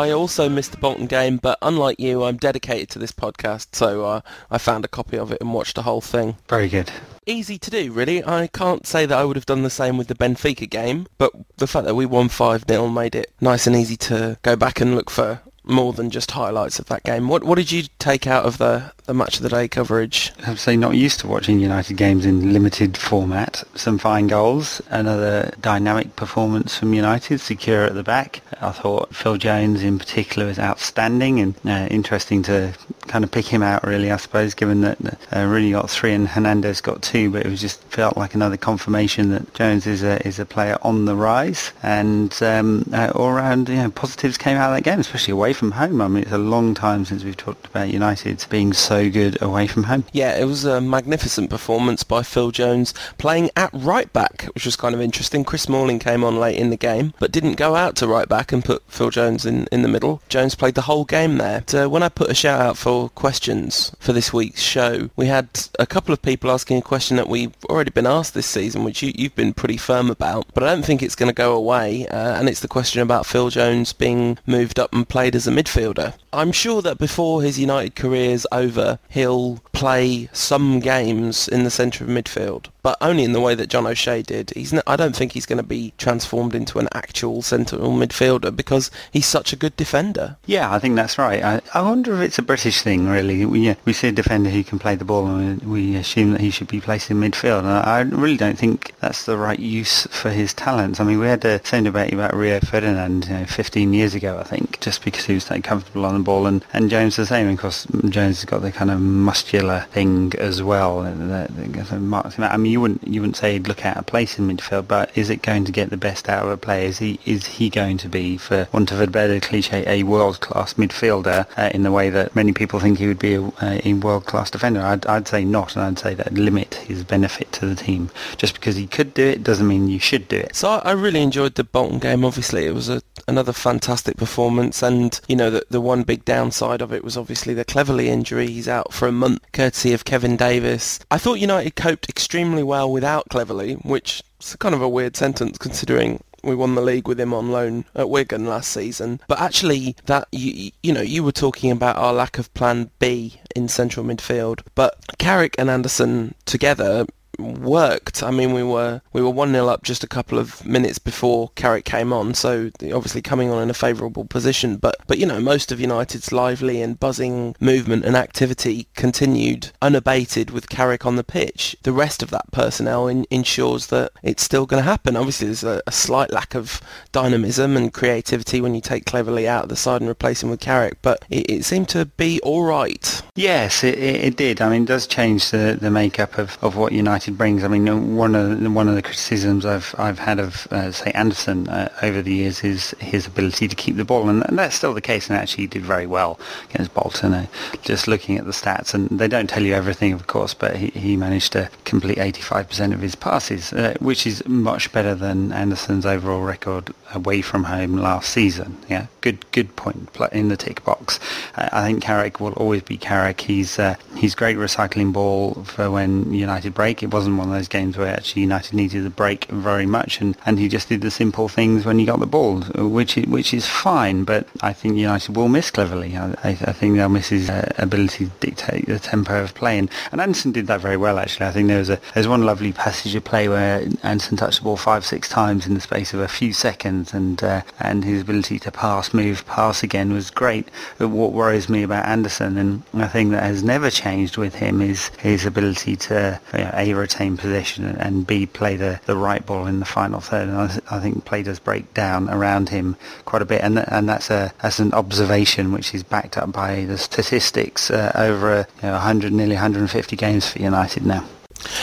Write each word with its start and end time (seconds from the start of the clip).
I 0.00 0.12
also 0.12 0.48
missed 0.48 0.70
the 0.70 0.78
Bolton 0.78 1.04
game, 1.04 1.36
but 1.36 1.58
unlike 1.60 2.00
you, 2.00 2.24
I'm 2.24 2.38
dedicated 2.38 2.88
to 2.88 2.98
this 2.98 3.12
podcast, 3.12 3.76
so 3.76 4.06
uh, 4.06 4.20
I 4.50 4.56
found 4.56 4.86
a 4.86 4.88
copy 4.88 5.18
of 5.18 5.30
it 5.30 5.42
and 5.42 5.52
watched 5.52 5.74
the 5.76 5.82
whole 5.82 6.00
thing. 6.00 6.38
Very 6.48 6.70
good. 6.70 6.90
Easy 7.26 7.58
to 7.58 7.70
do, 7.70 7.92
really. 7.92 8.24
I 8.24 8.46
can't 8.46 8.86
say 8.86 9.04
that 9.04 9.18
I 9.18 9.26
would 9.26 9.36
have 9.36 9.44
done 9.44 9.62
the 9.62 9.68
same 9.68 9.98
with 9.98 10.08
the 10.08 10.14
Benfica 10.14 10.70
game, 10.70 11.06
but 11.18 11.32
the 11.58 11.66
fact 11.66 11.84
that 11.84 11.96
we 11.96 12.06
won 12.06 12.30
5-0 12.30 12.94
made 12.94 13.14
it 13.14 13.30
nice 13.42 13.66
and 13.66 13.76
easy 13.76 13.98
to 13.98 14.38
go 14.40 14.56
back 14.56 14.80
and 14.80 14.94
look 14.94 15.10
for 15.10 15.42
more 15.64 15.92
than 15.92 16.08
just 16.08 16.30
highlights 16.30 16.78
of 16.78 16.86
that 16.86 17.02
game. 17.04 17.28
What 17.28 17.44
what 17.44 17.56
did 17.56 17.70
you 17.70 17.84
take 17.98 18.26
out 18.26 18.46
of 18.46 18.56
the 18.56 18.92
the 19.10 19.14
match 19.14 19.38
of 19.38 19.42
the 19.42 19.48
day 19.48 19.66
coverage? 19.66 20.30
I'm 20.46 20.56
say 20.56 20.76
not 20.76 20.94
used 20.94 21.18
to 21.18 21.26
watching 21.26 21.58
United 21.58 21.96
games 21.96 22.24
in 22.24 22.52
limited 22.52 22.96
format. 22.96 23.64
Some 23.74 23.98
fine 23.98 24.28
goals, 24.28 24.80
another 24.88 25.52
dynamic 25.60 26.14
performance 26.14 26.78
from 26.78 26.94
United, 26.94 27.40
secure 27.40 27.86
at 27.86 27.94
the 27.94 28.04
back. 28.04 28.40
I 28.60 28.70
thought 28.70 29.12
Phil 29.12 29.36
Jones 29.36 29.82
in 29.82 29.98
particular 29.98 30.46
was 30.46 30.60
outstanding 30.60 31.40
and 31.40 31.54
uh, 31.64 31.88
interesting 31.90 32.44
to 32.44 32.72
kind 33.10 33.24
of 33.24 33.32
pick 33.32 33.46
him 33.46 33.60
out 33.60 33.82
really 33.82 34.12
I 34.12 34.16
suppose 34.18 34.54
given 34.54 34.82
that 34.82 34.98
uh, 35.34 35.44
Rooney 35.44 35.72
got 35.72 35.90
three 35.90 36.12
and 36.12 36.28
Hernandez 36.28 36.80
got 36.80 37.02
two 37.02 37.28
but 37.30 37.44
it 37.44 37.48
was 37.48 37.60
just 37.60 37.82
felt 37.84 38.16
like 38.16 38.34
another 38.36 38.56
confirmation 38.56 39.30
that 39.30 39.52
Jones 39.54 39.84
is 39.84 40.04
a 40.04 40.24
is 40.24 40.38
a 40.38 40.46
player 40.46 40.78
on 40.82 41.06
the 41.06 41.16
rise 41.16 41.72
and 41.82 42.32
um, 42.40 42.88
uh, 42.92 43.10
all 43.16 43.30
around 43.30 43.68
you 43.68 43.76
know 43.76 43.90
positives 43.90 44.38
came 44.38 44.56
out 44.56 44.70
of 44.70 44.76
that 44.76 44.84
game 44.88 45.00
especially 45.00 45.32
away 45.32 45.52
from 45.52 45.72
home 45.72 46.00
I 46.00 46.06
mean 46.06 46.22
it's 46.22 46.32
a 46.32 46.38
long 46.38 46.72
time 46.72 47.04
since 47.04 47.24
we've 47.24 47.36
talked 47.36 47.66
about 47.66 47.88
United 47.88 48.44
being 48.48 48.72
so 48.72 48.99
good 49.08 49.40
away 49.40 49.66
from 49.66 49.84
home 49.84 50.04
Yeah, 50.12 50.36
it 50.38 50.44
was 50.44 50.64
a 50.64 50.80
magnificent 50.80 51.48
performance 51.48 52.04
by 52.04 52.22
Phil 52.22 52.50
Jones 52.50 52.92
playing 53.16 53.50
at 53.56 53.70
right 53.72 54.12
back 54.12 54.42
which 54.54 54.66
was 54.66 54.76
kind 54.76 54.94
of 54.94 55.00
interesting. 55.00 55.44
Chris 55.44 55.62
Smalling 55.62 55.98
came 55.98 56.24
on 56.24 56.38
late 56.38 56.58
in 56.58 56.70
the 56.70 56.76
game 56.76 57.14
but 57.18 57.32
didn't 57.32 57.54
go 57.54 57.76
out 57.76 57.96
to 57.96 58.06
right 58.06 58.28
back 58.28 58.52
and 58.52 58.64
put 58.64 58.82
Phil 58.88 59.10
Jones 59.10 59.46
in, 59.46 59.66
in 59.70 59.82
the 59.82 59.88
middle. 59.88 60.20
Jones 60.28 60.54
played 60.54 60.74
the 60.74 60.82
whole 60.82 61.04
game 61.04 61.38
there. 61.38 61.64
So 61.66 61.88
when 61.88 62.02
I 62.02 62.08
put 62.08 62.30
a 62.30 62.34
shout 62.34 62.60
out 62.60 62.76
for 62.76 63.08
questions 63.10 63.94
for 63.98 64.12
this 64.12 64.32
week's 64.32 64.60
show, 64.62 65.10
we 65.16 65.26
had 65.26 65.48
a 65.78 65.86
couple 65.86 66.12
of 66.12 66.22
people 66.22 66.50
asking 66.50 66.78
a 66.78 66.82
question 66.82 67.16
that 67.16 67.28
we've 67.28 67.54
already 67.68 67.90
been 67.90 68.06
asked 68.06 68.34
this 68.34 68.46
season, 68.46 68.84
which 68.84 69.02
you, 69.02 69.12
you've 69.14 69.34
been 69.36 69.52
pretty 69.52 69.76
firm 69.76 70.10
about, 70.10 70.46
but 70.54 70.64
I 70.64 70.74
don't 70.74 70.84
think 70.84 71.02
it's 71.02 71.14
going 71.14 71.30
to 71.30 71.34
go 71.34 71.54
away, 71.54 72.06
uh, 72.08 72.34
and 72.38 72.48
it's 72.48 72.60
the 72.60 72.68
question 72.68 73.02
about 73.02 73.26
Phil 73.26 73.50
Jones 73.50 73.92
being 73.92 74.38
moved 74.46 74.78
up 74.78 74.92
and 74.92 75.08
played 75.08 75.36
as 75.36 75.46
a 75.46 75.50
midfielder. 75.50 76.14
I'm 76.32 76.52
sure 76.52 76.82
that 76.82 76.98
before 76.98 77.42
his 77.42 77.58
United 77.58 77.94
career 77.94 78.30
is 78.30 78.46
over, 78.52 78.79
he'll 79.08 79.58
play 79.72 80.28
some 80.32 80.80
games 80.80 81.48
in 81.48 81.64
the 81.64 81.70
centre 81.70 82.04
of 82.04 82.10
midfield, 82.10 82.66
but 82.82 82.96
only 83.00 83.24
in 83.24 83.32
the 83.32 83.40
way 83.40 83.54
that 83.54 83.68
John 83.68 83.86
O'Shea 83.86 84.22
did. 84.22 84.50
He's 84.50 84.72
n- 84.72 84.82
I 84.86 84.96
don't 84.96 85.14
think 85.14 85.32
he's 85.32 85.46
going 85.46 85.58
to 85.58 85.62
be 85.62 85.92
transformed 85.98 86.54
into 86.54 86.78
an 86.78 86.88
actual 86.92 87.42
central 87.42 87.92
midfielder 87.92 88.54
because 88.54 88.90
he's 89.12 89.26
such 89.26 89.52
a 89.52 89.56
good 89.56 89.76
defender. 89.76 90.36
Yeah, 90.46 90.72
I 90.72 90.78
think 90.78 90.96
that's 90.96 91.18
right. 91.18 91.42
I, 91.42 91.60
I 91.74 91.82
wonder 91.82 92.14
if 92.14 92.20
it's 92.20 92.38
a 92.38 92.42
British 92.42 92.82
thing, 92.82 93.08
really. 93.08 93.44
We, 93.44 93.60
yeah, 93.60 93.74
we 93.84 93.92
see 93.92 94.08
a 94.08 94.12
defender 94.12 94.50
who 94.50 94.64
can 94.64 94.78
play 94.78 94.94
the 94.96 95.04
ball 95.04 95.26
and 95.26 95.62
we 95.62 95.96
assume 95.96 96.32
that 96.32 96.40
he 96.40 96.50
should 96.50 96.68
be 96.68 96.80
placed 96.80 97.10
in 97.10 97.18
midfield. 97.20 97.60
And 97.60 97.68
I 97.68 98.00
really 98.00 98.36
don't 98.36 98.58
think 98.58 98.92
that's 99.00 99.26
the 99.26 99.36
right 99.36 99.58
use 99.58 100.06
for 100.08 100.30
his 100.30 100.54
talents. 100.54 101.00
I 101.00 101.04
mean, 101.04 101.18
we 101.18 101.26
had 101.26 101.42
the 101.42 101.60
same 101.64 101.84
debate 101.84 102.12
about 102.12 102.34
Rio 102.34 102.60
Ferdinand 102.60 103.26
you 103.26 103.34
know, 103.34 103.44
15 103.46 103.92
years 103.92 104.14
ago, 104.14 104.38
I 104.38 104.44
think, 104.44 104.80
just 104.80 105.04
because 105.04 105.24
he 105.26 105.34
was 105.34 105.44
so 105.44 105.60
comfortable 105.60 106.06
on 106.06 106.14
the 106.14 106.20
ball. 106.20 106.46
And, 106.46 106.64
and 106.72 106.90
Jones 106.90 107.16
the 107.16 107.26
same. 107.26 107.48
Of 107.48 107.58
course, 107.58 107.86
Jones 108.08 108.38
has 108.40 108.44
got 108.44 108.62
the 108.62 108.72
kind 108.72 108.90
of 108.90 109.00
muscular 109.00 109.86
thing 109.92 110.32
as 110.38 110.62
well. 110.62 111.02
That, 111.02 111.54
that 111.54 112.00
marks 112.00 112.36
him 112.36 112.44
out. 112.44 112.52
I 112.52 112.56
mean, 112.56 112.69
you 112.70 112.80
wouldn't, 112.80 113.06
you 113.06 113.20
wouldn't 113.20 113.36
say 113.36 113.54
he'd 113.54 113.68
look 113.68 113.84
out 113.84 113.96
a 113.96 114.02
place 114.02 114.38
in 114.38 114.48
midfield, 114.48 114.88
but 114.88 115.10
is 115.16 115.30
it 115.30 115.42
going 115.42 115.64
to 115.64 115.72
get 115.72 115.90
the 115.90 115.96
best 115.96 116.28
out 116.28 116.44
of 116.44 116.50
a 116.50 116.56
player? 116.56 116.86
Is 116.86 116.98
he, 116.98 117.18
is 117.24 117.46
he 117.46 117.68
going 117.70 117.98
to 117.98 118.08
be, 118.08 118.36
for 118.36 118.68
want 118.72 118.92
of 118.92 119.00
a 119.00 119.06
better 119.06 119.40
cliche, 119.40 119.84
a 119.86 120.02
world-class 120.04 120.74
midfielder 120.74 121.46
uh, 121.56 121.70
in 121.74 121.82
the 121.82 121.92
way 121.92 122.10
that 122.10 122.34
many 122.34 122.52
people 122.52 122.80
think 122.80 122.98
he 122.98 123.06
would 123.06 123.18
be 123.18 123.34
a, 123.34 123.52
a 123.84 123.92
world-class 123.94 124.50
defender? 124.50 124.80
I'd, 124.80 125.06
I'd 125.06 125.28
say 125.28 125.44
not, 125.44 125.76
and 125.76 125.84
I'd 125.84 125.98
say 125.98 126.14
that 126.14 126.34
limit 126.34 126.74
his 126.74 127.04
benefit 127.04 127.52
to 127.52 127.66
the 127.66 127.74
team. 127.74 128.10
Just 128.36 128.54
because 128.54 128.76
he 128.76 128.86
could 128.86 129.14
do 129.14 129.26
it 129.26 129.42
doesn't 129.42 129.66
mean 129.66 129.88
you 129.88 129.98
should 129.98 130.28
do 130.28 130.36
it. 130.36 130.54
So 130.56 130.68
I, 130.68 130.78
I 130.78 130.92
really 130.92 131.22
enjoyed 131.22 131.54
the 131.54 131.64
Bolton 131.64 131.98
game. 131.98 132.24
Obviously, 132.24 132.66
it 132.66 132.74
was 132.74 132.88
a, 132.88 133.02
another 133.28 133.52
fantastic 133.52 134.16
performance, 134.16 134.82
and 134.82 135.20
you 135.28 135.36
know 135.36 135.50
the 135.50 135.64
the 135.70 135.80
one 135.80 136.02
big 136.02 136.24
downside 136.24 136.82
of 136.82 136.92
it 136.92 137.04
was 137.04 137.16
obviously 137.16 137.54
the 137.54 137.64
Cleverley 137.64 138.06
injury. 138.06 138.46
He's 138.48 138.68
out 138.68 138.92
for 138.92 139.08
a 139.08 139.12
month, 139.12 139.40
courtesy 139.52 139.92
of 139.92 140.04
Kevin 140.04 140.36
Davies. 140.36 141.00
I 141.10 141.18
thought 141.18 141.40
United 141.40 141.76
coped 141.76 142.08
extremely 142.08 142.59
well 142.62 142.90
without 142.90 143.28
Cleverley, 143.28 143.84
which 143.84 144.22
is 144.40 144.56
kind 144.56 144.74
of 144.74 144.82
a 144.82 144.88
weird 144.88 145.16
sentence 145.16 145.58
considering 145.58 146.22
we 146.42 146.54
won 146.54 146.74
the 146.74 146.80
league 146.80 147.06
with 147.06 147.20
him 147.20 147.34
on 147.34 147.50
loan 147.50 147.84
at 147.94 148.08
Wigan 148.08 148.46
last 148.46 148.72
season. 148.72 149.20
But 149.28 149.40
actually, 149.40 149.96
that 150.06 150.28
you, 150.32 150.70
you 150.82 150.92
know, 150.92 151.02
you 151.02 151.22
were 151.22 151.32
talking 151.32 151.70
about 151.70 151.96
our 151.96 152.12
lack 152.12 152.38
of 152.38 152.52
Plan 152.54 152.90
B 152.98 153.40
in 153.54 153.68
central 153.68 154.06
midfield, 154.06 154.62
but 154.74 154.96
Carrick 155.18 155.54
and 155.58 155.70
Anderson 155.70 156.34
together 156.46 157.06
worked. 157.40 158.22
I 158.22 158.30
mean, 158.30 158.52
we 158.52 158.62
were 158.62 159.00
we 159.12 159.22
were 159.22 159.30
one 159.30 159.52
0 159.52 159.68
up 159.68 159.82
just 159.82 160.04
a 160.04 160.08
couple 160.08 160.38
of 160.38 160.64
minutes 160.64 160.98
before 160.98 161.50
Carrick 161.54 161.84
came 161.84 162.12
on, 162.12 162.34
so 162.34 162.70
obviously 162.92 163.22
coming 163.22 163.50
on 163.50 163.62
in 163.62 163.70
a 163.70 163.74
favourable 163.74 164.24
position. 164.24 164.76
But 164.76 164.96
but 165.06 165.18
you 165.18 165.26
know, 165.26 165.40
most 165.40 165.72
of 165.72 165.80
United's 165.80 166.32
lively 166.32 166.82
and 166.82 166.98
buzzing 166.98 167.56
movement 167.60 168.04
and 168.04 168.16
activity 168.16 168.88
continued 168.94 169.72
unabated 169.82 170.50
with 170.50 170.68
Carrick 170.68 171.06
on 171.06 171.16
the 171.16 171.24
pitch. 171.24 171.76
The 171.82 171.92
rest 171.92 172.22
of 172.22 172.30
that 172.30 172.50
personnel 172.52 173.08
in, 173.08 173.26
ensures 173.30 173.88
that 173.88 174.12
it's 174.22 174.42
still 174.42 174.66
going 174.66 174.82
to 174.82 174.88
happen. 174.88 175.16
Obviously, 175.16 175.46
there's 175.48 175.64
a, 175.64 175.82
a 175.86 175.92
slight 175.92 176.32
lack 176.32 176.54
of 176.54 176.80
dynamism 177.12 177.76
and 177.76 177.92
creativity 177.92 178.60
when 178.60 178.74
you 178.74 178.80
take 178.80 179.04
Cleverley 179.04 179.46
out 179.46 179.64
of 179.64 179.68
the 179.68 179.76
side 179.76 180.00
and 180.00 180.10
replace 180.10 180.42
him 180.42 180.50
with 180.50 180.60
Carrick, 180.60 180.98
but 181.02 181.24
it, 181.30 181.48
it 181.50 181.64
seemed 181.64 181.88
to 181.90 182.04
be 182.04 182.40
all 182.42 182.64
right. 182.64 183.22
Yes, 183.34 183.84
it, 183.84 183.98
it, 183.98 184.24
it 184.24 184.36
did. 184.36 184.60
I 184.60 184.68
mean, 184.68 184.82
it 184.82 184.88
does 184.88 185.06
change 185.06 185.50
the, 185.50 185.76
the 185.80 185.90
makeup 185.90 186.38
of, 186.38 186.58
of 186.62 186.76
what 186.76 186.92
United 186.92 187.29
brings. 187.30 187.64
I 187.64 187.68
mean, 187.68 188.16
one 188.16 188.34
of 188.34 188.60
the, 188.60 188.70
one 188.70 188.88
of 188.88 188.94
the 188.94 189.02
criticisms 189.02 189.64
I've 189.64 189.94
I've 189.98 190.18
had 190.18 190.38
of 190.38 190.66
uh, 190.70 190.92
say 190.92 191.10
Anderson 191.12 191.68
uh, 191.68 191.88
over 192.02 192.22
the 192.22 192.34
years 192.34 192.62
is 192.64 192.90
his 193.00 193.26
ability 193.26 193.68
to 193.68 193.76
keep 193.76 193.96
the 193.96 194.04
ball, 194.04 194.28
and, 194.28 194.44
and, 194.48 194.58
that's 194.58 194.76
still 194.76 194.94
the 194.94 195.00
case. 195.00 195.28
And 195.28 195.36
actually, 195.36 195.64
he 195.64 195.68
did 195.68 195.82
very 195.82 196.06
well 196.06 196.38
against 196.70 196.94
Bolton. 196.94 197.34
Uh, 197.34 197.46
just 197.82 198.08
looking 198.08 198.36
at 198.36 198.44
the 198.44 198.52
stats, 198.52 198.94
and 198.94 199.08
they 199.08 199.28
don't 199.28 199.48
tell 199.48 199.62
you 199.62 199.74
everything, 199.74 200.12
of 200.12 200.26
course, 200.26 200.54
but 200.54 200.76
he, 200.76 200.88
he 200.88 201.16
managed 201.16 201.52
to 201.52 201.70
complete 201.84 202.18
85% 202.18 202.92
of 202.92 203.00
his 203.00 203.14
passes, 203.14 203.72
uh, 203.72 203.94
which 204.00 204.26
is 204.26 204.46
much 204.46 204.92
better 204.92 205.14
than 205.14 205.52
Anderson's 205.52 206.06
overall 206.06 206.42
record 206.42 206.92
away 207.14 207.42
from 207.42 207.64
home 207.64 207.96
last 207.96 208.30
season. 208.30 208.76
Yeah, 208.88 209.06
good 209.20 209.50
good 209.52 209.76
point 209.76 210.08
in 210.32 210.48
the 210.48 210.56
tick 210.56 210.84
box. 210.84 211.18
I 211.56 211.84
think 211.86 212.02
Carrick 212.02 212.40
will 212.40 212.52
always 212.54 212.82
be 212.82 212.96
Carrick. 212.96 213.40
He's 213.40 213.78
uh, 213.78 213.96
he's 214.16 214.34
great 214.34 214.56
recycling 214.56 215.12
ball 215.12 215.64
for 215.64 215.90
when 215.90 216.32
United 216.32 216.74
break. 216.74 217.02
It 217.02 217.09
wasn't 217.12 217.36
one 217.36 217.48
of 217.48 217.54
those 217.54 217.68
games 217.68 217.96
where 217.96 218.08
actually 218.08 218.42
United 218.42 218.74
needed 218.74 219.06
a 219.06 219.10
break 219.10 219.46
very 219.46 219.86
much, 219.86 220.20
and, 220.20 220.36
and 220.46 220.58
he 220.58 220.68
just 220.68 220.88
did 220.88 221.00
the 221.00 221.10
simple 221.10 221.48
things 221.48 221.84
when 221.84 221.98
he 221.98 222.04
got 222.04 222.20
the 222.20 222.26
ball, 222.26 222.60
which 222.76 223.16
is, 223.16 223.26
which 223.26 223.52
is 223.52 223.66
fine. 223.66 224.24
But 224.24 224.46
I 224.60 224.72
think 224.72 224.96
United 224.96 225.36
will 225.36 225.48
miss 225.48 225.70
Cleverley. 225.70 226.16
I, 226.16 226.50
I 226.50 226.72
think 226.72 226.96
they'll 226.96 227.08
miss 227.08 227.28
his 227.28 227.48
uh, 227.50 227.72
ability 227.78 228.26
to 228.26 228.32
dictate 228.40 228.86
the 228.86 228.98
tempo 228.98 229.42
of 229.42 229.54
play, 229.54 229.78
and, 229.78 229.90
and 230.12 230.20
Anderson 230.20 230.52
did 230.52 230.66
that 230.68 230.80
very 230.80 230.96
well. 230.96 231.18
Actually, 231.18 231.46
I 231.46 231.52
think 231.52 231.68
there 231.68 231.78
was 231.78 231.90
a 231.90 232.00
there's 232.14 232.28
one 232.28 232.44
lovely 232.44 232.72
passage 232.72 233.14
of 233.14 233.24
play 233.24 233.48
where 233.48 233.86
Anderson 234.02 234.36
touched 234.36 234.58
the 234.58 234.64
ball 234.64 234.76
five 234.76 235.04
six 235.04 235.28
times 235.28 235.66
in 235.66 235.74
the 235.74 235.80
space 235.80 236.14
of 236.14 236.20
a 236.20 236.28
few 236.28 236.52
seconds, 236.52 237.12
and 237.12 237.42
uh, 237.42 237.62
and 237.78 238.04
his 238.04 238.22
ability 238.22 238.58
to 238.60 238.70
pass, 238.70 239.12
move, 239.12 239.46
pass 239.46 239.82
again 239.82 240.12
was 240.12 240.30
great. 240.30 240.68
But 240.98 241.08
what 241.08 241.32
worries 241.32 241.68
me 241.68 241.82
about 241.82 242.06
Anderson, 242.06 242.56
and 242.56 242.82
a 242.94 243.08
thing 243.08 243.30
that 243.30 243.42
has 243.42 243.62
never 243.62 243.90
changed 243.90 244.36
with 244.36 244.54
him, 244.54 244.80
is 244.80 245.08
his 245.18 245.46
ability 245.46 245.96
to 245.96 246.40
you 246.52 246.58
know, 246.58 246.70
a 246.74 246.94
retain 247.00 247.36
possession 247.36 247.84
and 247.84 248.26
b 248.26 248.46
play 248.46 248.76
the, 248.76 249.00
the 249.06 249.16
right 249.16 249.44
ball 249.44 249.66
in 249.66 249.80
the 249.80 249.86
final 249.86 250.20
third. 250.20 250.48
And 250.48 250.56
I, 250.56 250.78
I 250.90 251.00
think 251.00 251.24
play 251.24 251.42
does 251.42 251.58
break 251.58 251.92
down 251.94 252.28
around 252.30 252.68
him 252.68 252.96
quite 253.24 253.42
a 253.42 253.44
bit, 253.44 253.62
and 253.62 253.78
and 253.78 254.08
that's 254.08 254.30
a 254.30 254.52
that's 254.62 254.78
an 254.78 254.92
observation 254.92 255.72
which 255.72 255.94
is 255.94 256.02
backed 256.02 256.36
up 256.36 256.52
by 256.52 256.84
the 256.84 256.98
statistics 256.98 257.90
uh, 257.90 258.12
over 258.14 258.66
you 258.76 258.88
know, 258.88 258.92
100, 258.92 259.32
nearly 259.32 259.54
150 259.54 260.16
games 260.16 260.50
for 260.50 260.58
United 260.60 261.04
now. 261.06 261.26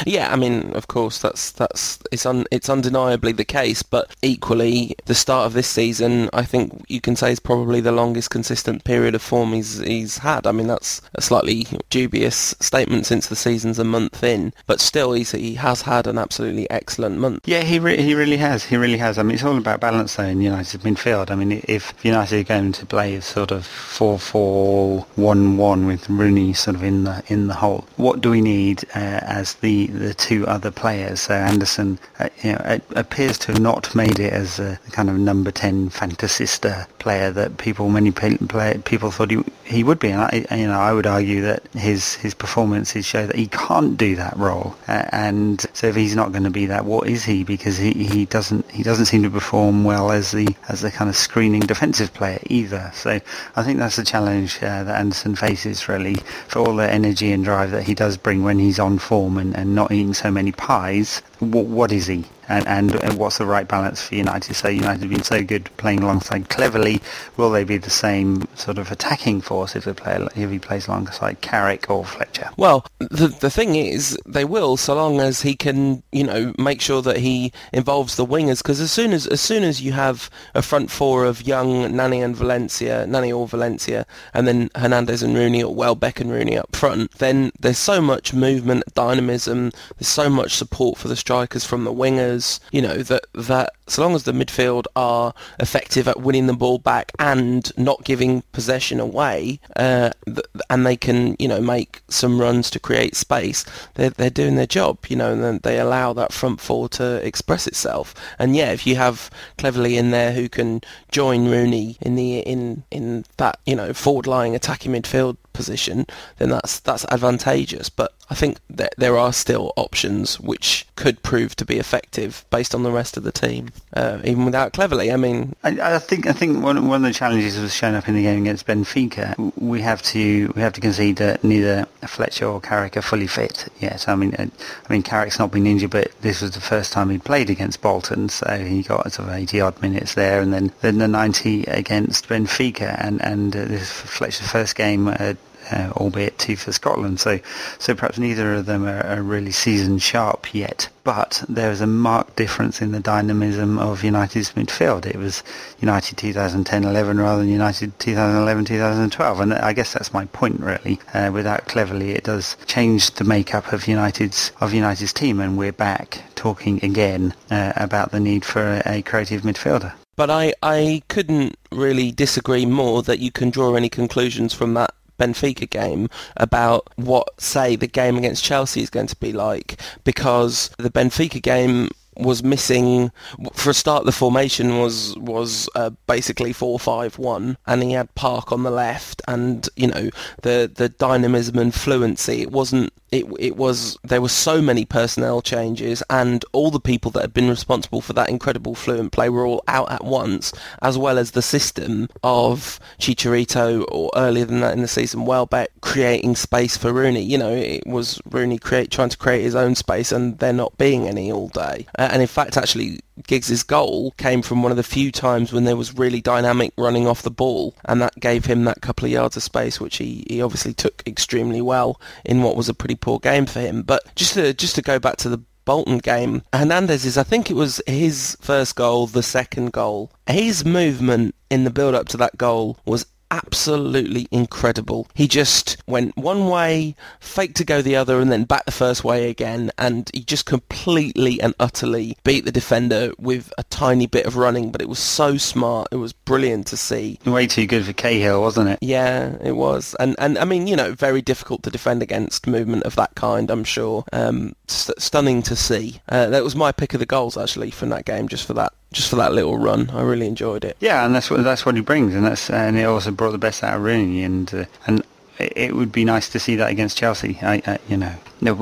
Yeah, 0.06 0.32
I 0.32 0.36
mean, 0.36 0.74
of 0.74 0.88
course, 0.88 1.20
that's 1.20 1.52
that's 1.52 2.00
it's 2.12 2.26
un, 2.26 2.46
it's 2.52 2.70
undeniably 2.70 3.32
the 3.32 3.46
case. 3.46 3.84
But 3.84 4.16
equally, 4.22 4.96
the 5.06 5.16
start 5.16 5.46
of 5.46 5.54
this 5.54 5.68
season, 5.68 6.30
I 6.34 6.44
think 6.44 6.84
you 6.88 7.02
can 7.02 7.16
say 7.16 7.32
is 7.32 7.40
probably 7.40 7.82
the 7.82 7.92
longest 7.92 8.30
consistent 8.30 8.84
period 8.84 9.16
of 9.16 9.22
form 9.22 9.54
he's 9.54 9.80
he's 9.80 10.20
had. 10.20 10.48
I 10.48 10.52
mean, 10.52 10.68
that's 10.68 11.02
a 11.16 11.22
slightly 11.22 11.68
dubious 11.90 12.56
statement 12.60 13.06
since 13.06 13.28
the 13.28 13.36
season's 13.36 13.80
a 13.80 13.84
month 13.84 14.24
in, 14.24 14.54
but 14.66 14.80
still, 14.80 15.14
he's 15.14 15.32
he 15.32 15.56
has 15.56 15.84
had 15.84 16.08
an 16.08 16.18
absolutely 16.18 16.70
excellent 16.70 17.18
month. 17.18 17.42
Yeah, 17.46 17.64
he 17.64 17.80
re- 17.80 18.02
he 18.02 18.16
really 18.16 18.38
has. 18.38 18.64
He 18.64 18.78
really 18.78 18.98
has. 18.98 19.18
I 19.18 19.24
mean, 19.24 19.36
it's 19.36 19.44
all 19.44 19.58
about 19.58 19.80
balance 19.80 20.16
though 20.16 20.24
in 20.24 20.42
United 20.42 20.82
midfield. 20.82 21.32
I 21.32 21.36
mean, 21.36 21.62
if 21.68 21.94
United 22.04 22.40
are 22.40 22.44
going 22.44 22.72
to 22.74 22.86
play 22.86 23.20
sort 23.20 23.52
of 23.52 23.66
four-four-one-one 23.66 25.86
with 25.86 26.10
Rooney 26.10 26.54
sort 26.54 26.76
of 26.76 26.84
in 26.84 27.04
the 27.04 27.24
in 27.28 27.48
the 27.48 27.56
hole, 27.56 27.86
what 27.98 28.22
do 28.22 28.32
we 28.32 28.42
need 28.42 28.84
uh, 28.96 29.20
as 29.24 29.56
the 29.56 29.67
the, 29.68 29.88
the 29.88 30.14
two 30.14 30.48
other 30.48 30.72
players. 30.72 31.20
So 31.20 31.34
Anderson, 31.34 32.00
uh, 32.20 32.30
you 32.42 32.54
know, 32.54 32.80
appears 32.96 33.38
to 33.40 33.52
have 33.52 33.60
not 33.60 33.94
made 33.94 34.18
it 34.18 34.32
as 34.32 34.60
a 34.60 34.80
kind 34.92 35.10
of 35.10 35.18
number 35.20 35.52
10 35.52 35.90
fantasista 35.90 36.88
player 37.00 37.32
that 37.32 37.58
people, 37.58 37.90
many 37.90 38.12
play, 38.12 38.38
people 38.86 39.12
thought 39.12 39.30
he, 39.32 39.44
he 39.68 39.84
would 39.84 40.00
be. 40.00 40.10
And 40.10 40.22
I, 40.22 40.46
you 40.56 40.68
know, 40.68 40.80
I 40.80 40.94
would 40.94 41.06
argue 41.06 41.42
that 41.42 41.64
his, 41.74 42.16
his 42.16 42.34
performances 42.34 43.06
show 43.06 43.28
that 43.28 43.36
he 43.36 43.48
can't 43.48 43.98
do 43.98 44.16
that 44.16 44.38
role. 44.38 44.76
And 44.88 45.64
so 45.74 45.88
if 45.88 45.96
he's 45.96 46.16
not 46.16 46.32
going 46.32 46.44
to 46.44 46.50
be 46.50 46.68
that, 46.68 46.86
what 46.86 47.08
is 47.08 47.26
he? 47.26 47.44
Because 47.44 47.78
he, 47.78 47.92
he 47.92 48.26
doesn't, 48.26 48.70
he 48.72 48.84
doesn't 48.84 49.06
seem 49.06 49.24
to 49.24 49.30
perform 49.30 49.84
well 49.84 50.12
as 50.12 50.32
the, 50.32 50.48
as 50.70 50.82
the 50.82 50.92
kind 50.92 51.10
of 51.10 51.16
screening 51.18 51.62
defensive 51.62 52.14
player 52.14 52.40
either. 52.48 52.92
So 52.94 53.20
I 53.56 53.64
think 53.64 53.80
that's 53.80 53.98
a 53.98 54.04
challenge 54.06 54.58
uh, 54.58 54.84
that 54.84 55.00
Anderson 55.00 55.36
faces 55.36 55.88
really 55.90 56.16
for 56.48 56.60
all 56.60 56.76
the 56.76 56.90
energy 56.90 57.32
and 57.32 57.44
drive 57.44 57.72
that 57.72 57.84
he 57.84 57.94
does 57.94 58.18
bring 58.18 58.44
when 58.44 58.60
he's 58.60 58.80
on 58.80 59.00
form 59.00 59.38
and, 59.38 59.56
and 59.56 59.76
not 59.76 59.92
eating 59.92 60.14
so 60.14 60.32
many 60.32 60.52
pies. 60.52 61.22
what, 61.40 61.66
what 61.66 61.92
is 61.92 62.08
he? 62.08 62.26
And, 62.50 62.96
and, 62.96 63.18
what's 63.18 63.40
the 63.40 63.46
right 63.46 63.68
balance 63.68 64.08
for 64.08 64.16
United? 64.16 64.54
So 64.54 64.70
United 64.70 65.02
have 65.02 65.10
been 65.10 65.24
so 65.24 65.44
good 65.44 65.70
playing 65.78 66.02
alongside 66.02 66.50
Cleverley. 66.50 67.02
Will 67.36 67.52
they 67.52 67.64
be 67.64 67.78
the 67.78 67.90
same 67.90 68.48
sort 68.56 68.78
of 68.78 68.92
attacking 68.92 69.42
force 69.42 69.76
if 69.76 69.84
they 69.86 69.94
play 69.94 70.26
if 70.36 70.50
he 70.50 70.60
plays 70.60 70.88
alongside 70.88 71.42
Carrick 71.42 71.90
or 71.90 72.06
Fletcher? 72.06 72.50
Well, 72.56 72.86
the 73.00 73.28
the 73.28 73.50
thing 73.50 73.76
is, 73.76 74.18
they 74.26 74.46
will 74.46 74.78
so 74.78 74.96
long 74.96 75.20
as 75.20 75.42
he 75.42 75.56
can, 75.56 76.04
you 76.12 76.24
know, 76.24 76.54
make 76.58 76.80
sure 76.80 77.02
that 77.02 77.18
he 77.18 77.52
involves 77.74 78.16
the 78.16 78.26
wingers. 78.26 78.60
Because 78.60 78.80
as 78.80 78.92
soon 78.92 79.12
as 79.12 79.28
as 79.28 79.42
soon 79.42 79.64
as 79.64 79.82
you 79.82 79.92
have 79.92 80.30
a 80.56 80.62
front 80.62 80.90
four 80.90 81.26
of 81.26 81.46
young 81.46 81.94
Nani 81.96 82.22
and 82.22 82.36
Valencia, 82.36 83.06
Nani 83.08 83.32
or 83.32 83.48
Valencia, 83.48 84.06
and 84.34 84.48
then 84.48 84.70
Hernandez 84.76 85.22
and 85.22 85.36
Rooney 85.36 85.64
or 85.64 85.76
Welbeck 85.76 86.22
and 86.22 86.32
Rooney 86.32 86.58
up 86.58 86.76
front, 86.76 87.12
then 87.14 87.52
there's 87.60 87.78
so 87.78 88.00
much 88.00 88.34
movement, 88.34 88.84
dynamism. 88.94 89.72
There's 89.98 90.08
so 90.08 90.30
much 90.30 90.54
support 90.54 90.98
for 90.98 91.08
the 91.08 91.16
strikers 91.16 91.66
from 91.66 91.84
the 91.84 91.94
wingers 91.94 92.37
you 92.72 92.82
know, 92.82 92.98
that 92.98 93.26
that 93.34 93.74
so 93.88 94.02
long 94.02 94.16
as 94.16 94.24
the 94.24 94.32
midfield 94.32 94.86
are 94.96 95.34
effective 95.60 96.08
at 96.08 96.20
winning 96.22 96.48
the 96.48 96.54
ball 96.54 96.78
back 96.78 97.12
and 97.20 97.72
not 97.78 98.04
giving 98.04 98.44
possession 98.52 99.00
away, 99.00 99.60
uh, 99.76 100.12
th- 100.26 100.46
and 100.70 100.86
they 100.86 100.98
can, 100.98 101.36
you 101.40 101.48
know, 101.48 101.62
make 101.62 102.02
some 102.10 102.40
runs 102.42 102.70
to 102.72 102.80
create 102.80 103.16
space, 103.16 103.66
they're, 103.96 104.10
they're 104.10 104.30
doing 104.30 104.56
their 104.56 104.68
job, 104.68 104.98
you 105.08 105.16
know, 105.16 105.32
and 105.34 105.62
they 105.62 105.80
allow 105.80 106.14
that 106.14 106.34
front 106.34 106.60
four 106.60 106.90
to 106.90 107.26
express 107.26 107.68
itself. 107.68 108.14
And 108.38 108.56
yeah, 108.56 108.72
if 108.72 108.86
you 108.86 108.96
have 108.98 109.30
Cleverley 109.58 109.98
in 109.98 110.12
there 110.12 110.34
who 110.34 110.50
can 110.50 110.82
join 111.12 111.48
Rooney 111.50 111.98
in 112.02 112.16
the 112.16 112.40
in 112.40 112.84
in 112.92 113.26
that, 113.38 113.60
you 113.66 113.76
know, 113.76 113.94
forward 113.94 114.28
lying 114.28 114.56
attacking 114.56 114.92
midfield 114.92 115.38
position, 115.54 116.06
then 116.38 116.50
that's 116.50 116.80
that's 116.80 117.06
advantageous. 117.06 117.90
But 117.90 118.14
I 118.30 118.36
think 118.36 118.58
that 118.70 118.94
there 118.98 119.18
are 119.18 119.32
still 119.32 119.72
options 119.78 120.40
which 120.40 120.86
could 120.96 121.24
prove 121.24 121.56
to 121.56 121.66
be 121.66 121.78
effective 121.78 122.44
based 122.50 122.76
on 122.76 122.84
the 122.84 122.92
rest 122.92 123.16
of 123.16 123.24
the 123.24 123.32
team, 123.32 123.70
uh, 123.94 124.20
even 124.24 124.44
without 124.44 124.74
Cleverley. 124.74 125.14
I 125.14 125.16
mean, 125.16 125.56
I, 125.64 125.96
I, 125.96 126.00
think 126.00 126.28
I 126.28 126.34
think 126.34 126.62
one 126.62 126.88
one 126.88 127.06
of 127.06 127.14
the 127.14 127.18
challenges 127.18 127.58
was 127.58 127.74
shown 127.74 127.96
up 127.96 128.10
in 128.10 128.16
the 128.16 128.24
game 128.24 128.42
against 128.42 128.68
Benfica. 128.68 129.54
We 129.56 129.82
have 129.82 130.02
to 130.04 130.52
we 130.56 130.62
have 130.62 130.74
to 130.74 130.82
concede 130.82 131.18
that 131.18 131.44
neither 131.44 131.86
Fletcher 132.06 132.48
or 132.48 132.60
Carrick 132.60 132.98
are 132.98 133.02
fully 133.02 133.28
fit 133.28 133.70
yet. 133.80 134.10
I 134.10 134.16
mean, 134.16 134.36
uh, 134.36 134.48
I 134.90 134.94
mean 134.94 135.04
Carrick's 135.04 135.40
not 135.40 135.52
been 135.52 135.68
injured, 135.68 135.92
but 135.92 136.12
this 136.22 136.42
was 136.42 136.52
the 136.52 136.62
first 136.62 136.92
time 136.92 137.10
he 137.10 137.20
played 137.20 137.50
against 137.50 137.82
Bolton, 137.82 138.28
so 138.28 138.58
he 138.58 138.84
got 138.84 139.12
sort 139.14 139.30
of 139.30 139.36
80 139.36 139.62
odd 139.62 139.82
minutes 139.82 140.16
there, 140.16 140.42
and 140.42 140.54
then 140.54 140.74
then 140.82 140.98
the 140.98 141.08
90 141.08 141.64
against 141.64 142.28
Benfica, 142.28 142.98
and 143.00 143.22
and 143.22 143.56
uh, 143.56 143.66
this 143.66 143.90
Fletcher's 143.90 144.52
first 144.52 144.76
game. 144.76 145.08
Uh, 145.08 145.36
uh, 145.72 145.92
albeit 145.96 146.38
two 146.38 146.56
for 146.56 146.72
Scotland. 146.72 147.20
So, 147.20 147.40
so 147.80 147.96
perhaps 147.96 148.18
neither 148.18 148.56
of 148.56 148.66
them 148.66 148.86
are, 148.86 149.06
are, 149.06 149.22
really 149.22 149.52
seasoned 149.52 150.02
sharp 150.02 150.54
yet. 150.54 150.90
But 151.04 151.44
there 151.48 151.72
is 151.72 151.82
a 151.82 151.88
marked 151.88 152.36
difference 152.36 152.82
in 152.82 152.92
the 152.92 153.00
dynamism 153.00 153.80
of 153.80 154.04
United's 154.04 154.52
midfield. 154.52 155.06
It 155.06 155.16
was 155.16 155.44
United 155.80 156.18
2010-11 156.18 157.20
rather 157.20 157.42
than 157.42 157.50
United 157.50 157.98
2011-2012, 158.00 159.40
and 159.40 159.54
I 159.54 159.74
guess 159.74 159.94
that's 159.94 160.14
my 160.14 160.26
point 160.26 160.60
really. 160.60 161.00
Uh, 161.14 161.32
without 161.34 161.66
Cleverley, 161.68 162.10
it 162.10 162.24
does 162.24 162.58
change 162.66 163.12
the 163.12 163.24
makeup 163.24 163.72
of 163.72 163.88
United's 163.88 164.52
of 164.60 164.74
United's 164.74 165.14
team, 165.14 165.40
and 165.40 165.58
we're 165.58 165.72
back 165.72 166.24
talking 166.36 166.84
again 166.84 167.34
uh, 167.50 167.74
about 167.76 168.12
the 168.12 168.20
need 168.20 168.44
for 168.44 168.62
a, 168.62 168.82
a 168.86 169.02
creative 169.02 169.42
midfielder. 169.42 169.94
But 170.18 170.32
I, 170.32 170.56
I 170.64 171.04
couldn't 171.10 171.58
really 171.72 172.12
disagree 172.12 172.66
more 172.66 173.04
that 173.04 173.20
you 173.20 173.32
can 173.32 173.52
draw 173.52 173.76
any 173.76 173.88
conclusions 173.88 174.52
from 174.52 174.74
that 174.74 174.96
Benfica 175.18 175.70
game 175.70 176.10
about 176.36 176.90
what, 176.96 177.40
say, 177.40 177.76
the 177.76 177.88
game 177.88 178.18
against 178.18 178.44
Chelsea 178.44 178.82
is 178.82 178.90
going 178.90 179.08
to 179.08 179.16
be 179.16 179.34
like 179.34 179.80
because 180.04 180.70
the 180.78 180.90
Benfica 180.90 181.42
game 181.42 181.90
was 182.20 182.44
missing 182.44 183.12
for 183.54 183.70
a 183.70 183.74
start. 183.74 184.06
The 184.06 184.12
formation 184.12 184.80
was 184.80 185.16
was 185.18 185.70
uh, 185.76 185.92
basically 186.08 186.54
four 186.54 186.80
five 186.80 187.18
one, 187.18 187.58
and 187.66 187.84
he 187.84 187.92
had 187.94 188.14
Park 188.16 188.52
on 188.52 188.64
the 188.64 188.72
left, 188.72 189.22
and 189.28 189.68
you 189.76 189.88
know 189.88 190.10
the 190.42 190.72
the 190.74 190.90
dynamism 190.90 191.58
and 191.58 191.74
fluency. 191.74 192.42
It 192.42 192.52
wasn't. 192.52 192.94
It 193.12 193.26
it 193.40 193.56
was 193.56 193.98
there 194.04 194.22
were 194.22 194.30
so 194.30 194.62
many 194.62 194.84
personnel 194.86 195.42
changes, 195.42 196.04
and 196.10 196.44
all 196.52 196.72
the 196.72 196.80
people 196.80 197.12
that 197.12 197.22
had 197.22 197.34
been 197.34 197.50
responsible 197.50 198.02
for 198.02 198.14
that 198.14 198.30
incredible 198.30 198.76
fluent 198.76 199.12
play 199.12 199.30
were 199.30 199.46
all 199.46 199.64
out 199.68 199.92
at 199.92 200.04
once, 200.04 200.52
as 200.82 200.98
well 200.98 201.18
as 201.18 201.32
the 201.32 201.42
system 201.42 202.10
of 202.24 202.80
Chicharito, 203.00 203.86
or 203.90 204.12
earlier 204.16 204.46
than 204.46 204.60
that 204.62 204.74
in 204.74 204.82
the 204.82 204.88
season, 204.88 205.26
Welbeck 205.26 205.70
creating 205.82 206.36
space 206.36 206.76
for 206.76 206.92
Rooney. 206.92 207.22
You 207.22 207.38
know, 207.38 207.54
it 207.54 207.86
was 207.88 208.20
Rooney 208.30 208.58
create 208.58 208.92
trying 208.92 209.10
to 209.10 209.18
create 209.18 209.44
his 209.44 209.56
own 209.56 209.76
space, 209.76 210.12
and 210.12 210.38
there 210.40 210.54
not 210.54 210.78
being 210.78 211.08
any 211.08 211.32
all 211.32 211.48
day. 211.50 211.86
Uh, 212.08 212.12
and 212.14 212.22
in 212.22 212.28
fact, 212.28 212.58
actually, 212.58 213.00
Giggs' 213.26 213.64
goal 213.64 214.12
came 214.12 214.42
from 214.42 214.64
one 214.64 214.72
of 214.72 214.78
the 214.78 214.84
few 214.84 215.12
times 215.12 215.52
when 215.52 215.66
there 215.66 215.76
was 215.76 215.98
really 215.98 216.22
dynamic 216.22 216.74
running 216.78 217.08
off 217.08 217.22
the 217.22 217.32
ball, 217.32 217.76
and 217.86 218.02
that 218.02 218.20
gave 218.20 218.46
him 218.46 218.64
that 218.64 218.82
couple 218.82 219.06
of 219.06 219.12
yards 219.12 219.36
of 219.36 219.44
space, 219.44 219.80
which 219.80 219.98
he, 219.98 220.26
he 220.30 220.42
obviously 220.42 220.74
took 220.74 221.04
extremely 221.06 221.62
well 221.62 222.00
in 222.24 222.44
what 222.44 222.56
was 222.56 222.70
a 222.70 222.74
pretty 222.74 222.96
poor 222.96 223.20
game 223.20 223.46
for 223.46 223.60
him. 223.60 223.82
But 223.82 224.04
just 224.16 224.34
to 224.36 224.54
just 224.54 224.76
to 224.76 224.82
go 224.82 225.00
back 225.00 225.18
to 225.18 225.30
the 225.30 225.42
Bolton 225.66 225.98
game, 225.98 226.44
Hernandez 226.54 227.06
is, 227.06 227.18
I 227.18 227.24
think 227.24 227.52
it 227.52 227.56
was 227.56 227.82
his 227.86 228.38
first 228.40 228.76
goal, 228.76 229.08
the 229.08 229.24
second 229.24 229.74
goal. 229.74 230.12
His 230.28 230.64
movement 230.64 231.36
in 231.50 231.66
the 231.66 231.70
build 231.70 231.94
up 231.94 232.08
to 232.10 232.18
that 232.18 232.38
goal 232.38 232.78
was 232.86 233.06
absolutely 233.32 234.28
incredible. 234.32 235.08
He 235.14 235.28
just 235.28 235.78
went 235.88 236.16
one 236.18 236.48
way, 236.48 236.96
faked 237.20 237.58
to 237.58 237.66
go 237.66 237.82
the 237.82 237.96
other, 237.96 238.20
and 238.20 238.32
then 238.32 238.44
back 238.44 238.66
the 238.66 238.72
first 238.72 239.04
way 239.04 239.30
again, 239.30 239.72
and 239.78 240.10
he 240.14 240.24
just 240.24 240.46
completely 240.46 241.42
and 241.42 241.54
utterly 241.60 242.18
beat 242.24 242.46
the 242.46 242.52
defender 242.52 243.12
with 243.18 243.54
a 243.58 243.64
tiny 243.64 244.08
bit 244.08 244.26
of 244.26 244.38
running, 244.38 244.72
but 244.72 244.82
it 244.82 244.90
was 244.90 245.00
so 245.00 245.38
smart. 245.38 245.88
It 245.92 245.98
was 245.98 246.14
brilliant 246.14 246.68
to 246.68 246.78
see. 246.78 247.20
Way 247.26 247.48
too 247.48 247.66
good 247.66 247.86
for 247.86 247.94
Cahill, 247.94 248.42
wasn't 248.42 248.70
it? 248.70 248.80
Yeah, 248.82 249.38
it 249.44 249.54
was. 249.54 249.96
And, 250.00 250.16
and 250.20 250.38
I 250.38 250.46
mean, 250.46 250.68
you 250.68 250.76
know, 250.76 250.94
very 250.94 251.22
difficult 251.22 251.64
to 251.64 251.70
defend 251.70 252.02
against 252.02 252.48
movement 252.48 252.84
of 252.84 252.96
that 252.96 253.16
kind, 253.16 253.50
I'm 253.50 253.64
sure. 253.64 254.06
Um, 254.14 254.56
st- 254.68 255.02
stunning 255.02 255.42
to 255.44 255.56
see. 255.56 256.02
Uh, 256.10 256.28
that 256.28 256.44
was 256.44 256.56
my 256.56 256.72
pick 256.72 256.94
of 256.94 257.00
the 257.00 257.06
goals, 257.06 257.38
actually, 257.38 257.72
from 257.72 257.90
that 257.90 258.06
game, 258.06 258.28
just 258.28 258.46
for 258.46 258.54
that 258.54 258.74
just 258.98 259.10
for 259.10 259.16
that 259.18 259.32
little 259.32 259.58
run. 259.58 259.90
I 259.92 260.02
really 260.02 260.28
enjoyed 260.28 260.66
it. 260.66 260.76
Yeah, 260.80 261.06
and 261.06 261.16
that's 261.16 261.30
what 261.30 261.44
that's 261.44 261.66
what 261.66 261.76
he 261.76 261.82
brings, 261.82 262.16
and 262.16 262.26
that's 262.26 262.50
and 262.50 262.78
it 262.78 262.84
also 262.84 263.12
brought 263.12 263.32
the 263.32 263.38
best 263.38 263.64
out 263.64 263.76
of 263.78 263.84
Rooney, 263.84 264.24
and 264.24 264.54
uh, 264.54 264.66
and 264.88 265.04
it 265.40 265.76
would 265.76 265.92
be 265.92 266.04
nice 266.04 266.28
to 266.30 266.40
see 266.40 266.56
that 266.56 266.70
against 266.72 266.98
Chelsea. 266.98 267.38
I, 267.42 267.62
I 267.66 267.78
you 267.88 267.98
know, 267.98 268.16
no, 268.42 268.56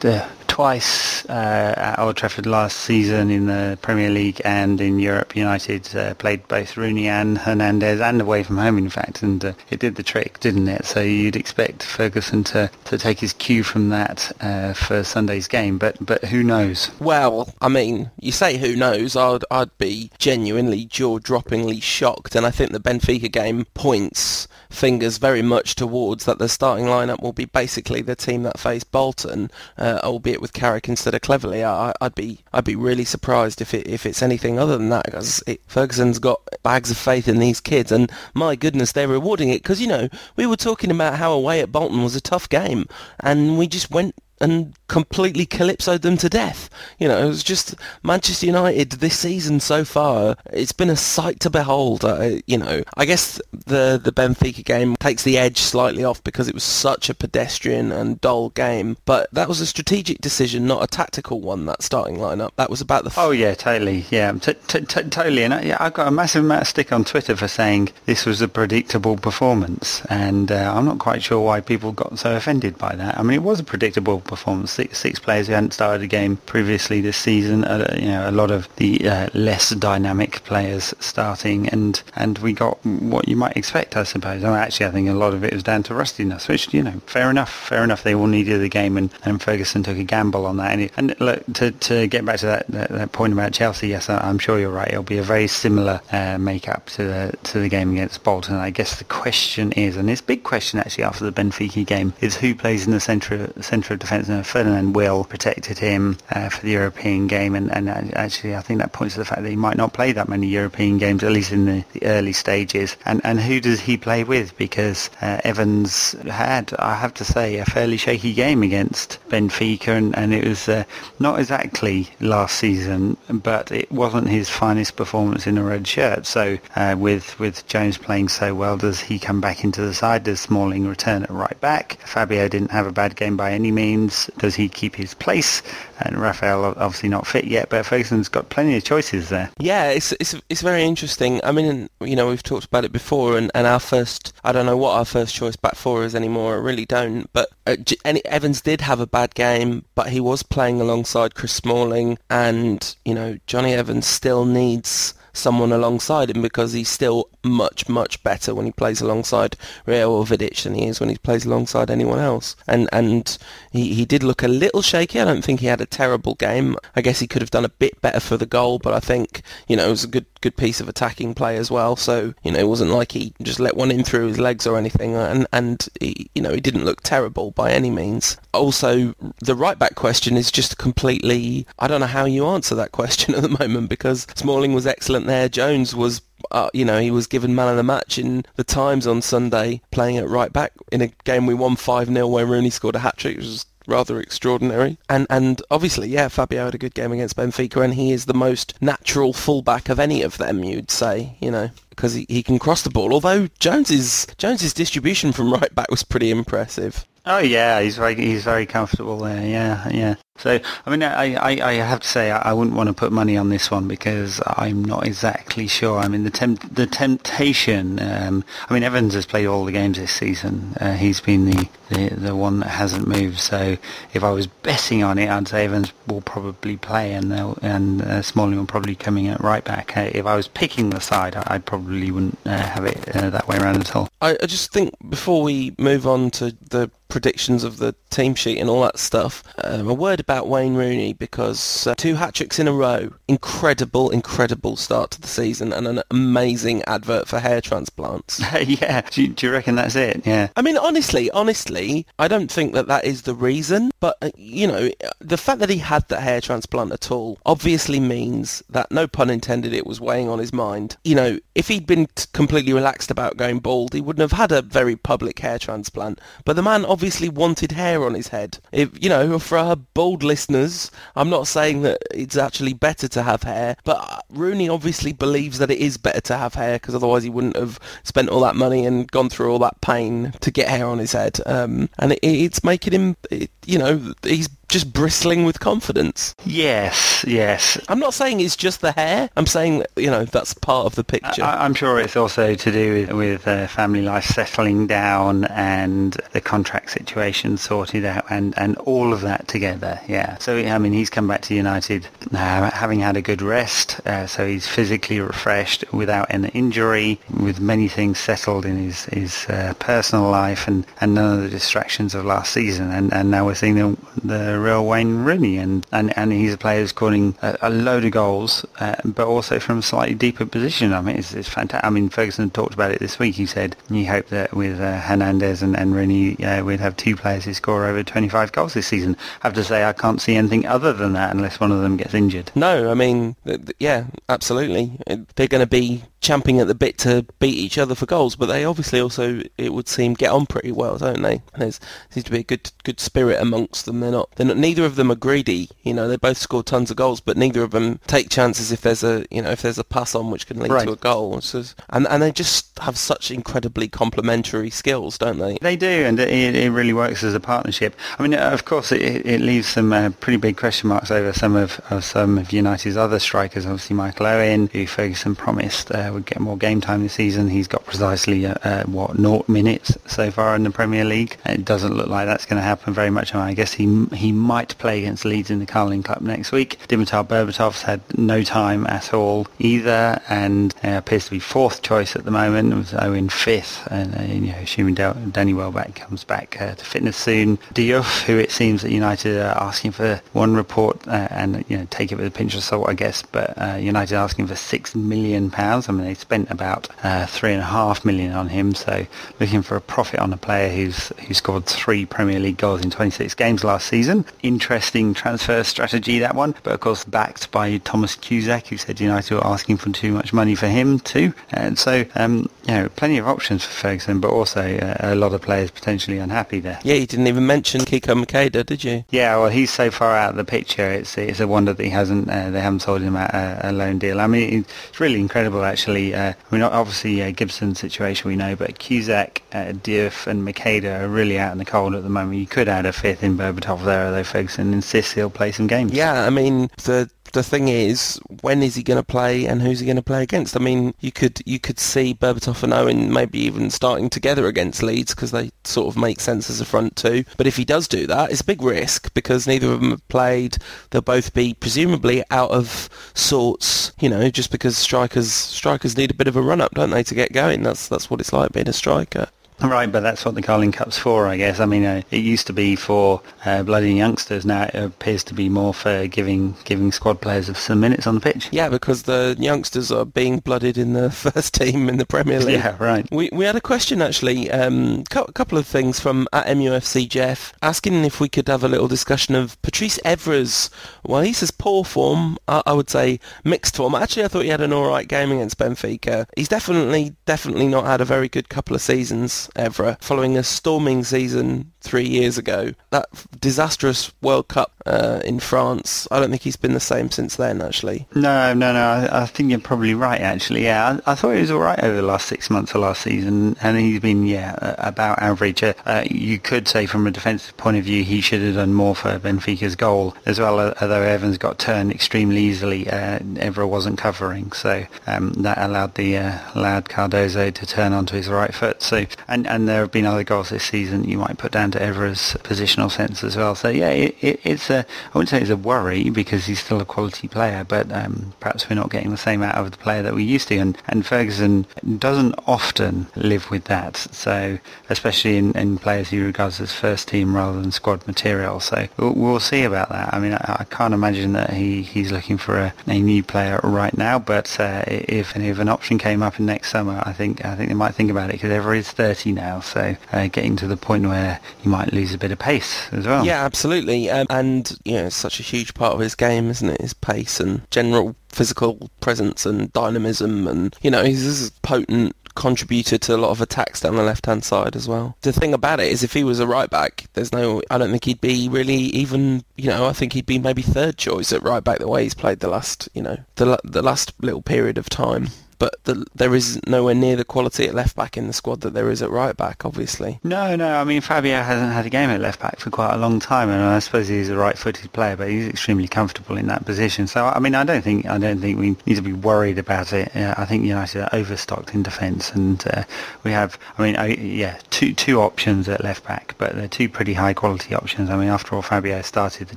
the 0.00 0.26
twice 0.56 1.26
uh, 1.26 1.74
at 1.76 1.98
Old 1.98 2.16
Trafford 2.16 2.46
last 2.46 2.78
season 2.78 3.30
in 3.30 3.44
the 3.44 3.76
Premier 3.82 4.08
League 4.08 4.40
and 4.42 4.80
in 4.80 4.98
Europe. 4.98 5.36
United 5.36 5.94
uh, 5.94 6.14
played 6.14 6.48
both 6.48 6.78
Rooney 6.78 7.08
and 7.08 7.36
Hernandez 7.36 8.00
and 8.00 8.22
away 8.22 8.42
from 8.42 8.56
home, 8.56 8.78
in 8.78 8.88
fact, 8.88 9.22
and 9.22 9.44
uh, 9.44 9.52
it 9.68 9.80
did 9.80 9.96
the 9.96 10.02
trick, 10.02 10.40
didn't 10.40 10.66
it? 10.66 10.86
So 10.86 11.02
you'd 11.02 11.36
expect 11.36 11.82
Ferguson 11.82 12.42
to, 12.44 12.70
to 12.86 12.96
take 12.96 13.20
his 13.20 13.34
cue 13.34 13.64
from 13.64 13.90
that 13.90 14.32
uh, 14.40 14.72
for 14.72 15.04
Sunday's 15.04 15.46
game, 15.46 15.76
but 15.76 15.98
but 16.00 16.24
who 16.24 16.42
knows? 16.42 16.90
Well, 16.98 17.52
I 17.60 17.68
mean, 17.68 18.10
you 18.18 18.32
say 18.32 18.56
who 18.56 18.76
knows? 18.76 19.14
I'd 19.14 19.44
I'd 19.50 19.76
be 19.76 20.10
genuinely 20.16 20.86
jaw-droppingly 20.86 21.82
shocked, 21.82 22.34
and 22.34 22.46
I 22.46 22.50
think 22.50 22.72
the 22.72 22.80
Benfica 22.80 23.30
game 23.30 23.66
points 23.74 24.48
fingers 24.70 25.18
very 25.18 25.42
much 25.42 25.74
towards 25.74 26.24
that 26.24 26.38
the 26.38 26.48
starting 26.48 26.86
lineup 26.86 27.22
will 27.22 27.32
be 27.32 27.44
basically 27.44 28.02
the 28.02 28.16
team 28.16 28.42
that 28.42 28.58
faced 28.58 28.90
Bolton, 28.90 29.50
uh, 29.78 30.00
albeit 30.02 30.40
with 30.40 30.45
Carrick 30.52 30.88
instead 30.88 31.14
of 31.14 31.20
Cleverley. 31.20 31.64
I, 31.64 31.94
would 32.00 32.14
be 32.14 32.40
I'd 32.52 32.64
be 32.64 32.76
really 32.76 33.04
surprised 33.04 33.60
if 33.60 33.74
it 33.74 33.86
if 33.86 34.06
it's 34.06 34.22
anything 34.22 34.58
other 34.58 34.76
than 34.76 34.88
that 34.90 35.06
because 35.06 35.42
it, 35.46 35.60
Ferguson's 35.66 36.18
got 36.18 36.40
bags 36.62 36.90
of 36.90 36.96
faith 36.96 37.28
in 37.28 37.38
these 37.38 37.60
kids, 37.60 37.92
and 37.92 38.10
my 38.34 38.56
goodness, 38.56 38.92
they're 38.92 39.08
rewarding 39.08 39.50
it 39.50 39.62
because 39.62 39.80
you 39.80 39.86
know 39.86 40.08
we 40.36 40.46
were 40.46 40.56
talking 40.56 40.90
about 40.90 41.14
how 41.14 41.32
away 41.32 41.60
at 41.60 41.72
Bolton 41.72 42.02
was 42.02 42.16
a 42.16 42.20
tough 42.20 42.48
game, 42.48 42.86
and 43.20 43.58
we 43.58 43.66
just 43.66 43.90
went 43.90 44.14
and 44.40 44.74
completely 44.88 45.46
calypsoed 45.46 46.02
them 46.02 46.16
to 46.18 46.28
death. 46.28 46.70
You 46.98 47.08
know, 47.08 47.18
it 47.18 47.26
was 47.26 47.42
just 47.42 47.74
Manchester 48.02 48.46
United 48.46 48.92
this 48.92 49.18
season 49.18 49.60
so 49.60 49.84
far. 49.84 50.36
It's 50.52 50.72
been 50.72 50.90
a 50.90 50.96
sight 50.96 51.40
to 51.40 51.50
behold. 51.50 52.04
Uh, 52.04 52.36
you 52.46 52.58
know, 52.58 52.82
I 52.96 53.04
guess 53.04 53.40
the 53.52 54.00
the 54.02 54.12
Benfica 54.12 54.64
game 54.64 54.96
takes 54.96 55.22
the 55.22 55.38
edge 55.38 55.58
slightly 55.58 56.04
off 56.04 56.22
because 56.22 56.48
it 56.48 56.54
was 56.54 56.64
such 56.64 57.08
a 57.08 57.14
pedestrian 57.14 57.92
and 57.92 58.20
dull 58.20 58.50
game. 58.50 58.96
But 59.04 59.28
that 59.32 59.48
was 59.48 59.60
a 59.60 59.66
strategic 59.66 60.20
decision, 60.20 60.66
not 60.66 60.82
a 60.82 60.86
tactical 60.86 61.40
one. 61.40 61.66
That 61.66 61.82
starting 61.82 62.16
lineup. 62.16 62.50
That 62.56 62.70
was 62.70 62.80
about 62.80 63.04
the. 63.04 63.10
F- 63.10 63.18
oh 63.18 63.30
yeah, 63.30 63.54
totally. 63.54 64.04
Yeah, 64.10 64.32
t- 64.32 64.54
t- 64.66 64.80
t- 64.80 65.02
totally. 65.02 65.42
And 65.44 65.54
I, 65.54 65.62
yeah, 65.62 65.76
I 65.80 65.90
got 65.90 66.08
a 66.08 66.10
massive 66.10 66.44
amount 66.44 66.62
of 66.62 66.68
stick 66.68 66.92
on 66.92 67.04
Twitter 67.04 67.36
for 67.36 67.48
saying 67.48 67.90
this 68.04 68.26
was 68.26 68.42
a 68.42 68.48
predictable 68.48 69.16
performance, 69.16 70.04
and 70.06 70.52
uh, 70.52 70.72
I'm 70.74 70.84
not 70.84 70.98
quite 70.98 71.22
sure 71.22 71.40
why 71.40 71.60
people 71.60 71.92
got 71.92 72.18
so 72.18 72.36
offended 72.36 72.78
by 72.78 72.94
that. 72.96 73.18
I 73.18 73.22
mean, 73.22 73.34
it 73.34 73.42
was 73.42 73.60
a 73.60 73.64
predictable 73.64 74.20
performance. 74.26 74.72
Six, 74.72 74.98
six 74.98 75.18
players 75.18 75.46
who 75.46 75.54
hadn't 75.54 75.72
started 75.72 76.02
a 76.02 76.06
game 76.06 76.36
previously 76.46 77.00
this 77.00 77.16
season. 77.16 77.64
Uh, 77.64 77.94
you 77.98 78.08
know, 78.08 78.28
a 78.28 78.32
lot 78.32 78.50
of 78.50 78.68
the 78.76 79.08
uh, 79.08 79.28
less 79.34 79.70
dynamic 79.70 80.44
players 80.44 80.94
starting, 81.00 81.68
and 81.68 82.02
and 82.14 82.38
we 82.38 82.52
got 82.52 82.84
what 82.84 83.28
you 83.28 83.36
might 83.36 83.56
expect, 83.56 83.96
I 83.96 84.04
suppose. 84.04 84.42
Mean, 84.42 84.52
actually, 84.52 84.86
I 84.86 84.90
think 84.90 85.08
a 85.08 85.14
lot 85.14 85.34
of 85.34 85.44
it 85.44 85.52
was 85.52 85.62
down 85.62 85.82
to 85.84 85.94
rustiness, 85.94 86.48
which 86.48 86.72
you 86.72 86.82
know, 86.82 87.00
fair 87.06 87.30
enough, 87.30 87.52
fair 87.52 87.84
enough. 87.84 88.02
They 88.02 88.14
all 88.14 88.26
needed 88.26 88.60
the 88.60 88.68
game, 88.68 88.96
and, 88.96 89.10
and 89.24 89.40
Ferguson 89.40 89.82
took 89.82 89.98
a 89.98 90.04
gamble 90.04 90.46
on 90.46 90.56
that. 90.58 90.72
And, 90.72 90.82
it, 90.82 90.92
and 90.96 91.20
look, 91.20 91.44
to 91.54 91.70
to 91.70 92.06
get 92.06 92.24
back 92.24 92.40
to 92.40 92.46
that, 92.46 92.66
that, 92.68 92.88
that 92.90 93.12
point 93.12 93.32
about 93.32 93.52
Chelsea, 93.52 93.88
yes, 93.88 94.08
I, 94.08 94.28
am 94.28 94.38
sure 94.38 94.58
you're 94.58 94.70
right. 94.70 94.88
It'll 94.88 95.02
be 95.02 95.18
a 95.18 95.22
very 95.22 95.46
similar 95.46 96.00
uh, 96.12 96.38
makeup 96.38 96.86
to 96.90 97.04
the 97.04 97.34
to 97.44 97.58
the 97.60 97.68
game 97.68 97.92
against 97.92 98.22
Bolton. 98.24 98.56
I 98.56 98.70
guess 98.70 98.98
the 98.98 99.04
question 99.04 99.72
is, 99.72 99.96
and 99.96 100.10
it's 100.10 100.20
a 100.20 100.24
big 100.24 100.42
question 100.42 100.80
actually 100.80 101.04
after 101.04 101.24
the 101.24 101.32
Benfica 101.32 101.84
game, 101.86 102.12
is 102.20 102.36
who 102.36 102.54
plays 102.54 102.86
in 102.86 102.92
the 102.92 103.00
centre 103.00 103.52
centre 103.60 103.94
of 103.94 104.00
defence. 104.00 104.15
Now, 104.24 104.42
Ferdinand 104.42 104.94
Will 104.94 105.24
protected 105.24 105.78
him 105.78 106.18
uh, 106.30 106.48
for 106.48 106.62
the 106.62 106.72
European 106.72 107.26
game, 107.26 107.54
and, 107.54 107.70
and 107.70 107.88
actually 108.16 108.54
I 108.56 108.60
think 108.60 108.80
that 108.80 108.92
points 108.92 109.14
to 109.14 109.20
the 109.20 109.24
fact 109.24 109.42
that 109.42 109.50
he 109.50 109.56
might 109.56 109.76
not 109.76 109.92
play 109.92 110.12
that 110.12 110.28
many 110.28 110.46
European 110.46 110.98
games, 110.98 111.22
at 111.22 111.32
least 111.32 111.52
in 111.52 111.66
the, 111.66 111.84
the 111.92 112.06
early 112.06 112.32
stages. 112.32 112.96
And 113.04 113.20
and 113.24 113.40
who 113.40 113.60
does 113.60 113.80
he 113.80 113.96
play 113.96 114.24
with? 114.24 114.56
Because 114.56 115.10
uh, 115.20 115.40
Evans 115.44 116.12
had, 116.22 116.72
I 116.78 116.94
have 116.94 117.14
to 117.14 117.24
say, 117.24 117.56
a 117.56 117.64
fairly 117.64 117.96
shaky 117.96 118.32
game 118.34 118.62
against 118.62 119.18
Benfica, 119.28 119.96
and, 119.96 120.16
and 120.16 120.32
it 120.32 120.46
was 120.46 120.68
uh, 120.68 120.84
not 121.18 121.38
exactly 121.38 122.08
last 122.20 122.56
season, 122.56 123.16
but 123.28 123.72
it 123.72 123.90
wasn't 123.90 124.28
his 124.28 124.48
finest 124.48 124.96
performance 124.96 125.46
in 125.46 125.58
a 125.58 125.62
red 125.62 125.86
shirt. 125.86 126.26
So 126.26 126.58
uh, 126.74 126.96
with 126.98 127.38
with 127.38 127.66
Jones 127.66 127.98
playing 127.98 128.28
so 128.28 128.54
well, 128.54 128.76
does 128.76 129.00
he 129.00 129.18
come 129.18 129.40
back 129.40 129.64
into 129.64 129.80
the 129.80 129.94
side? 129.94 130.24
Does 130.24 130.40
Smalling 130.40 130.86
return 130.86 131.22
at 131.24 131.30
right 131.30 131.60
back? 131.60 131.98
Fabio 132.04 132.48
didn't 132.48 132.70
have 132.70 132.86
a 132.86 132.92
bad 132.92 133.16
game 133.16 133.36
by 133.36 133.52
any 133.52 133.72
means. 133.72 134.05
Does 134.38 134.54
he 134.54 134.68
keep 134.68 134.94
his 134.94 135.14
place? 135.14 135.62
And 136.00 136.20
Rafael 136.20 136.64
obviously 136.64 137.08
not 137.08 137.26
fit 137.26 137.44
yet, 137.44 137.68
but 137.68 137.86
Ferguson's 137.86 138.28
got 138.28 138.48
plenty 138.48 138.76
of 138.76 138.84
choices 138.84 139.28
there. 139.28 139.50
Yeah, 139.58 139.90
it's 139.90 140.12
it's 140.12 140.34
it's 140.48 140.62
very 140.62 140.84
interesting. 140.84 141.40
I 141.44 141.52
mean, 141.52 141.88
you 142.00 142.16
know, 142.16 142.28
we've 142.28 142.42
talked 142.42 142.66
about 142.66 142.84
it 142.84 142.92
before, 142.92 143.36
and, 143.36 143.50
and 143.54 143.66
our 143.66 143.80
first, 143.80 144.32
I 144.44 144.52
don't 144.52 144.66
know 144.66 144.76
what 144.76 144.96
our 144.96 145.04
first 145.04 145.34
choice 145.34 145.56
back 145.56 145.74
four 145.74 146.04
is 146.04 146.14
anymore. 146.14 146.54
I 146.54 146.58
really 146.58 146.86
don't. 146.86 147.30
But 147.32 147.48
uh, 147.66 147.76
Evans 148.04 148.60
did 148.60 148.80
have 148.82 149.00
a 149.00 149.06
bad 149.06 149.34
game, 149.34 149.84
but 149.94 150.10
he 150.10 150.20
was 150.20 150.42
playing 150.42 150.80
alongside 150.80 151.34
Chris 151.34 151.52
Smalling, 151.52 152.18
and 152.30 152.94
you 153.04 153.14
know, 153.14 153.38
Jonny 153.46 153.72
Evans 153.72 154.06
still 154.06 154.44
needs 154.44 155.14
someone 155.36 155.72
alongside 155.72 156.30
him 156.30 156.42
because 156.42 156.72
he's 156.72 156.88
still 156.88 157.28
much, 157.44 157.88
much 157.88 158.22
better 158.22 158.54
when 158.54 158.66
he 158.66 158.72
plays 158.72 159.00
alongside 159.00 159.56
Rio 159.84 160.10
or 160.10 160.24
Vidic 160.24 160.62
than 160.62 160.74
he 160.74 160.86
is 160.86 161.00
when 161.00 161.08
he 161.08 161.16
plays 161.16 161.44
alongside 161.44 161.90
anyone 161.90 162.18
else. 162.18 162.56
And 162.66 162.88
and 162.92 163.36
he, 163.70 163.94
he 163.94 164.04
did 164.04 164.22
look 164.22 164.42
a 164.42 164.48
little 164.48 164.82
shaky. 164.82 165.20
I 165.20 165.24
don't 165.24 165.42
think 165.42 165.60
he 165.60 165.66
had 165.66 165.80
a 165.80 165.86
terrible 165.86 166.34
game. 166.34 166.76
I 166.94 167.00
guess 167.00 167.20
he 167.20 167.26
could 167.26 167.42
have 167.42 167.50
done 167.50 167.64
a 167.64 167.70
bit 167.70 168.00
better 168.00 168.20
for 168.20 168.36
the 168.36 168.46
goal, 168.46 168.78
but 168.78 168.94
I 168.94 169.00
think, 169.00 169.42
you 169.68 169.76
know, 169.76 169.86
it 169.86 169.90
was 169.90 170.04
a 170.04 170.08
good 170.08 170.26
good 170.46 170.56
piece 170.56 170.80
of 170.80 170.88
attacking 170.88 171.34
play 171.34 171.56
as 171.56 171.72
well. 171.72 171.96
So, 171.96 172.32
you 172.44 172.52
know, 172.52 172.60
it 172.60 172.68
wasn't 172.68 172.92
like 172.92 173.10
he 173.12 173.34
just 173.42 173.58
let 173.58 173.76
one 173.76 173.90
in 173.90 174.04
through 174.04 174.28
his 174.28 174.38
legs 174.38 174.64
or 174.64 174.78
anything. 174.78 175.16
And, 175.16 175.44
and 175.52 175.88
he, 175.98 176.30
you 176.36 176.42
know, 176.42 176.52
he 176.52 176.60
didn't 176.60 176.84
look 176.84 177.00
terrible 177.00 177.50
by 177.50 177.72
any 177.72 177.90
means. 177.90 178.36
Also, 178.54 179.14
the 179.40 179.56
right 179.56 179.76
back 179.76 179.96
question 179.96 180.36
is 180.36 180.52
just 180.52 180.78
completely, 180.78 181.66
I 181.80 181.88
don't 181.88 182.00
know 182.00 182.06
how 182.06 182.26
you 182.26 182.46
answer 182.46 182.76
that 182.76 182.92
question 183.00 183.34
at 183.34 183.42
the 183.42 183.56
moment 183.58 183.88
because 183.88 184.28
Smalling 184.36 184.72
was 184.72 184.86
excellent 184.86 185.26
there. 185.26 185.48
Jones 185.48 185.96
was 185.96 186.22
uh, 186.52 186.68
you 186.72 186.84
know, 186.84 187.00
he 187.00 187.10
was 187.10 187.26
given 187.26 187.54
man 187.54 187.68
of 187.68 187.76
the 187.76 187.82
match 187.82 188.18
in 188.18 188.44
the 188.54 188.62
Times 188.62 189.06
on 189.06 189.22
Sunday, 189.22 189.80
playing 189.90 190.18
at 190.18 190.28
right 190.28 190.52
back 190.52 190.72
in 190.92 191.00
a 191.00 191.08
game 191.24 191.46
we 191.46 191.54
won 191.54 191.76
5-0 191.76 192.30
where 192.30 192.46
Rooney 192.46 192.70
scored 192.70 192.94
a 192.94 193.00
hat-trick, 193.00 193.38
which 193.38 193.46
was 193.46 193.66
rather 193.86 194.20
extraordinary. 194.20 194.98
And 195.08 195.26
and 195.30 195.62
obviously, 195.70 196.08
yeah, 196.08 196.28
Fabio 196.28 196.64
had 196.64 196.74
a 196.74 196.78
good 196.78 196.94
game 196.94 197.12
against 197.12 197.36
Benfica, 197.36 197.82
and 197.84 197.94
he 197.94 198.12
is 198.12 198.26
the 198.26 198.34
most 198.34 198.74
natural 198.80 199.32
fullback 199.32 199.88
of 199.88 199.98
any 199.98 200.22
of 200.22 200.38
them, 200.38 200.64
you'd 200.64 200.90
say, 200.90 201.36
you 201.40 201.50
know, 201.50 201.70
because 201.90 202.14
he, 202.14 202.26
he 202.28 202.42
can 202.42 202.58
cross 202.58 202.82
the 202.82 202.90
ball. 202.90 203.12
Although 203.12 203.48
Jones's 203.58 204.26
Jones's 204.38 204.72
distribution 204.72 205.32
from 205.32 205.52
right 205.60 205.74
back 205.74 205.90
was 205.90 206.04
pretty 206.04 206.30
impressive. 206.30 207.04
Oh 207.24 207.38
yeah, 207.38 207.80
he's 207.80 207.96
very 207.96 208.14
he's 208.14 208.44
very 208.44 208.66
comfortable 208.66 209.18
there. 209.18 209.44
Yeah, 209.44 209.88
yeah. 209.88 210.14
So, 210.38 210.60
I 210.84 210.90
mean, 210.90 211.02
I, 211.02 211.34
I, 211.34 211.70
I 211.70 211.72
have 211.74 212.00
to 212.00 212.08
say 212.08 212.30
I, 212.30 212.52
wouldn't 212.52 212.76
want 212.76 212.88
to 212.88 212.92
put 212.92 213.12
money 213.12 213.36
on 213.36 213.48
this 213.48 213.70
one 213.70 213.88
because 213.88 214.40
I'm 214.46 214.84
not 214.84 215.06
exactly 215.06 215.66
sure. 215.66 215.98
I 215.98 216.08
mean, 216.08 216.24
the 216.24 216.30
temp- 216.30 216.74
the 216.74 216.86
temptation. 216.86 218.00
Um, 218.00 218.44
I 218.68 218.74
mean, 218.74 218.82
Evans 218.82 219.14
has 219.14 219.26
played 219.26 219.46
all 219.46 219.64
the 219.64 219.72
games 219.72 219.98
this 219.98 220.12
season. 220.12 220.76
Uh, 220.80 220.94
he's 220.94 221.20
been 221.20 221.46
the, 221.46 221.68
the 221.90 222.14
the 222.14 222.36
one 222.36 222.60
that 222.60 222.68
hasn't 222.68 223.06
moved. 223.06 223.38
So, 223.38 223.76
if 224.12 224.22
I 224.22 224.30
was 224.30 224.46
betting 224.46 225.02
on 225.02 225.18
it, 225.18 225.28
I'd 225.28 225.48
say 225.48 225.64
Evans 225.64 225.92
will 226.06 226.22
probably 226.22 226.76
play, 226.76 227.12
and 227.12 227.32
and 227.62 228.02
uh, 228.02 228.22
Smalling 228.22 228.56
will 228.58 228.66
probably 228.66 228.94
coming 228.94 229.28
at 229.28 229.40
right 229.40 229.64
back. 229.64 229.96
Uh, 229.96 230.10
if 230.12 230.26
I 230.26 230.36
was 230.36 230.48
picking 230.48 230.90
the 230.90 231.00
side, 231.00 231.36
I, 231.36 231.44
I 231.46 231.58
probably 231.58 232.10
wouldn't 232.10 232.38
uh, 232.44 232.56
have 232.56 232.84
it 232.84 233.14
uh, 233.14 233.30
that 233.30 233.48
way 233.48 233.56
around 233.56 233.76
at 233.76 233.94
all. 233.96 234.08
I, 234.20 234.36
I 234.42 234.46
just 234.46 234.72
think 234.72 234.94
before 235.08 235.42
we 235.42 235.74
move 235.78 236.06
on 236.06 236.30
to 236.32 236.56
the 236.68 236.90
predictions 237.08 237.64
of 237.64 237.78
the 237.78 237.94
team 238.10 238.34
sheet 238.34 238.58
and 238.58 238.68
all 238.68 238.82
that 238.82 238.98
stuff, 238.98 239.42
um, 239.62 239.88
a 239.88 239.94
word 239.94 240.20
about 240.26 240.48
Wayne 240.48 240.74
Rooney 240.74 241.12
because 241.12 241.86
uh, 241.86 241.94
two 241.94 242.16
hat 242.16 242.34
tricks 242.34 242.58
in 242.58 242.66
a 242.66 242.72
row, 242.72 243.12
incredible, 243.28 244.10
incredible 244.10 244.74
start 244.74 245.12
to 245.12 245.20
the 245.20 245.28
season, 245.28 245.72
and 245.72 245.86
an 245.86 246.02
amazing 246.10 246.82
advert 246.82 247.28
for 247.28 247.38
hair 247.38 247.60
transplants. 247.60 248.40
yeah, 248.64 249.02
do 249.02 249.22
you, 249.22 249.28
do 249.28 249.46
you, 249.46 249.52
reckon 249.52 249.76
that's 249.76 249.94
it? 249.94 250.26
Yeah. 250.26 250.48
I 250.56 250.62
mean, 250.62 250.76
honestly, 250.78 251.30
honestly, 251.30 252.08
I 252.18 252.26
don't 252.26 252.50
think 252.50 252.74
that 252.74 252.88
that 252.88 253.04
is 253.04 253.22
the 253.22 253.36
reason, 253.36 253.92
but 254.00 254.16
uh, 254.20 254.30
you 254.36 254.66
know, 254.66 254.90
the 255.20 255.36
fact 255.36 255.60
that 255.60 255.70
he 255.70 255.78
had 255.78 256.08
that 256.08 256.22
hair 256.22 256.40
transplant 256.40 256.90
at 256.90 257.12
all 257.12 257.38
obviously 257.46 258.00
means 258.00 258.64
that, 258.68 258.90
no 258.90 259.06
pun 259.06 259.30
intended, 259.30 259.72
it 259.72 259.86
was 259.86 260.00
weighing 260.00 260.28
on 260.28 260.40
his 260.40 260.52
mind. 260.52 260.96
You 261.04 261.14
know, 261.14 261.38
if 261.54 261.68
he'd 261.68 261.86
been 261.86 262.08
t- 262.16 262.26
completely 262.32 262.72
relaxed 262.72 263.12
about 263.12 263.36
going 263.36 263.60
bald, 263.60 263.94
he 263.94 264.00
wouldn't 264.00 264.28
have 264.28 264.36
had 264.36 264.50
a 264.50 264.60
very 264.60 264.96
public 264.96 265.38
hair 265.38 265.60
transplant. 265.60 266.20
But 266.44 266.56
the 266.56 266.62
man 266.62 266.84
obviously 266.84 267.28
wanted 267.28 267.70
hair 267.70 268.04
on 268.04 268.14
his 268.14 268.28
head. 268.28 268.58
If 268.72 269.00
you 269.00 269.08
know, 269.08 269.38
for 269.38 269.56
a 269.58 269.76
bald 269.76 270.15
listeners, 270.22 270.90
I'm 271.14 271.30
not 271.30 271.46
saying 271.46 271.82
that 271.82 271.98
it's 272.14 272.36
actually 272.36 272.72
better 272.72 273.08
to 273.08 273.22
have 273.22 273.42
hair, 273.42 273.76
but 273.84 274.24
Rooney 274.30 274.68
obviously 274.68 275.12
believes 275.12 275.58
that 275.58 275.70
it 275.70 275.78
is 275.78 275.96
better 275.96 276.20
to 276.22 276.36
have 276.36 276.54
hair 276.54 276.76
because 276.76 276.94
otherwise 276.94 277.22
he 277.22 277.30
wouldn't 277.30 277.56
have 277.56 277.78
spent 278.04 278.28
all 278.28 278.40
that 278.40 278.56
money 278.56 278.84
and 278.86 279.10
gone 279.10 279.28
through 279.28 279.50
all 279.50 279.58
that 279.60 279.80
pain 279.80 280.32
to 280.40 280.50
get 280.50 280.68
hair 280.68 280.86
on 280.86 280.98
his 280.98 281.12
head. 281.12 281.40
Um, 281.46 281.88
and 281.98 282.12
it, 282.12 282.20
it's 282.22 282.64
making 282.64 282.92
him, 282.92 283.16
it, 283.30 283.50
you 283.64 283.78
know, 283.78 284.14
he's 284.22 284.48
just 284.68 284.92
bristling 284.92 285.44
with 285.44 285.60
confidence. 285.60 286.34
Yes, 286.44 287.24
yes. 287.26 287.78
I'm 287.88 287.98
not 287.98 288.14
saying 288.14 288.40
it's 288.40 288.56
just 288.56 288.80
the 288.80 288.92
hair. 288.92 289.30
I'm 289.36 289.46
saying, 289.46 289.84
you 289.96 290.10
know, 290.10 290.24
that's 290.24 290.54
part 290.54 290.86
of 290.86 290.94
the 290.94 291.04
picture. 291.04 291.42
I, 291.42 291.64
am 291.64 291.74
sure 291.74 292.00
it's 292.00 292.16
also 292.16 292.54
to 292.54 292.72
do 292.72 292.92
with, 292.92 293.12
with 293.12 293.48
uh, 293.48 293.66
family 293.68 294.02
life 294.02 294.24
settling 294.24 294.86
down 294.86 295.44
and 295.44 296.16
the 296.32 296.40
contract 296.40 296.90
situation 296.90 297.56
sorted 297.56 298.04
out 298.04 298.24
and, 298.30 298.54
and 298.58 298.76
all 298.78 299.12
of 299.12 299.20
that 299.22 299.48
together, 299.48 300.00
yeah. 300.08 300.36
So, 300.38 300.56
I 300.56 300.78
mean, 300.78 300.92
he's 300.92 301.10
come 301.10 301.28
back 301.28 301.42
to 301.42 301.54
United 301.54 302.08
uh, 302.32 302.70
having 302.70 303.00
had 303.00 303.16
a 303.16 303.22
good 303.22 303.42
rest, 303.42 304.00
uh, 304.06 304.26
so 304.26 304.46
he's 304.46 304.66
physically 304.66 305.20
refreshed 305.20 305.84
without 305.92 306.26
an 306.30 306.46
injury, 306.46 307.20
with 307.40 307.60
many 307.60 307.88
things 307.88 308.18
settled 308.18 308.66
in 308.66 308.76
his, 308.76 309.04
his 309.06 309.46
uh, 309.48 309.74
personal 309.78 310.28
life 310.28 310.66
and, 310.66 310.86
and 311.00 311.14
none 311.14 311.38
of 311.38 311.42
the 311.42 311.50
distractions 311.50 312.14
of 312.14 312.24
last 312.24 312.52
season. 312.52 312.90
And, 312.90 313.12
and 313.12 313.30
now 313.30 313.46
we're 313.46 313.54
seeing 313.54 313.74
the, 313.74 313.96
the 314.22 314.55
real 314.58 314.84
Wayne 314.84 315.24
Rooney, 315.24 315.58
and, 315.58 315.86
and, 315.92 316.16
and 316.16 316.32
he's 316.32 316.54
a 316.54 316.58
player 316.58 316.80
who's 316.80 316.90
scoring 316.90 317.36
a, 317.42 317.56
a 317.62 317.70
load 317.70 318.04
of 318.04 318.12
goals, 318.12 318.64
uh, 318.80 318.96
but 319.04 319.26
also 319.26 319.58
from 319.58 319.78
a 319.78 319.82
slightly 319.82 320.14
deeper 320.14 320.46
position. 320.46 320.92
I 320.92 321.00
mean, 321.00 321.16
it's, 321.16 321.34
it's 321.34 321.48
fantastic. 321.48 321.86
I 321.86 321.90
mean, 321.90 322.08
Ferguson 322.08 322.50
talked 322.50 322.74
about 322.74 322.90
it 322.90 323.00
this 323.00 323.18
week. 323.18 323.34
He 323.34 323.46
said 323.46 323.76
he 323.88 324.04
hoped 324.04 324.30
that 324.30 324.54
with 324.54 324.80
uh, 324.80 325.00
Hernandez 325.00 325.62
and, 325.62 325.76
and 325.76 325.94
Rooney, 325.94 326.42
uh, 326.44 326.64
we'd 326.64 326.80
have 326.80 326.96
two 326.96 327.16
players 327.16 327.44
who 327.44 327.54
score 327.54 327.86
over 327.86 328.02
25 328.02 328.52
goals 328.52 328.74
this 328.74 328.86
season. 328.86 329.16
I 329.42 329.48
have 329.48 329.54
to 329.54 329.64
say, 329.64 329.84
I 329.84 329.92
can't 329.92 330.20
see 330.20 330.36
anything 330.36 330.66
other 330.66 330.92
than 330.92 331.12
that 331.14 331.34
unless 331.34 331.60
one 331.60 331.72
of 331.72 331.80
them 331.82 331.96
gets 331.96 332.14
injured. 332.14 332.50
No, 332.54 332.90
I 332.90 332.94
mean, 332.94 333.36
yeah, 333.78 334.06
absolutely. 334.28 334.98
They're 335.06 335.48
going 335.48 335.62
to 335.62 335.66
be 335.66 336.02
champing 336.26 336.58
at 336.58 336.66
the 336.66 336.74
bit 336.74 336.98
to 336.98 337.24
beat 337.38 337.56
each 337.56 337.78
other 337.78 337.94
for 337.94 338.04
goals, 338.04 338.34
but 338.34 338.46
they 338.46 338.64
obviously 338.64 339.00
also, 339.00 339.40
it 339.56 339.72
would 339.72 339.88
seem, 339.88 340.14
get 340.14 340.32
on 340.32 340.44
pretty 340.44 340.72
well, 340.72 340.98
don't 340.98 341.22
they? 341.22 341.40
And 341.54 341.62
There 341.62 341.70
seems 342.10 342.24
to 342.24 342.32
be 342.32 342.40
a 342.40 342.42
good 342.42 342.70
good 342.82 342.98
spirit 343.00 343.40
amongst 343.40 343.84
them. 343.84 344.00
They're 344.00 344.10
not, 344.10 344.30
they're 344.36 344.46
not, 344.46 344.56
neither 344.56 344.84
of 344.84 344.96
them 344.96 345.10
are 345.10 345.16
greedy. 345.16 345.68
You 345.82 345.94
know, 345.94 346.08
they 346.08 346.16
both 346.16 346.38
score 346.38 346.62
tons 346.62 346.90
of 346.90 346.96
goals, 346.96 347.20
but 347.20 347.36
neither 347.36 347.62
of 347.62 347.70
them 347.70 348.00
take 348.06 348.28
chances 348.28 348.72
if 348.72 348.80
there's 348.80 349.04
a, 349.04 349.24
you 349.30 349.40
know, 349.40 349.50
if 349.50 349.62
there's 349.62 349.78
a 349.78 349.84
pass 349.84 350.14
on 350.14 350.30
which 350.30 350.46
can 350.46 350.58
lead 350.58 350.70
right. 350.70 350.86
to 350.86 350.92
a 350.92 350.96
goal. 350.96 351.40
So, 351.40 351.62
and 351.90 352.06
and 352.08 352.22
they 352.22 352.32
just 352.32 352.76
have 352.80 352.98
such 352.98 353.30
incredibly 353.30 353.88
complementary 353.88 354.70
skills, 354.70 355.18
don't 355.18 355.38
they? 355.38 355.58
They 355.62 355.76
do, 355.76 355.86
and 355.86 356.18
it, 356.18 356.56
it 356.56 356.70
really 356.70 356.92
works 356.92 357.22
as 357.22 357.34
a 357.34 357.40
partnership. 357.40 357.94
I 358.18 358.22
mean, 358.22 358.34
of 358.34 358.64
course, 358.64 358.92
it, 358.92 359.26
it 359.26 359.40
leaves 359.40 359.68
some 359.68 359.92
uh, 359.92 360.10
pretty 360.20 360.38
big 360.38 360.56
question 360.56 360.88
marks 360.88 361.10
over 361.10 361.32
some 361.32 361.56
of, 361.56 361.80
of 361.90 362.04
some 362.04 362.38
of 362.38 362.52
United's 362.52 362.96
other 362.96 363.18
strikers. 363.18 363.64
Obviously, 363.64 363.96
Michael 363.96 364.26
Owen, 364.26 364.68
who 364.72 364.86
Ferguson 364.86 365.34
promised 365.36 365.90
uh, 365.92 366.10
would 366.16 366.26
get 366.26 366.40
more 366.40 366.56
game 366.56 366.80
time 366.80 367.02
this 367.02 367.12
season. 367.12 367.48
He's 367.48 367.68
got 367.68 367.84
precisely 367.84 368.46
uh, 368.46 368.54
uh, 368.64 368.82
what 368.84 369.18
naught 369.18 369.48
minutes 369.48 369.96
so 370.06 370.30
far 370.30 370.56
in 370.56 370.64
the 370.64 370.70
Premier 370.70 371.04
League. 371.04 371.36
It 371.44 371.64
doesn't 371.64 371.94
look 371.94 372.08
like 372.08 372.26
that's 372.26 372.46
going 372.46 372.56
to 372.56 372.62
happen 372.62 372.92
very 372.92 373.10
much. 373.10 373.34
I 373.34 373.54
guess 373.54 373.74
he 373.74 374.06
he 374.14 374.32
might 374.32 374.76
play 374.78 374.98
against 374.98 375.24
Leeds 375.24 375.50
in 375.50 375.58
the 375.58 375.66
Carling 375.66 376.02
Cup 376.02 376.20
next 376.22 376.52
week. 376.52 376.78
Dimitar 376.88 377.26
Berbatov's 377.26 377.82
had 377.82 378.00
no 378.18 378.42
time 378.42 378.86
at 378.86 379.14
all 379.14 379.46
either, 379.58 380.20
and 380.28 380.74
uh, 380.82 380.96
appears 380.96 381.26
to 381.26 381.30
be 381.32 381.38
fourth 381.38 381.82
choice 381.82 382.16
at 382.16 382.24
the 382.24 382.30
moment. 382.30 382.74
With 382.74 382.94
Owen 382.94 383.28
fifth, 383.28 383.86
and 383.90 384.18
uh, 384.18 384.22
you 384.22 384.52
know, 384.52 384.58
assuming 384.58 384.94
Danny 384.94 385.54
Welbeck 385.54 385.94
comes 385.94 386.24
back 386.24 386.60
uh, 386.60 386.74
to 386.74 386.84
fitness 386.84 387.16
soon. 387.16 387.58
Diouf, 387.74 388.22
who 388.22 388.38
it 388.38 388.50
seems 388.50 388.82
that 388.82 388.90
United 388.90 389.38
are 389.38 389.62
asking 389.62 389.92
for 389.92 390.20
one 390.32 390.54
report, 390.54 391.06
uh, 391.06 391.28
and 391.30 391.64
you 391.68 391.76
know, 391.76 391.86
take 391.90 392.10
it 392.10 392.16
with 392.16 392.26
a 392.26 392.30
pinch 392.30 392.54
of 392.54 392.62
salt, 392.62 392.88
I 392.88 392.94
guess. 392.94 393.22
But 393.22 393.60
uh, 393.60 393.76
United 393.76 394.16
asking 394.16 394.46
for 394.46 394.56
six 394.56 394.94
million 394.94 395.50
pounds. 395.50 395.88
I 395.88 395.92
mean, 395.96 396.06
they 396.06 396.14
spent 396.14 396.50
about 396.50 396.88
uh, 397.02 397.26
three 397.26 397.52
and 397.52 397.60
a 397.60 397.66
half 397.66 398.04
million 398.04 398.32
on 398.32 398.48
him, 398.48 398.74
so 398.74 399.06
looking 399.40 399.62
for 399.62 399.76
a 399.76 399.80
profit 399.80 400.20
on 400.20 400.32
a 400.32 400.36
player 400.36 400.68
who's 400.68 401.08
who 401.26 401.34
scored 401.34 401.66
three 401.66 402.06
Premier 402.06 402.38
League 402.38 402.58
goals 402.58 402.82
in 402.82 402.90
26 402.90 403.34
games 403.34 403.64
last 403.64 403.86
season. 403.86 404.24
Interesting 404.42 405.14
transfer 405.14 405.62
strategy 405.64 406.18
that 406.18 406.34
one, 406.34 406.54
but 406.62 406.72
of 406.74 406.80
course 406.80 407.04
backed 407.04 407.50
by 407.50 407.78
Thomas 407.78 408.16
Kuszczak, 408.16 408.68
who 408.68 408.76
said 408.76 409.00
United 409.00 409.34
were 409.34 409.46
asking 409.46 409.78
for 409.78 409.90
too 409.90 410.12
much 410.12 410.32
money 410.32 410.54
for 410.54 410.68
him 410.68 410.98
too. 410.98 411.34
And 411.50 411.78
so, 411.78 412.04
um, 412.14 412.48
you 412.66 412.74
know, 412.74 412.88
plenty 412.90 413.18
of 413.18 413.26
options 413.26 413.64
for 413.64 413.72
Ferguson, 413.72 414.20
but 414.20 414.30
also 414.30 414.76
uh, 414.78 414.96
a 415.00 415.14
lot 415.14 415.32
of 415.32 415.42
players 415.42 415.70
potentially 415.70 416.18
unhappy 416.18 416.60
there. 416.60 416.80
Yeah, 416.82 416.94
you 416.94 417.06
didn't 417.06 417.28
even 417.28 417.46
mention 417.46 417.82
Kiko 417.82 418.24
Macheda, 418.24 418.66
did 418.66 418.82
you? 418.82 419.04
Yeah, 419.10 419.36
well, 419.36 419.50
he's 419.50 419.70
so 419.70 419.90
far 419.90 420.16
out 420.16 420.30
of 420.30 420.36
the 420.36 420.44
picture. 420.44 420.90
It's 420.90 421.16
it's 421.16 421.40
a 421.40 421.46
wonder 421.46 421.72
that 421.72 421.82
he 421.82 421.90
hasn't. 421.90 422.28
Uh, 422.28 422.50
they 422.50 422.60
haven't 422.60 422.80
sold 422.80 423.02
him 423.02 423.16
a, 423.16 423.60
a 423.62 423.72
loan 423.72 423.98
deal. 423.98 424.20
I 424.20 424.26
mean, 424.26 424.64
it's 424.90 425.00
really 425.00 425.20
incredible, 425.20 425.64
actually. 425.64 426.14
Uh, 426.14 426.32
I 426.32 426.54
mean, 426.54 426.62
obviously 426.62 427.22
uh, 427.22 427.30
Gibson's 427.30 427.78
situation 427.78 428.28
we 428.28 428.36
know, 428.36 428.56
but 428.56 428.78
Kuszczak, 428.78 429.40
uh, 429.52 429.72
Diouf, 429.72 430.26
and 430.26 430.46
Macheda 430.46 431.00
are 431.00 431.08
really 431.08 431.38
out 431.38 431.52
in 431.52 431.58
the 431.58 431.64
cold 431.64 431.94
at 431.94 432.02
the 432.02 432.08
moment. 432.08 432.38
You 432.38 432.46
could 432.46 432.68
add 432.68 432.86
a 432.86 432.92
fifth 432.92 433.22
in 433.22 433.36
Berbatov 433.36 433.84
there, 433.84 434.06
although 434.06 434.24
Ferguson 434.24 434.72
insists 434.72 435.12
he'll 435.12 435.30
play 435.30 435.52
some 435.52 435.66
games. 435.66 435.92
Yeah, 435.92 436.24
I 436.24 436.30
mean 436.30 436.68
the 436.84 437.10
the 437.32 437.42
thing 437.42 437.68
is, 437.68 438.20
when 438.42 438.62
is 438.62 438.74
he 438.74 438.82
going 438.82 438.98
to 438.98 439.04
play 439.04 439.46
and 439.46 439.62
who's 439.62 439.80
he 439.80 439.86
going 439.86 439.96
to 439.96 440.02
play 440.02 440.22
against? 440.22 440.56
I 440.56 440.60
mean, 440.60 440.94
you 441.00 441.12
could 441.12 441.40
you 441.46 441.58
could 441.58 441.78
see 441.78 442.14
Berbatov 442.14 442.62
and 442.62 442.72
Owen 442.72 443.12
maybe 443.12 443.38
even 443.40 443.70
starting 443.70 444.10
together 444.10 444.46
against 444.46 444.82
Leeds 444.82 445.14
because 445.14 445.30
they 445.30 445.50
sort 445.64 445.88
of 445.88 446.00
make 446.00 446.20
sense 446.20 446.50
as 446.50 446.60
a 446.60 446.64
front 446.64 446.96
two. 446.96 447.24
But 447.36 447.46
if 447.46 447.56
he 447.56 447.64
does 447.64 447.88
do 447.88 448.06
that, 448.06 448.30
it's 448.30 448.40
a 448.40 448.44
big 448.44 448.62
risk 448.62 449.12
because 449.14 449.46
neither 449.46 449.72
of 449.72 449.80
them 449.80 449.90
have 449.90 450.06
played. 450.08 450.58
They'll 450.90 451.02
both 451.02 451.34
be 451.34 451.54
presumably 451.54 452.22
out 452.30 452.50
of 452.50 452.88
sorts, 453.14 453.92
you 454.00 454.08
know, 454.08 454.30
just 454.30 454.50
because 454.50 454.76
strikers 454.76 455.32
strikers 455.32 455.96
need 455.96 456.10
a 456.10 456.14
bit 456.14 456.28
of 456.28 456.36
a 456.36 456.42
run 456.42 456.60
up, 456.60 456.74
don't 456.74 456.90
they, 456.90 457.02
to 457.04 457.14
get 457.14 457.32
going? 457.32 457.62
That's 457.62 457.88
that's 457.88 458.10
what 458.10 458.20
it's 458.20 458.32
like 458.32 458.52
being 458.52 458.68
a 458.68 458.72
striker. 458.72 459.28
Right, 459.60 459.90
but 459.90 460.00
that's 460.00 460.24
what 460.24 460.34
the 460.34 460.42
Carling 460.42 460.72
Cup's 460.72 460.98
for, 460.98 461.26
I 461.26 461.36
guess. 461.36 461.60
I 461.60 461.66
mean, 461.66 461.84
uh, 461.84 462.02
it 462.10 462.18
used 462.18 462.46
to 462.48 462.52
be 462.52 462.76
for 462.76 463.22
uh, 463.44 463.62
bloody 463.62 463.94
youngsters. 463.94 464.44
Now 464.44 464.64
it 464.64 464.74
appears 464.74 465.24
to 465.24 465.34
be 465.34 465.48
more 465.48 465.72
for 465.72 466.06
giving 466.06 466.56
giving 466.64 466.92
squad 466.92 467.20
players 467.20 467.56
some 467.56 467.80
minutes 467.80 468.06
on 468.06 468.14
the 468.14 468.20
pitch. 468.20 468.48
Yeah, 468.52 468.68
because 468.68 469.04
the 469.04 469.34
youngsters 469.38 469.90
are 469.90 470.04
being 470.04 470.40
blooded 470.40 470.76
in 470.76 470.92
the 470.92 471.10
first 471.32 471.54
team 471.54 471.88
in 471.88 471.96
the 471.96 472.06
Premier 472.06 472.40
League. 472.40 472.56
Yeah, 472.56 472.76
right. 472.78 473.08
We 473.10 473.30
we 473.32 473.44
had 473.44 473.56
a 473.56 473.60
question 473.60 474.02
actually, 474.02 474.48
a 474.48 474.66
um, 474.66 475.04
couple 475.04 475.56
of 475.56 475.66
things 475.66 476.00
from 476.00 476.28
at 476.32 476.46
MUFC 476.46 477.08
Jeff 477.08 477.52
asking 477.62 478.04
if 478.04 478.20
we 478.20 478.28
could 478.28 478.48
have 478.48 478.62
a 478.62 478.68
little 478.68 478.88
discussion 478.88 479.34
of 479.34 479.60
Patrice 479.62 479.98
Evra's. 480.04 480.70
Well, 481.02 481.22
he 481.22 481.32
says 481.32 481.50
poor 481.50 481.84
form. 481.84 482.36
I, 482.46 482.62
I 482.66 482.72
would 482.74 482.90
say 482.90 483.20
mixed 483.42 483.76
form. 483.76 483.94
Actually, 483.94 484.24
I 484.24 484.28
thought 484.28 484.44
he 484.44 484.50
had 484.50 484.60
an 484.60 484.72
all 484.72 484.88
right 484.88 485.08
game 485.08 485.32
against 485.32 485.58
Benfica. 485.58 486.26
He's 486.36 486.48
definitely 486.48 487.16
definitely 487.24 487.68
not 487.68 487.86
had 487.86 488.00
a 488.02 488.04
very 488.04 488.28
good 488.28 488.50
couple 488.50 488.76
of 488.76 488.82
seasons. 488.82 489.45
Evra 489.54 490.02
following 490.02 490.36
a 490.36 490.42
storming 490.42 491.04
season 491.04 491.72
three 491.86 492.06
years 492.06 492.36
ago. 492.36 492.72
That 492.90 493.06
disastrous 493.40 494.12
World 494.20 494.48
Cup 494.48 494.72
uh, 494.84 495.20
in 495.24 495.40
France, 495.40 496.06
I 496.10 496.20
don't 496.20 496.30
think 496.30 496.42
he's 496.42 496.56
been 496.56 496.74
the 496.74 496.80
same 496.80 497.10
since 497.10 497.36
then, 497.36 497.62
actually. 497.62 498.06
No, 498.14 498.52
no, 498.54 498.72
no. 498.72 498.80
I, 498.80 499.22
I 499.22 499.26
think 499.26 499.50
you're 499.50 499.60
probably 499.60 499.94
right, 499.94 500.20
actually. 500.20 500.64
Yeah, 500.64 501.00
I, 501.06 501.12
I, 501.12 501.14
thought 501.14 501.32
he 501.34 501.40
was 501.40 501.50
all 501.50 501.60
right 501.60 501.78
over 501.82 501.96
the 501.96 502.02
last 502.02 502.26
six 502.26 502.50
months 502.50 502.74
of 502.74 502.80
last 502.80 503.02
season, 503.02 503.56
and 503.62 503.78
he's 503.78 504.00
been, 504.00 504.26
yeah, 504.26 504.74
about 504.78 505.20
average. 505.20 505.62
Uh, 505.62 505.74
uh, 505.84 506.04
you 506.10 506.38
could 506.38 506.68
say 506.68 506.86
from 506.86 507.06
a 507.06 507.10
defensive 507.10 507.56
point 507.56 507.76
of 507.76 507.84
view, 507.84 508.04
he 508.04 508.20
should 508.20 508.42
have 508.42 508.54
done 508.54 508.74
more 508.74 508.94
for 508.94 509.18
Benfica's 509.18 509.76
goal 509.76 510.14
as 510.26 510.38
well, 510.38 510.58
uh, 510.58 510.74
although 510.80 511.02
Evans 511.02 511.38
got 511.38 511.58
turned 511.58 511.90
extremely 511.90 512.42
easily. 512.42 512.88
Uh, 512.88 513.18
Evra 513.18 513.68
wasn't 513.68 513.98
covering, 513.98 514.52
so 514.52 514.86
um, 515.06 515.32
that 515.34 515.58
allowed 515.58 515.94
the 515.94 516.16
uh, 516.16 516.80
Cardozo 516.82 517.50
to 517.50 517.66
turn 517.66 517.92
onto 517.92 518.16
his 518.16 518.28
right 518.28 518.54
foot. 518.54 518.82
So, 518.82 519.06
and, 519.28 519.46
and 519.46 519.68
there 519.68 519.80
have 519.80 519.92
been 519.92 520.06
other 520.06 520.24
goals 520.24 520.50
this 520.50 520.64
season 520.64 521.04
you 521.04 521.18
might 521.18 521.38
put 521.38 521.52
down 521.52 521.70
to 521.76 521.84
Evra's 521.84 522.36
positional 522.42 522.90
sense 522.90 523.22
as 523.22 523.36
well. 523.36 523.54
So 523.54 523.68
yeah, 523.68 523.90
it, 523.90 524.16
it, 524.20 524.40
it's 524.44 524.70
a 524.70 524.80
I 524.80 525.18
wouldn't 525.18 525.30
say 525.30 525.40
it's 525.40 525.50
a 525.50 525.56
worry 525.56 526.10
because 526.10 526.46
he's 526.46 526.60
still 526.60 526.80
a 526.80 526.84
quality 526.84 527.28
player, 527.28 527.64
but 527.64 527.90
um, 527.92 528.32
perhaps 528.40 528.68
we're 528.68 528.76
not 528.76 528.90
getting 528.90 529.10
the 529.10 529.16
same 529.16 529.42
out 529.42 529.54
of 529.54 529.70
the 529.70 529.76
player 529.76 530.02
that 530.02 530.14
we 530.14 530.24
used 530.24 530.48
to. 530.48 530.56
And, 530.56 530.78
and 530.88 531.04
Ferguson 531.04 531.66
doesn't 531.98 532.34
often 532.46 533.06
live 533.16 533.50
with 533.50 533.64
that. 533.64 533.96
So 533.96 534.58
especially 534.88 535.36
in, 535.36 535.56
in 535.56 535.78
players 535.78 536.08
he 536.08 536.20
regards 536.20 536.60
as 536.60 536.72
first 536.72 537.08
team 537.08 537.34
rather 537.34 537.60
than 537.60 537.72
squad 537.72 538.06
material. 538.06 538.60
So 538.60 538.88
we'll, 538.96 539.12
we'll 539.12 539.40
see 539.40 539.64
about 539.64 539.88
that. 539.90 540.12
I 540.14 540.18
mean, 540.18 540.32
I, 540.32 540.56
I, 540.60 540.64
can't 540.64 540.94
imagine 540.94 541.32
that 541.32 541.50
he, 541.50 541.82
he's 541.82 542.12
looking 542.12 542.38
for 542.38 542.58
a, 542.58 542.74
a 542.86 543.00
new 543.00 543.22
player 543.22 543.60
right 543.62 543.96
now. 543.96 544.18
But 544.18 544.58
uh, 544.60 544.84
if, 544.86 545.36
if 545.36 545.58
an 545.58 545.68
option 545.68 545.98
came 545.98 546.22
up 546.22 546.38
in 546.38 546.46
next 546.46 546.70
summer, 546.70 547.02
I 547.04 547.12
think 547.12 547.44
I 547.44 547.54
think 547.54 547.68
they 547.68 547.74
might 547.74 547.94
think 547.94 548.10
about 548.10 548.30
it 548.30 548.34
because 548.34 548.50
Evra 548.50 548.76
is 548.76 548.90
30 548.90 549.32
now. 549.32 549.60
So 549.60 549.96
uh, 550.12 550.28
getting 550.28 550.56
to 550.56 550.66
the 550.66 550.76
point 550.76 551.06
where 551.06 551.40
you 551.66 551.72
might 551.72 551.92
lose 551.92 552.14
a 552.14 552.18
bit 552.18 552.30
of 552.30 552.38
pace 552.38 552.88
as 552.92 553.06
well. 553.06 553.26
Yeah, 553.26 553.44
absolutely. 553.44 554.08
Um, 554.08 554.26
and 554.30 554.78
you 554.84 554.94
know, 554.94 555.06
it's 555.06 555.16
such 555.16 555.40
a 555.40 555.42
huge 555.42 555.74
part 555.74 555.94
of 555.94 556.00
his 556.00 556.14
game, 556.14 556.48
isn't 556.48 556.70
it? 556.70 556.80
His 556.80 556.94
pace 556.94 557.40
and 557.40 557.68
general 557.70 558.14
physical 558.28 558.88
presence 559.00 559.44
and 559.44 559.72
dynamism, 559.72 560.46
and 560.46 560.74
you 560.80 560.90
know, 560.90 561.02
he's 561.04 561.48
a 561.48 561.52
potent 561.62 562.14
contributor 562.36 562.98
to 562.98 563.16
a 563.16 563.16
lot 563.16 563.30
of 563.30 563.40
attacks 563.40 563.80
down 563.80 563.96
the 563.96 564.02
left-hand 564.02 564.44
side 564.44 564.76
as 564.76 564.86
well. 564.86 565.16
The 565.22 565.32
thing 565.32 565.54
about 565.54 565.80
it 565.80 565.90
is, 565.90 566.04
if 566.04 566.12
he 566.12 566.22
was 566.22 566.38
a 566.38 566.46
right 566.46 566.70
back, 566.70 567.06
there's 567.14 567.32
no. 567.32 567.62
I 567.70 567.78
don't 567.78 567.90
think 567.90 568.04
he'd 568.04 568.20
be 568.20 568.48
really 568.48 568.74
even. 568.74 569.44
You 569.56 569.70
know, 569.70 569.86
I 569.86 569.92
think 569.92 570.12
he'd 570.12 570.26
be 570.26 570.38
maybe 570.38 570.62
third 570.62 570.96
choice 570.96 571.32
at 571.32 571.42
right 571.42 571.64
back 571.64 571.80
the 571.80 571.88
way 571.88 572.04
he's 572.04 572.14
played 572.14 572.38
the 572.38 572.48
last. 572.48 572.88
You 572.94 573.02
know, 573.02 573.16
the 573.34 573.58
the 573.64 573.82
last 573.82 574.12
little 574.22 574.42
period 574.42 574.78
of 574.78 574.88
time 574.88 575.28
but 575.58 575.82
the, 575.84 576.06
there 576.14 576.34
is 576.34 576.60
nowhere 576.66 576.94
near 576.94 577.16
the 577.16 577.24
quality 577.24 577.66
at 577.66 577.74
left 577.74 577.96
back 577.96 578.16
in 578.16 578.26
the 578.26 578.32
squad 578.32 578.60
that 578.60 578.74
there 578.74 578.90
is 578.90 579.02
at 579.02 579.10
right 579.10 579.36
back, 579.36 579.64
obviously. 579.64 580.20
No, 580.22 580.56
no. 580.56 580.76
I 580.76 580.84
mean, 580.84 581.00
Fabio 581.00 581.42
hasn't 581.42 581.72
had 581.72 581.86
a 581.86 581.90
game 581.90 582.10
at 582.10 582.20
left 582.20 582.40
back 582.40 582.60
for 582.60 582.70
quite 582.70 582.94
a 582.94 582.98
long 582.98 583.20
time, 583.20 583.48
and 583.48 583.62
I 583.62 583.78
suppose 583.78 584.08
he's 584.08 584.28
a 584.28 584.36
right-footed 584.36 584.92
player, 584.92 585.16
but 585.16 585.28
he's 585.28 585.46
extremely 585.46 585.88
comfortable 585.88 586.36
in 586.36 586.46
that 586.48 586.64
position. 586.64 587.06
So, 587.06 587.26
I 587.26 587.38
mean, 587.38 587.54
I 587.54 587.64
don't 587.64 587.82
think 587.82 588.06
I 588.06 588.18
don't 588.18 588.40
think 588.40 588.58
we 588.58 588.76
need 588.86 588.96
to 588.96 589.02
be 589.02 589.12
worried 589.12 589.58
about 589.58 589.92
it. 589.92 590.14
Uh, 590.14 590.34
I 590.36 590.44
think 590.44 590.64
United 590.64 591.02
are 591.02 591.10
overstocked 591.12 591.74
in 591.74 591.82
defence, 591.82 592.32
and 592.32 592.62
uh, 592.68 592.84
we 593.24 593.30
have. 593.32 593.58
I 593.78 593.82
mean, 593.82 594.36
yeah, 594.36 594.58
two 594.70 594.92
two 594.92 595.20
options 595.20 595.68
at 595.68 595.82
left 595.82 596.04
back, 596.04 596.34
but 596.38 596.54
they're 596.54 596.68
two 596.68 596.88
pretty 596.88 597.14
high-quality 597.14 597.74
options. 597.74 598.10
I 598.10 598.16
mean, 598.16 598.28
after 598.28 598.54
all, 598.54 598.62
Fabio 598.62 599.02
started 599.02 599.48
the 599.48 599.56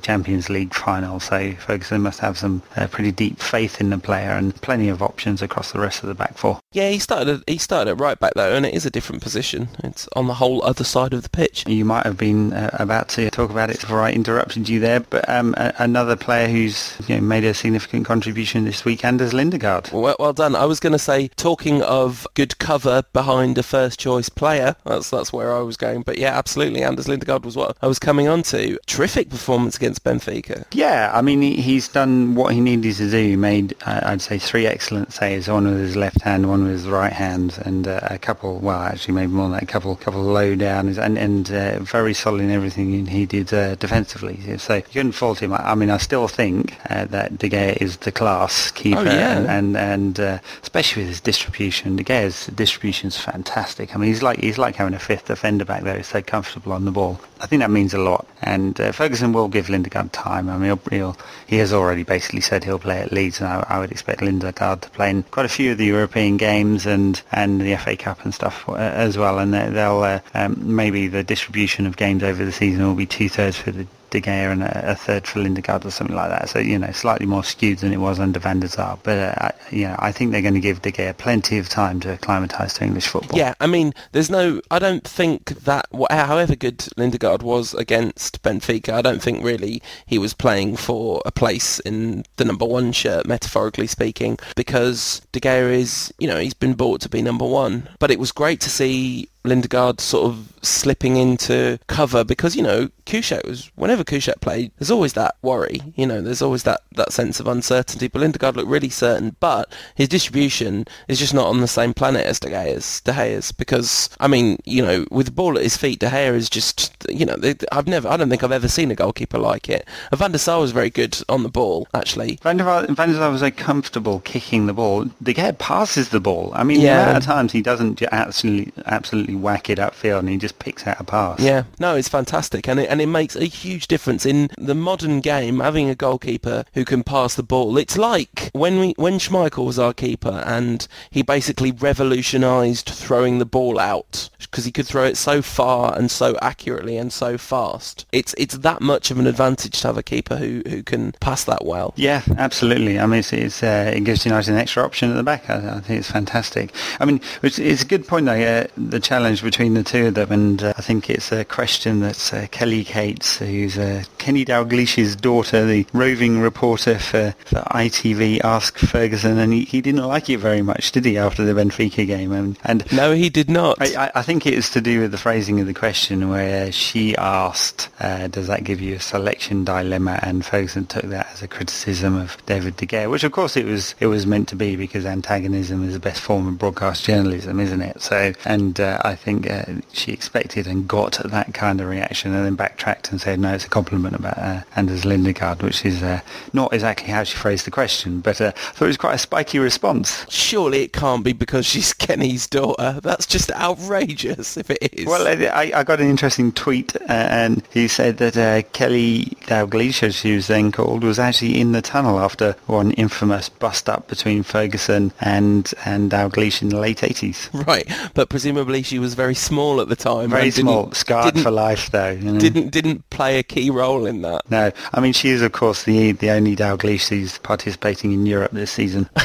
Champions 0.00 0.48
League 0.48 0.74
final, 0.74 1.20
so 1.20 1.52
Ferguson 1.54 2.00
must 2.02 2.20
have 2.20 2.38
some 2.38 2.62
uh, 2.76 2.86
pretty 2.86 3.12
deep 3.12 3.40
faith 3.40 3.80
in 3.80 3.90
the 3.90 3.98
player 3.98 4.30
and 4.30 4.54
plenty 4.62 4.88
of 4.88 5.02
options 5.02 5.42
across 5.42 5.72
the 5.72 5.80
rest 5.80 5.89
rest 5.90 6.04
of 6.04 6.08
the 6.08 6.14
back 6.14 6.38
four. 6.38 6.60
Yeah, 6.72 6.88
he 6.90 7.00
started. 7.00 7.40
At, 7.40 7.48
he 7.48 7.58
started 7.58 7.90
at 7.90 8.00
right 8.00 8.18
back 8.18 8.34
though, 8.36 8.54
and 8.54 8.64
it 8.64 8.74
is 8.74 8.86
a 8.86 8.90
different 8.90 9.22
position. 9.22 9.68
It's 9.82 10.08
on 10.14 10.28
the 10.28 10.34
whole 10.34 10.62
other 10.64 10.84
side 10.84 11.12
of 11.12 11.22
the 11.24 11.28
pitch. 11.28 11.66
You 11.66 11.84
might 11.84 12.06
have 12.06 12.16
been 12.16 12.52
uh, 12.52 12.70
about 12.74 13.08
to 13.10 13.28
talk 13.30 13.50
about 13.50 13.70
it 13.70 13.80
before 13.80 14.00
I 14.00 14.12
interrupted 14.12 14.68
you 14.68 14.78
there, 14.78 15.00
but 15.00 15.28
um, 15.28 15.54
a- 15.56 15.74
another 15.78 16.14
player 16.14 16.46
who's 16.46 16.94
you 17.08 17.16
know, 17.16 17.20
made 17.22 17.42
a 17.44 17.54
significant 17.54 18.06
contribution 18.06 18.64
this 18.64 18.84
weekend 18.84 19.20
is 19.20 19.32
Lindegaard. 19.32 19.90
Well, 19.92 20.14
well 20.20 20.32
done. 20.32 20.54
I 20.54 20.64
was 20.66 20.78
going 20.78 20.92
to 20.92 20.98
say, 20.98 21.28
talking 21.28 21.82
of 21.82 22.26
good 22.34 22.58
cover 22.58 23.02
behind 23.12 23.58
a 23.58 23.64
first 23.64 23.98
choice 23.98 24.28
player, 24.28 24.76
that's 24.84 25.10
that's 25.10 25.32
where 25.32 25.56
I 25.56 25.60
was 25.60 25.76
going. 25.76 26.02
But 26.02 26.18
yeah, 26.18 26.38
absolutely, 26.38 26.84
Anders 26.84 27.08
Lindegaard 27.08 27.44
was 27.44 27.56
what 27.56 27.76
I 27.82 27.88
was 27.88 27.98
coming 27.98 28.28
on 28.28 28.44
to. 28.44 28.78
Terrific 28.86 29.28
performance 29.28 29.76
against 29.76 30.04
Benfica. 30.04 30.66
Yeah, 30.72 31.10
I 31.12 31.20
mean 31.20 31.42
he, 31.42 31.60
he's 31.60 31.88
done 31.88 32.36
what 32.36 32.52
he 32.54 32.60
needed 32.60 32.94
to 32.94 33.10
do. 33.10 33.16
He 33.30 33.36
made 33.36 33.74
uh, 33.84 34.00
I'd 34.04 34.22
say 34.22 34.38
three 34.38 34.66
excellent 34.66 35.12
saves. 35.12 35.48
One 35.48 35.66
with 35.80 35.88
his 35.88 35.96
left 35.96 36.20
hand, 36.22 36.48
one 36.48 36.62
with 36.64 36.72
his 36.72 36.86
right 36.88 37.12
hand, 37.12 37.58
and 37.64 37.88
uh, 37.88 38.00
a 38.02 38.18
couple. 38.18 38.58
Well, 38.58 38.78
actually, 38.80 39.14
maybe 39.14 39.32
more 39.32 39.44
than 39.48 39.52
that. 39.52 39.62
A 39.62 39.66
couple, 39.66 39.96
couple 39.96 40.22
low 40.22 40.54
downs, 40.54 40.98
and 40.98 41.18
and 41.18 41.50
uh, 41.50 41.78
very 41.80 42.14
solid 42.14 42.40
in 42.42 42.50
everything 42.50 43.06
he 43.06 43.26
did 43.26 43.52
uh, 43.52 43.74
defensively. 43.76 44.58
So 44.58 44.74
you 44.76 44.82
couldn't 44.82 45.12
fault 45.12 45.40
him. 45.42 45.52
I, 45.52 45.72
I 45.72 45.74
mean, 45.74 45.90
I 45.90 45.96
still 45.98 46.28
think 46.28 46.76
uh, 46.88 47.06
that 47.06 47.38
De 47.38 47.48
Gea 47.48 47.76
is 47.80 47.96
the 47.98 48.12
class 48.12 48.70
keeper, 48.70 49.00
Oh, 49.00 49.04
yeah. 49.04 49.38
and 49.38 49.46
and, 49.48 49.76
and 49.76 50.20
uh, 50.20 50.38
especially 50.62 51.02
with 51.02 51.08
his 51.10 51.20
distribution. 51.20 51.96
De 51.96 52.04
Gea's 52.04 52.46
distribution 52.46 53.08
is 53.08 53.16
fantastic. 53.16 53.94
I 53.94 53.98
mean, 53.98 54.08
he's 54.08 54.22
like 54.22 54.38
he's 54.40 54.58
like 54.58 54.76
having 54.76 54.94
a 54.94 54.98
fifth 54.98 55.26
defender 55.26 55.64
back 55.64 55.82
there. 55.82 55.96
He's 55.96 56.08
so 56.08 56.22
comfortable 56.22 56.72
on 56.72 56.84
the 56.84 56.90
ball. 56.92 57.20
I 57.40 57.46
think 57.46 57.60
that 57.60 57.70
means 57.70 57.94
a 57.94 57.98
lot. 57.98 58.26
And 58.42 58.78
uh, 58.80 58.92
Ferguson 58.92 59.32
will 59.32 59.48
give 59.48 59.68
Lindegaard 59.68 60.12
time. 60.12 60.50
I 60.50 60.58
mean, 60.58 60.64
he'll, 60.66 60.80
he'll, 60.90 61.16
he 61.46 61.56
has 61.56 61.72
already 61.72 62.02
basically 62.02 62.42
said 62.42 62.64
he'll 62.64 62.78
play 62.78 63.00
at 63.00 63.12
Leeds, 63.12 63.40
and 63.40 63.48
I, 63.48 63.64
I 63.68 63.78
would 63.78 63.90
expect 63.90 64.20
Lindegaard 64.20 64.82
to 64.82 64.90
play 64.90 65.08
in 65.10 65.22
quite 65.24 65.46
a 65.46 65.48
few 65.48 65.69
of 65.70 65.78
the 65.78 65.86
European 65.86 66.36
games 66.36 66.86
and, 66.86 67.20
and 67.32 67.60
the 67.60 67.76
FA 67.76 67.96
Cup 67.96 68.24
and 68.24 68.34
stuff 68.34 68.68
uh, 68.68 68.74
as 68.74 69.16
well. 69.16 69.38
And 69.38 69.52
they- 69.54 69.70
they'll 69.70 70.02
uh, 70.02 70.20
um, 70.34 70.56
maybe 70.76 71.08
the 71.08 71.22
distribution 71.24 71.86
of 71.86 71.96
games 71.96 72.22
over 72.22 72.44
the 72.44 72.52
season 72.52 72.86
will 72.86 72.94
be 72.94 73.06
two 73.06 73.28
thirds 73.28 73.56
for 73.56 73.70
the 73.70 73.86
De 74.10 74.20
Gea 74.20 74.52
and 74.52 74.62
a, 74.62 74.90
a 74.90 74.94
third 74.94 75.26
for 75.26 75.40
Lindegaard 75.40 75.84
or 75.84 75.90
something 75.90 76.16
like 76.16 76.30
that. 76.30 76.48
So, 76.48 76.58
you 76.58 76.78
know, 76.78 76.90
slightly 76.92 77.26
more 77.26 77.44
skewed 77.44 77.78
than 77.78 77.92
it 77.92 77.98
was 77.98 78.18
under 78.20 78.38
Van 78.38 78.60
der 78.60 78.68
Sar. 78.68 78.98
But, 79.02 79.18
uh, 79.40 79.50
you 79.70 79.88
know, 79.88 79.96
I 79.98 80.12
think 80.12 80.32
they're 80.32 80.42
going 80.42 80.54
to 80.54 80.60
give 80.60 80.82
De 80.82 80.92
Gea 80.92 81.16
plenty 81.16 81.58
of 81.58 81.68
time 81.68 82.00
to 82.00 82.12
acclimatise 82.12 82.74
to 82.74 82.84
English 82.84 83.06
football. 83.06 83.38
Yeah, 83.38 83.54
I 83.60 83.66
mean, 83.66 83.92
there's 84.12 84.30
no. 84.30 84.60
I 84.70 84.78
don't 84.78 85.04
think 85.04 85.50
that, 85.64 85.86
however 86.10 86.56
good 86.56 86.78
Lindegaard 86.96 87.42
was 87.42 87.74
against 87.74 88.42
Benfica, 88.42 88.92
I 88.92 89.02
don't 89.02 89.22
think 89.22 89.44
really 89.44 89.82
he 90.06 90.18
was 90.18 90.34
playing 90.34 90.76
for 90.76 91.22
a 91.24 91.32
place 91.32 91.78
in 91.80 92.24
the 92.36 92.44
number 92.44 92.64
one 92.64 92.92
shirt, 92.92 93.26
metaphorically 93.26 93.86
speaking, 93.86 94.38
because 94.56 95.22
De 95.32 95.40
Gea 95.40 95.72
is, 95.72 96.12
you 96.18 96.26
know, 96.26 96.38
he's 96.38 96.54
been 96.54 96.74
bought 96.74 97.00
to 97.02 97.08
be 97.08 97.22
number 97.22 97.46
one. 97.46 97.88
But 97.98 98.10
it 98.10 98.18
was 98.18 98.32
great 98.32 98.60
to 98.60 98.70
see 98.70 99.28
Lindegaard 99.44 100.00
sort 100.00 100.26
of 100.26 100.52
slipping 100.62 101.16
into 101.16 101.78
cover 101.86 102.22
because 102.24 102.54
you 102.54 102.62
know 102.62 102.88
Kuszczak 103.06 103.46
was 103.46 103.70
whenever 103.76 104.04
Kuszczak 104.04 104.40
played 104.40 104.70
there's 104.78 104.90
always 104.90 105.14
that 105.14 105.36
worry 105.42 105.80
you 105.96 106.06
know 106.06 106.20
there's 106.20 106.42
always 106.42 106.64
that, 106.64 106.82
that 106.96 107.12
sense 107.12 107.40
of 107.40 107.46
uncertainty 107.48 108.08
but 108.08 108.20
Lindegaard 108.20 108.56
looked 108.56 108.68
really 108.68 108.90
certain 108.90 109.36
but 109.40 109.72
his 109.94 110.08
distribution 110.08 110.84
is 111.08 111.18
just 111.18 111.32
not 111.32 111.46
on 111.46 111.60
the 111.60 111.66
same 111.68 111.94
planet 111.94 112.26
as 112.26 112.38
De 112.38 112.48
Gea's, 112.50 113.00
De 113.00 113.12
Gea's 113.12 113.52
because 113.52 114.10
I 114.20 114.28
mean 114.28 114.58
you 114.66 114.84
know 114.84 115.06
with 115.10 115.26
the 115.26 115.32
ball 115.32 115.56
at 115.56 115.62
his 115.64 115.76
feet 115.78 116.00
De 116.00 116.08
Gea 116.08 116.34
is 116.34 116.50
just 116.50 116.94
you 117.08 117.24
know 117.24 117.36
they- 117.36 117.54
I've 117.72 117.88
never 117.88 118.08
I 118.08 118.16
don't 118.18 118.28
think 118.28 118.44
I've 118.44 118.52
ever 118.52 118.68
seen 118.68 118.90
a 118.90 118.94
goalkeeper 118.94 119.38
like 119.38 119.68
it 119.70 119.88
and 120.10 120.18
Van 120.18 120.32
der 120.32 120.38
Sar 120.38 120.60
was 120.60 120.72
very 120.72 120.90
good 120.90 121.16
on 121.30 121.42
the 121.42 121.48
ball 121.48 121.88
actually 121.94 122.38
Van 122.42 122.58
der 122.58 122.86
Van 122.86 123.08
der 123.08 123.14
Sar 123.14 123.30
was 123.30 123.40
so 123.40 123.50
comfortable 123.50 124.20
kicking 124.20 124.66
the 124.66 124.74
ball. 124.74 125.06
De 125.22 125.32
Gea 125.32 125.56
passes 125.58 126.10
the 126.10 126.20
ball. 126.20 126.52
I 126.54 126.64
mean, 126.64 126.80
Yeah. 126.80 127.16
of 127.16 127.24
times 127.24 127.52
he 127.52 127.62
doesn't 127.62 128.02
absolutely 128.12 128.72
absolutely, 128.86 129.29
absolutely 129.30 129.42
whack 129.42 129.70
it 129.70 129.78
upfield 129.78 130.20
and 130.20 130.28
he 130.28 130.36
just 130.36 130.58
picks 130.58 130.86
out 130.86 131.00
a 131.00 131.04
pass. 131.04 131.40
Yeah, 131.40 131.64
no, 131.78 131.94
it's 131.94 132.08
fantastic, 132.08 132.68
and 132.68 132.80
it 132.80 132.88
and 132.88 133.00
it 133.00 133.06
makes 133.06 133.36
a 133.36 133.44
huge 133.44 133.86
difference 133.86 134.26
in 134.26 134.50
the 134.58 134.74
modern 134.74 135.20
game. 135.20 135.60
Having 135.60 135.90
a 135.90 135.94
goalkeeper 135.94 136.64
who 136.74 136.84
can 136.84 137.02
pass 137.02 137.34
the 137.34 137.42
ball, 137.42 137.78
it's 137.78 137.96
like 137.96 138.50
when 138.52 138.78
we 138.78 138.94
when 138.96 139.18
Schmeichel 139.18 139.66
was 139.66 139.78
our 139.78 139.92
keeper, 139.92 140.42
and 140.46 140.86
he 141.10 141.22
basically 141.22 141.72
revolutionised 141.72 142.88
throwing 142.88 143.38
the 143.38 143.46
ball 143.46 143.78
out 143.78 144.30
because 144.38 144.64
he 144.64 144.72
could 144.72 144.86
throw 144.86 145.04
it 145.04 145.16
so 145.16 145.42
far 145.42 145.96
and 145.96 146.10
so 146.10 146.36
accurately 146.42 146.96
and 146.96 147.12
so 147.12 147.38
fast. 147.38 148.06
It's 148.12 148.34
it's 148.38 148.58
that 148.58 148.80
much 148.80 149.10
of 149.10 149.18
an 149.18 149.26
advantage 149.26 149.80
to 149.80 149.88
have 149.88 149.98
a 149.98 150.02
keeper 150.02 150.36
who 150.36 150.62
who 150.68 150.82
can 150.82 151.12
pass 151.20 151.44
that 151.44 151.64
well. 151.64 151.94
Yeah, 151.96 152.22
absolutely. 152.36 152.98
I 152.98 153.06
mean, 153.06 153.20
it's, 153.20 153.32
it's 153.32 153.62
uh, 153.62 153.92
it 153.94 154.04
gives 154.04 154.24
United 154.24 154.52
an 154.52 154.58
extra 154.58 154.82
option 154.82 155.10
at 155.10 155.14
the 155.14 155.22
back. 155.22 155.48
I, 155.48 155.76
I 155.76 155.80
think 155.80 156.00
it's 156.00 156.10
fantastic. 156.10 156.72
I 156.98 157.04
mean, 157.04 157.20
it's, 157.42 157.58
it's 157.58 157.82
a 157.82 157.86
good 157.86 158.06
point 158.06 158.26
though. 158.26 158.40
Uh, 158.40 158.66
the 158.76 159.00
challenge 159.00 159.19
between 159.20 159.74
the 159.74 159.82
two 159.82 160.06
of 160.06 160.14
them, 160.14 160.32
and 160.32 160.62
uh, 160.62 160.72
I 160.76 160.82
think 160.82 161.10
it's 161.10 161.30
a 161.30 161.44
question 161.44 162.00
that 162.00 162.32
uh, 162.32 162.46
Kelly 162.48 162.84
Cates, 162.84 163.38
who's 163.38 163.76
uh, 163.78 164.04
Kenny 164.18 164.44
Dalglish's 164.44 165.14
daughter, 165.14 165.66
the 165.66 165.86
roving 165.92 166.40
reporter 166.40 166.98
for, 166.98 167.34
for 167.44 167.56
ITV, 167.70 168.40
asked 168.42 168.78
Ferguson, 168.78 169.38
and 169.38 169.52
he, 169.52 169.64
he 169.64 169.80
didn't 169.80 170.06
like 170.06 170.30
it 170.30 170.38
very 170.38 170.62
much, 170.62 170.90
did 170.92 171.04
he, 171.04 171.18
after 171.18 171.44
the 171.44 171.52
Benfica 171.52 172.06
game? 172.06 172.32
And, 172.32 172.58
and 172.64 172.90
No, 172.92 173.12
he 173.12 173.28
did 173.30 173.50
not. 173.50 173.80
I, 173.80 174.06
I- 174.06 174.10
I 174.20 174.22
think 174.22 174.46
it 174.46 174.54
is 174.54 174.70
to 174.70 174.80
do 174.80 175.00
with 175.00 175.12
the 175.12 175.18
phrasing 175.18 175.60
of 175.60 175.66
the 175.66 175.74
question 175.74 176.28
where 176.30 176.72
she 176.72 177.16
asked, 177.16 177.88
uh, 178.00 178.28
does 178.28 178.46
that 178.48 178.64
give 178.64 178.80
you 178.80 178.96
a 178.96 179.00
selection 179.00 179.64
dilemma? 179.64 180.18
And 180.22 180.44
Ferguson 180.44 180.86
took 180.86 181.04
that 181.04 181.28
as 181.32 181.42
a 181.42 181.48
criticism 181.48 182.16
of 182.16 182.36
David 182.46 182.76
De 182.76 182.86
Gea, 182.86 183.10
which 183.10 183.24
of 183.24 183.32
course 183.32 183.56
it 183.56 183.64
was 183.66 183.94
it 184.00 184.06
was 184.06 184.26
meant 184.26 184.48
to 184.48 184.56
be 184.56 184.76
because 184.76 185.04
antagonism 185.06 185.86
is 185.86 185.94
the 185.94 186.00
best 186.00 186.20
form 186.20 186.48
of 186.48 186.58
broadcast 186.58 187.04
journalism, 187.04 187.60
isn't 187.60 187.82
it? 187.82 188.00
So, 188.02 188.32
and 188.44 188.78
uh, 188.80 188.98
I 189.10 189.16
think 189.16 189.50
uh, 189.50 189.64
she 189.92 190.12
expected 190.12 190.66
and 190.66 190.86
got 190.86 191.20
that 191.24 191.52
kind 191.52 191.80
of 191.80 191.88
reaction 191.88 192.32
and 192.32 192.46
then 192.46 192.54
backtracked 192.54 193.10
and 193.10 193.20
said, 193.20 193.40
no, 193.40 193.52
it's 193.52 193.64
a 193.64 193.68
compliment 193.68 194.14
about 194.14 194.38
uh, 194.38 194.62
Anders 194.76 195.04
Lindegaard, 195.04 195.62
which 195.62 195.84
is 195.84 196.02
uh, 196.02 196.20
not 196.52 196.72
exactly 196.72 197.08
how 197.08 197.24
she 197.24 197.36
phrased 197.36 197.66
the 197.66 197.70
question, 197.70 198.20
but 198.20 198.40
uh, 198.40 198.52
I 198.54 198.72
thought 198.72 198.84
it 198.84 198.88
was 198.88 198.96
quite 198.96 199.14
a 199.14 199.18
spiky 199.18 199.58
response. 199.58 200.24
Surely 200.30 200.82
it 200.82 200.92
can't 200.92 201.24
be 201.24 201.32
because 201.32 201.66
she's 201.66 201.92
Kenny's 202.00 202.46
daughter. 202.46 203.00
That's 203.02 203.26
just 203.26 203.50
outrageous 203.52 204.56
if 204.56 204.70
it 204.70 204.78
is. 204.92 205.06
Well, 205.06 205.26
I, 205.26 205.72
I 205.74 205.82
got 205.82 206.00
an 206.00 206.08
interesting 206.08 206.52
tweet, 206.52 206.94
uh, 206.96 207.02
and 207.08 207.62
he 207.72 207.88
said 207.88 208.18
that 208.18 208.36
uh, 208.36 208.62
Kelly 208.72 209.36
Dalglish, 209.46 210.04
as 210.04 210.16
she 210.16 210.36
was 210.36 210.46
then 210.46 210.70
called, 210.70 211.02
was 211.02 211.18
actually 211.18 211.60
in 211.60 211.72
the 211.72 211.82
tunnel 211.82 212.20
after 212.20 212.54
one 212.66 212.92
infamous 212.92 213.48
bust-up 213.48 214.06
between 214.06 214.44
Ferguson 214.44 215.12
and 215.20 215.72
and 215.84 216.10
Dalglish 216.10 216.62
in 216.62 216.68
the 216.68 216.78
late 216.78 216.98
80s. 216.98 217.48
Right, 217.66 217.90
but 218.14 218.28
presumably 218.28 218.82
she 218.82 218.98
was 219.00 219.14
very 219.14 219.34
small 219.34 219.80
at 219.80 219.88
the 219.88 219.96
time. 219.96 220.30
Very 220.30 220.50
small, 220.50 220.92
scarred 220.92 221.38
for 221.40 221.50
life, 221.50 221.90
though. 221.90 222.10
You 222.10 222.32
know? 222.32 222.40
Didn't 222.40 222.70
didn't 222.70 223.08
play 223.10 223.38
a 223.38 223.42
key 223.42 223.70
role 223.70 224.06
in 224.06 224.22
that. 224.22 224.50
No, 224.50 224.70
I 224.92 225.00
mean 225.00 225.12
she 225.12 225.30
is, 225.30 225.42
of 225.42 225.52
course, 225.52 225.84
the 225.84 226.12
the 226.12 226.30
only 226.30 226.56
Dalglish 226.56 227.08
who's 227.08 227.38
participating 227.38 228.12
in 228.12 228.26
Europe 228.26 228.52
this 228.52 228.70
season. 228.70 229.08